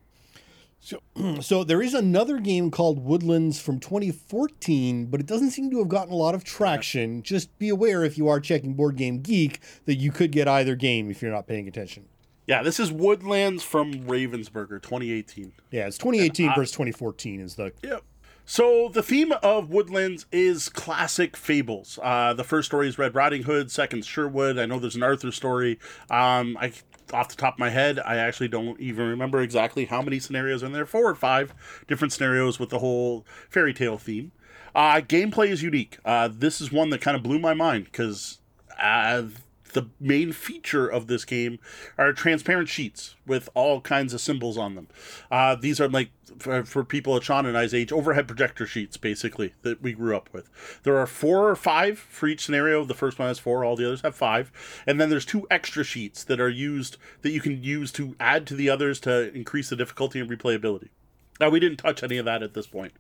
[0.81, 1.01] So,
[1.41, 5.89] so there is another game called Woodlands from 2014, but it doesn't seem to have
[5.89, 7.23] gotten a lot of traction.
[7.23, 10.75] Just be aware if you are checking Board Game Geek that you could get either
[10.75, 12.07] game if you're not paying attention.
[12.51, 15.53] Yeah, this is Woodlands from Ravensburger, 2018.
[15.71, 17.73] Yeah, it's 2018 uh, versus 2014 is the.
[17.85, 18.03] Yep.
[18.45, 22.01] So the theme of Woodlands is classic fables.
[22.03, 23.71] Uh, the first story is Red Riding Hood.
[23.71, 24.59] Second, Sherwood.
[24.59, 25.79] I know there's an Arthur story.
[26.11, 26.73] Um, I
[27.13, 30.65] off the top of my head, I actually don't even remember exactly how many scenarios
[30.65, 30.87] are in there.
[30.87, 31.55] Four or five
[31.87, 34.33] different scenarios with the whole fairy tale theme.
[34.75, 35.99] Uh, gameplay is unique.
[36.05, 38.41] Uh, this is one that kind of blew my mind because
[38.81, 39.23] uh,
[39.73, 41.59] the main feature of this game
[41.99, 44.89] are transparent sheets with all kinds of symbols on them.
[45.31, 48.97] Uh, these are like for, for, people at Sean and I's age, overhead projector sheets
[48.97, 50.51] basically that we grew up with.
[50.83, 52.85] There are four or five for each scenario.
[52.85, 54.53] The first one has four, all the others have five,
[54.87, 58.47] and then there's two extra sheets that are used that you can use to add
[58.49, 60.89] to the others to increase the difficulty and replayability.
[61.39, 62.93] Now we didn't touch any of that at this point.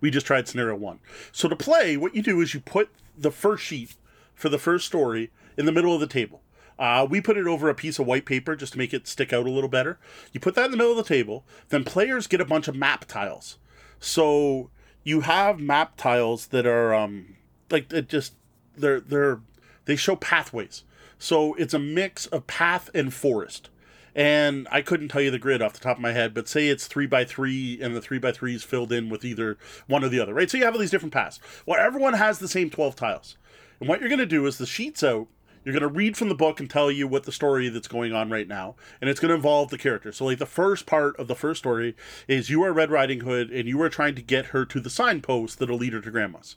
[0.00, 1.00] We just tried scenario one.
[1.32, 3.96] So to play, what you do is you put the first sheet
[4.34, 6.42] for the first story in the middle of the table.
[6.78, 9.32] Uh, we put it over a piece of white paper just to make it stick
[9.32, 9.98] out a little better.
[10.32, 12.76] You put that in the middle of the table, then players get a bunch of
[12.76, 13.56] map tiles.
[13.98, 14.70] So
[15.02, 17.36] you have map tiles that are um,
[17.70, 18.34] like it just
[18.76, 19.40] they're they're
[19.86, 20.84] they show pathways.
[21.18, 23.70] So it's a mix of path and forest.
[24.14, 26.68] And I couldn't tell you the grid off the top of my head, but say
[26.68, 30.02] it's three by three, and the three by three is filled in with either one
[30.02, 30.50] or the other, right?
[30.50, 31.38] So you have all these different paths.
[31.66, 33.36] Well, everyone has the same twelve tiles.
[33.78, 35.28] And what you're going to do is the sheet's out.
[35.66, 38.12] You're going to read from the book and tell you what the story that's going
[38.12, 38.76] on right now.
[39.00, 40.12] And it's going to involve the character.
[40.12, 41.96] So, like, the first part of the first story
[42.28, 44.88] is you are Red Riding Hood and you are trying to get her to the
[44.88, 46.54] signpost that'll lead her to Grandma's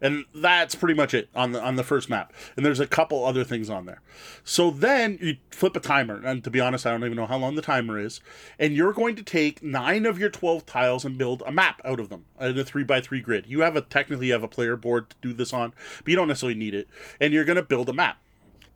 [0.00, 2.32] and that's pretty much it on the on the first map.
[2.56, 4.00] And there's a couple other things on there.
[4.44, 7.38] So then you flip a timer, and to be honest, I don't even know how
[7.38, 8.20] long the timer is.
[8.58, 12.00] And you're going to take nine of your twelve tiles and build a map out
[12.00, 13.46] of them in a three by three grid.
[13.46, 16.16] You have a technically you have a player board to do this on, but you
[16.16, 16.88] don't necessarily need it.
[17.20, 18.18] And you're going to build a map.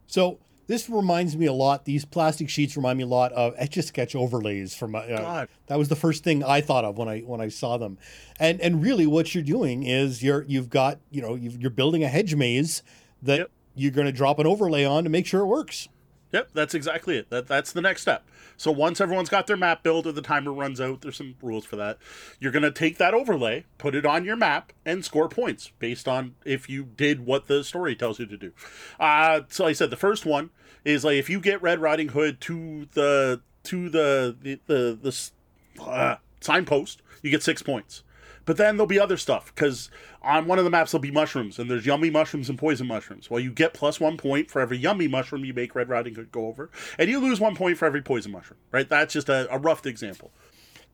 [0.07, 1.85] So this reminds me a lot.
[1.85, 4.95] These plastic sheets remind me a lot of etch a sketch overlays from.
[4.95, 5.49] Uh, God.
[5.67, 7.99] That was the first thing I thought of when I when I saw them,
[8.39, 12.05] and and really what you're doing is you're you've got you know you are building
[12.05, 12.83] a hedge maze
[13.23, 13.51] that yep.
[13.75, 15.89] you're going to drop an overlay on to make sure it works.
[16.33, 17.29] Yep, that's exactly it.
[17.31, 18.25] That that's the next step.
[18.57, 21.65] So once everyone's got their map built or the timer runs out, there's some rules
[21.65, 21.99] for that.
[22.39, 26.09] You're going to take that overlay, put it on your map, and score points based
[26.09, 28.53] on if you did what the story tells you to do.
[29.01, 30.51] Uh, so like I said the first one
[30.85, 35.83] is like if you get Red Riding Hood to the to the the the, the
[35.83, 38.03] uh, signpost, you get six points.
[38.45, 39.91] But then there'll be other stuff because
[40.23, 43.31] on one of the maps there'll be mushrooms and there's yummy mushrooms and poison mushrooms.
[43.31, 46.33] Well, you get plus one point for every yummy mushroom you make Red Riding Hood
[46.33, 48.59] go over, and you lose one point for every poison mushroom.
[48.71, 48.89] Right?
[48.89, 50.33] That's just a, a rough example.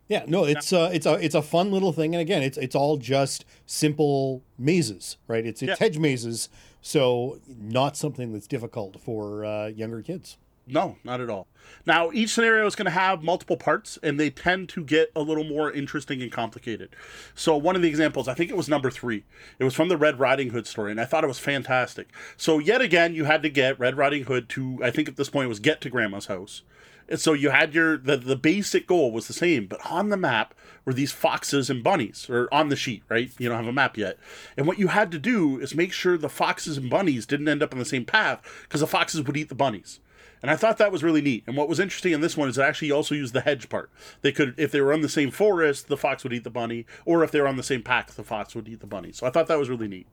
[0.09, 2.75] Yeah, no, it's uh, it's a it's a fun little thing, and again, it's it's
[2.75, 5.45] all just simple mazes, right?
[5.45, 5.77] It's it's yeah.
[5.79, 6.49] hedge mazes,
[6.81, 10.39] so not something that's difficult for uh, younger kids.
[10.71, 11.49] No, not at all.
[11.87, 15.21] Now, each scenario is going to have multiple parts, and they tend to get a
[15.21, 16.95] little more interesting and complicated.
[17.35, 19.25] So, one of the examples, I think it was number three,
[19.59, 22.09] it was from the Red Riding Hood story, and I thought it was fantastic.
[22.37, 25.31] So, yet again, you had to get Red Riding Hood to, I think at this
[25.31, 26.63] point, it was get to Grandma's house
[27.09, 30.17] And so you had your the, the basic goal was the same, but on the
[30.17, 30.55] map
[30.85, 33.31] were these foxes and bunnies, or on the sheet, right?
[33.39, 34.19] You don't have a map yet.
[34.57, 37.63] And what you had to do is make sure the foxes and bunnies didn't end
[37.63, 40.01] up on the same path because the foxes would eat the bunnies.
[40.43, 41.45] And I thought that was really neat.
[41.47, 43.91] And what was interesting in this one is actually also used the hedge part.
[44.23, 46.87] They could, if they were on the same forest, the fox would eat the bunny,
[47.05, 49.13] or if they were on the same pack, the fox would eat the bunny.
[49.13, 50.07] So I thought that was really neat.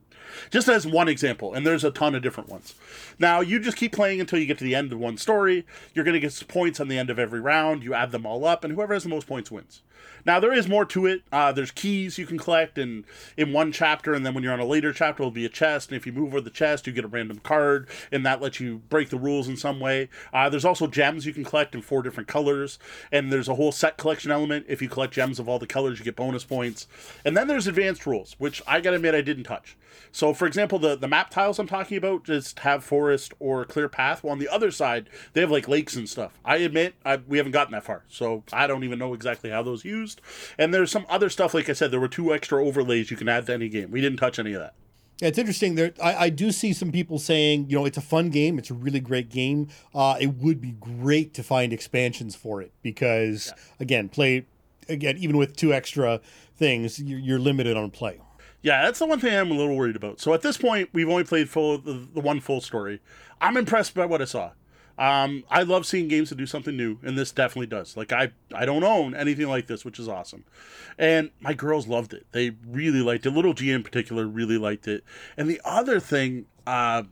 [0.49, 2.75] Just as one example, and there's a ton of different ones.
[3.19, 5.65] Now, you just keep playing until you get to the end of one story.
[5.93, 7.83] You're going to get points on the end of every round.
[7.83, 9.81] You add them all up, and whoever has the most points wins.
[10.25, 11.21] Now there is more to it.
[11.31, 13.05] Uh, there's keys you can collect, and
[13.37, 15.89] in one chapter, and then when you're on a later chapter, it'll be a chest.
[15.89, 18.59] And if you move over the chest, you get a random card, and that lets
[18.59, 20.09] you break the rules in some way.
[20.33, 22.79] Uh, there's also gems you can collect in four different colors,
[23.11, 24.65] and there's a whole set collection element.
[24.67, 26.87] If you collect gems of all the colors, you get bonus points.
[27.23, 29.77] And then there's advanced rules, which I gotta admit I didn't touch.
[30.15, 33.89] So, for example, the, the map tiles I'm talking about just have forest or clear
[33.89, 34.23] path.
[34.23, 36.39] Well, on the other side, they have like lakes and stuff.
[36.45, 39.61] I admit I, we haven't gotten that far, so I don't even know exactly how
[39.61, 40.21] those used.
[40.57, 43.27] And there's some other stuff, like I said, there were two extra overlays you can
[43.27, 43.91] add to any game.
[43.91, 44.73] We didn't touch any of that.
[45.19, 45.75] Yeah, it's interesting.
[45.75, 48.57] There, I, I do see some people saying, you know, it's a fun game.
[48.57, 49.67] It's a really great game.
[49.93, 53.63] Uh, it would be great to find expansions for it because, yeah.
[53.81, 54.45] again, play
[54.87, 56.21] again even with two extra
[56.55, 58.21] things, you're, you're limited on play.
[58.65, 60.19] Yeah, that's the one thing I'm a little worried about.
[60.19, 62.99] So at this point, we've only played full the, the one full story.
[63.39, 64.53] I'm impressed by what I saw.
[64.97, 67.95] Um, I love seeing games that do something new, and this definitely does.
[67.95, 70.45] Like I, I don't own anything like this, which is awesome.
[70.97, 72.25] And my girls loved it.
[72.31, 73.29] They really liked it.
[73.29, 75.03] Little G in particular really liked it.
[75.37, 77.03] And the other thing, uh,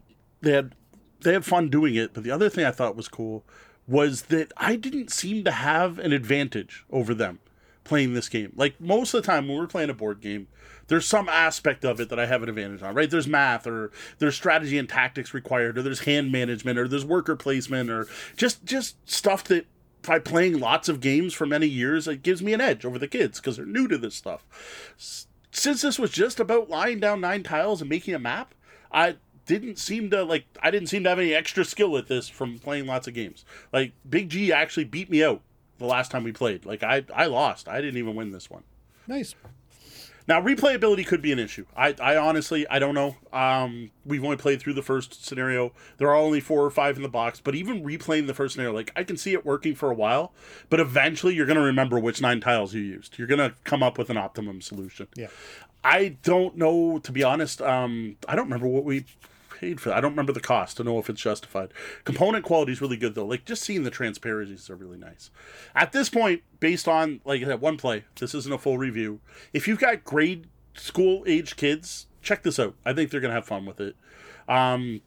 [0.42, 0.74] they had
[1.22, 2.16] they had fun doing it.
[2.16, 3.44] But the other thing I thought was cool
[3.88, 7.38] was that I didn't seem to have an advantage over them
[7.84, 8.54] playing this game.
[8.56, 10.48] Like most of the time when we're playing a board game,
[10.88, 13.10] there's some aspect of it that I have an advantage on, right?
[13.10, 17.36] There's math or there's strategy and tactics required, or there's hand management, or there's worker
[17.36, 19.66] placement, or just just stuff that
[20.02, 23.08] by playing lots of games for many years, it gives me an edge over the
[23.08, 24.46] kids because they're new to this stuff.
[25.52, 28.54] Since this was just about lying down nine tiles and making a map,
[28.92, 29.16] I
[29.46, 32.60] didn't seem to like I didn't seem to have any extra skill at this from
[32.60, 33.46] playing lots of games.
[33.72, 35.42] Like Big G actually beat me out
[35.78, 36.66] the last time we played.
[36.66, 37.68] Like I I lost.
[37.68, 38.64] I didn't even win this one.
[39.08, 39.36] Nice.
[40.28, 41.66] Now replayability could be an issue.
[41.76, 43.16] I, I honestly I don't know.
[43.32, 45.72] Um, we've only played through the first scenario.
[45.98, 48.74] There are only four or five in the box, but even replaying the first scenario,
[48.74, 50.34] like I can see it working for a while,
[50.70, 53.18] but eventually you're gonna remember which nine tiles you used.
[53.18, 55.08] You're gonna come up with an optimum solution.
[55.16, 55.28] Yeah.
[55.84, 57.62] I don't know to be honest.
[57.62, 59.06] Um, I don't remember what we
[59.64, 59.98] paid for that.
[59.98, 61.74] I don't remember the cost to know if it's justified.
[62.04, 63.26] Component quality is really good though.
[63.26, 65.32] Like just seeing the transparencies are really nice.
[65.74, 69.22] At this point, based on like said, one play, this isn't a full review.
[69.54, 72.76] If you've got grade school age kids, check this out.
[72.86, 73.96] I think they're gonna have fun with it.
[74.50, 75.02] Um,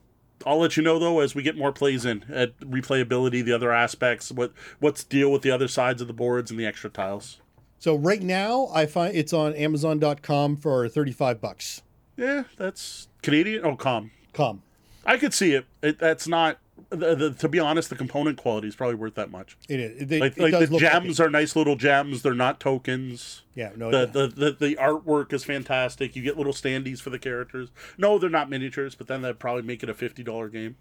[0.46, 3.72] I'll let you know though as we get more plays in at replayability, the other
[3.72, 7.40] aspects, what what's deal with the other sides of the boards and the extra tiles.
[7.78, 11.82] So right now, I find it's on Amazon.com for thirty-five bucks.
[12.16, 13.66] Yeah, that's Canadian.
[13.66, 14.62] Oh, com come.
[15.04, 15.66] I could see it.
[15.82, 16.58] it that's not.
[16.90, 19.56] The, the, to be honest, the component quality is probably worth that much.
[19.68, 20.02] It is.
[20.02, 22.22] It, like, it like the gems like are nice little gems.
[22.22, 23.42] They're not tokens.
[23.54, 23.90] Yeah, no.
[23.90, 26.14] The, the, the the artwork is fantastic.
[26.14, 27.70] You get little standees for the characters.
[27.98, 30.76] No, they're not miniatures, but then that'd probably make it a fifty dollar game.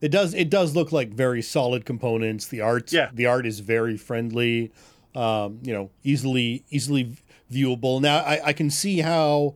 [0.00, 0.34] It does.
[0.34, 2.46] It does look like very solid components.
[2.46, 2.92] The art.
[2.92, 3.10] Yeah.
[3.12, 4.72] The art is very friendly.
[5.14, 7.16] Um, you know, easily easily
[7.50, 8.00] viewable.
[8.00, 9.54] Now I, I can see how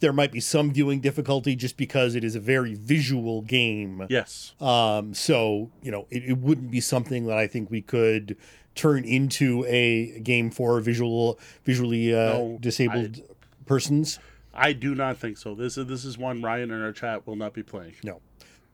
[0.00, 4.06] there might be some viewing difficulty just because it is a very visual game.
[4.10, 4.54] Yes.
[4.60, 8.36] Um, so you know, it, it wouldn't be something that I think we could
[8.74, 13.34] turn into a game for visual visually uh, no, disabled I,
[13.66, 14.18] persons.
[14.52, 15.54] I do not think so.
[15.54, 17.94] This is this is one Ryan in our chat will not be playing.
[18.02, 18.20] No,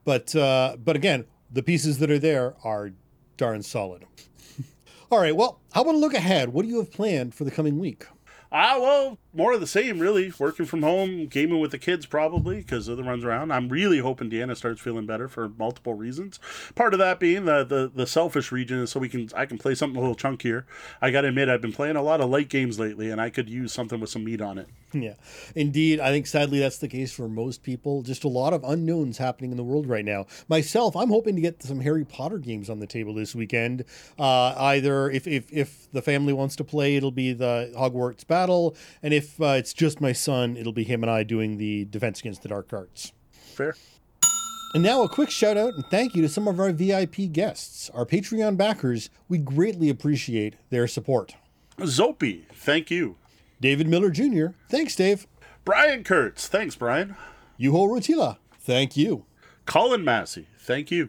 [0.04, 2.90] but uh, but again, the pieces that are there are
[3.36, 4.04] darn solid.
[5.10, 5.36] All right.
[5.36, 6.48] Well, how about a look ahead?
[6.48, 8.06] What do you have planned for the coming week?
[8.58, 10.32] Ah, well, more of the same, really.
[10.38, 13.52] Working from home, gaming with the kids, probably, because of the runs around.
[13.52, 16.40] I'm really hoping Deanna starts feeling better for multiple reasons.
[16.74, 19.74] Part of that being the, the, the selfish region, so we can I can play
[19.74, 20.64] something a little chunkier.
[21.02, 23.28] I got to admit, I've been playing a lot of light games lately, and I
[23.28, 24.68] could use something with some meat on it.
[24.94, 25.14] Yeah,
[25.54, 26.00] indeed.
[26.00, 28.00] I think sadly that's the case for most people.
[28.02, 30.24] Just a lot of unknowns happening in the world right now.
[30.48, 33.84] Myself, I'm hoping to get some Harry Potter games on the table this weekend.
[34.18, 38.45] Uh, either if, if if the family wants to play, it'll be the Hogwarts battle,
[39.02, 42.20] and if uh, it's just my son, it'll be him and I doing the Defense
[42.20, 43.12] Against the Dark Arts.
[43.32, 43.74] Fair.
[44.74, 47.88] And now a quick shout out and thank you to some of our VIP guests,
[47.90, 49.08] our Patreon backers.
[49.28, 51.34] We greatly appreciate their support.
[51.78, 53.16] Zopi, thank you.
[53.60, 55.26] David Miller Jr., thanks, Dave.
[55.64, 57.16] Brian Kurtz, thanks, Brian.
[57.58, 59.24] Yuho Rotila, thank you.
[59.64, 61.08] Colin Massey, thank you.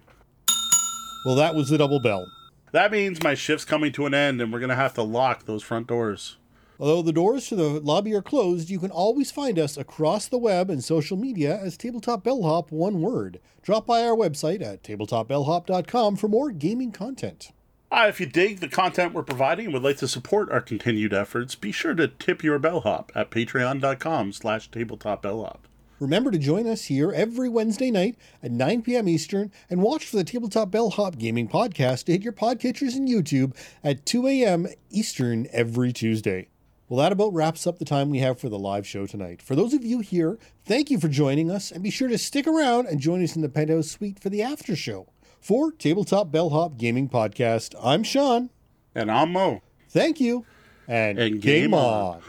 [1.26, 2.26] Well, that was the double bell.
[2.72, 5.46] That means my shift's coming to an end and we're going to have to lock
[5.46, 6.38] those front doors.
[6.80, 10.38] Although the doors to the lobby are closed, you can always find us across the
[10.38, 13.40] web and social media as Tabletop Bellhop, one word.
[13.64, 17.52] Drop by our website at tabletopbellhop.com for more gaming content.
[17.90, 21.14] Uh, if you dig the content we're providing and would like to support our continued
[21.14, 25.60] efforts, be sure to tip your bellhop at patreon.com slash tabletopbellhop.
[26.00, 29.08] Remember to join us here every Wednesday night at 9 p.m.
[29.08, 33.56] Eastern and watch for the Tabletop Bellhop Gaming Podcast to hit your podcatchers and YouTube
[33.84, 34.68] at 2 a.m.
[34.92, 36.50] Eastern every Tuesday.
[36.90, 39.42] Well, that about wraps up the time we have for the live show tonight.
[39.42, 42.48] For those of you here, thank you for joining us, and be sure to stick
[42.48, 45.08] around and join us in the Penthouse Suite for the after show.
[45.42, 48.52] For Tabletop Bellhop Gaming Podcast, I'm Sean.
[48.96, 49.62] And I'm Moe.
[49.90, 50.46] Thank you,
[50.88, 52.22] and, And game, game on.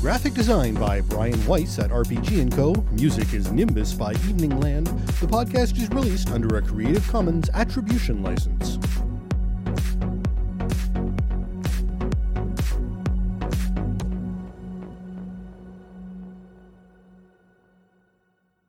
[0.00, 2.72] Graphic design by Brian Weiss at RPG & Co.
[2.90, 4.88] Music is Nimbus by Evening Land.
[4.88, 8.78] The podcast is released under a Creative Commons Attribution License.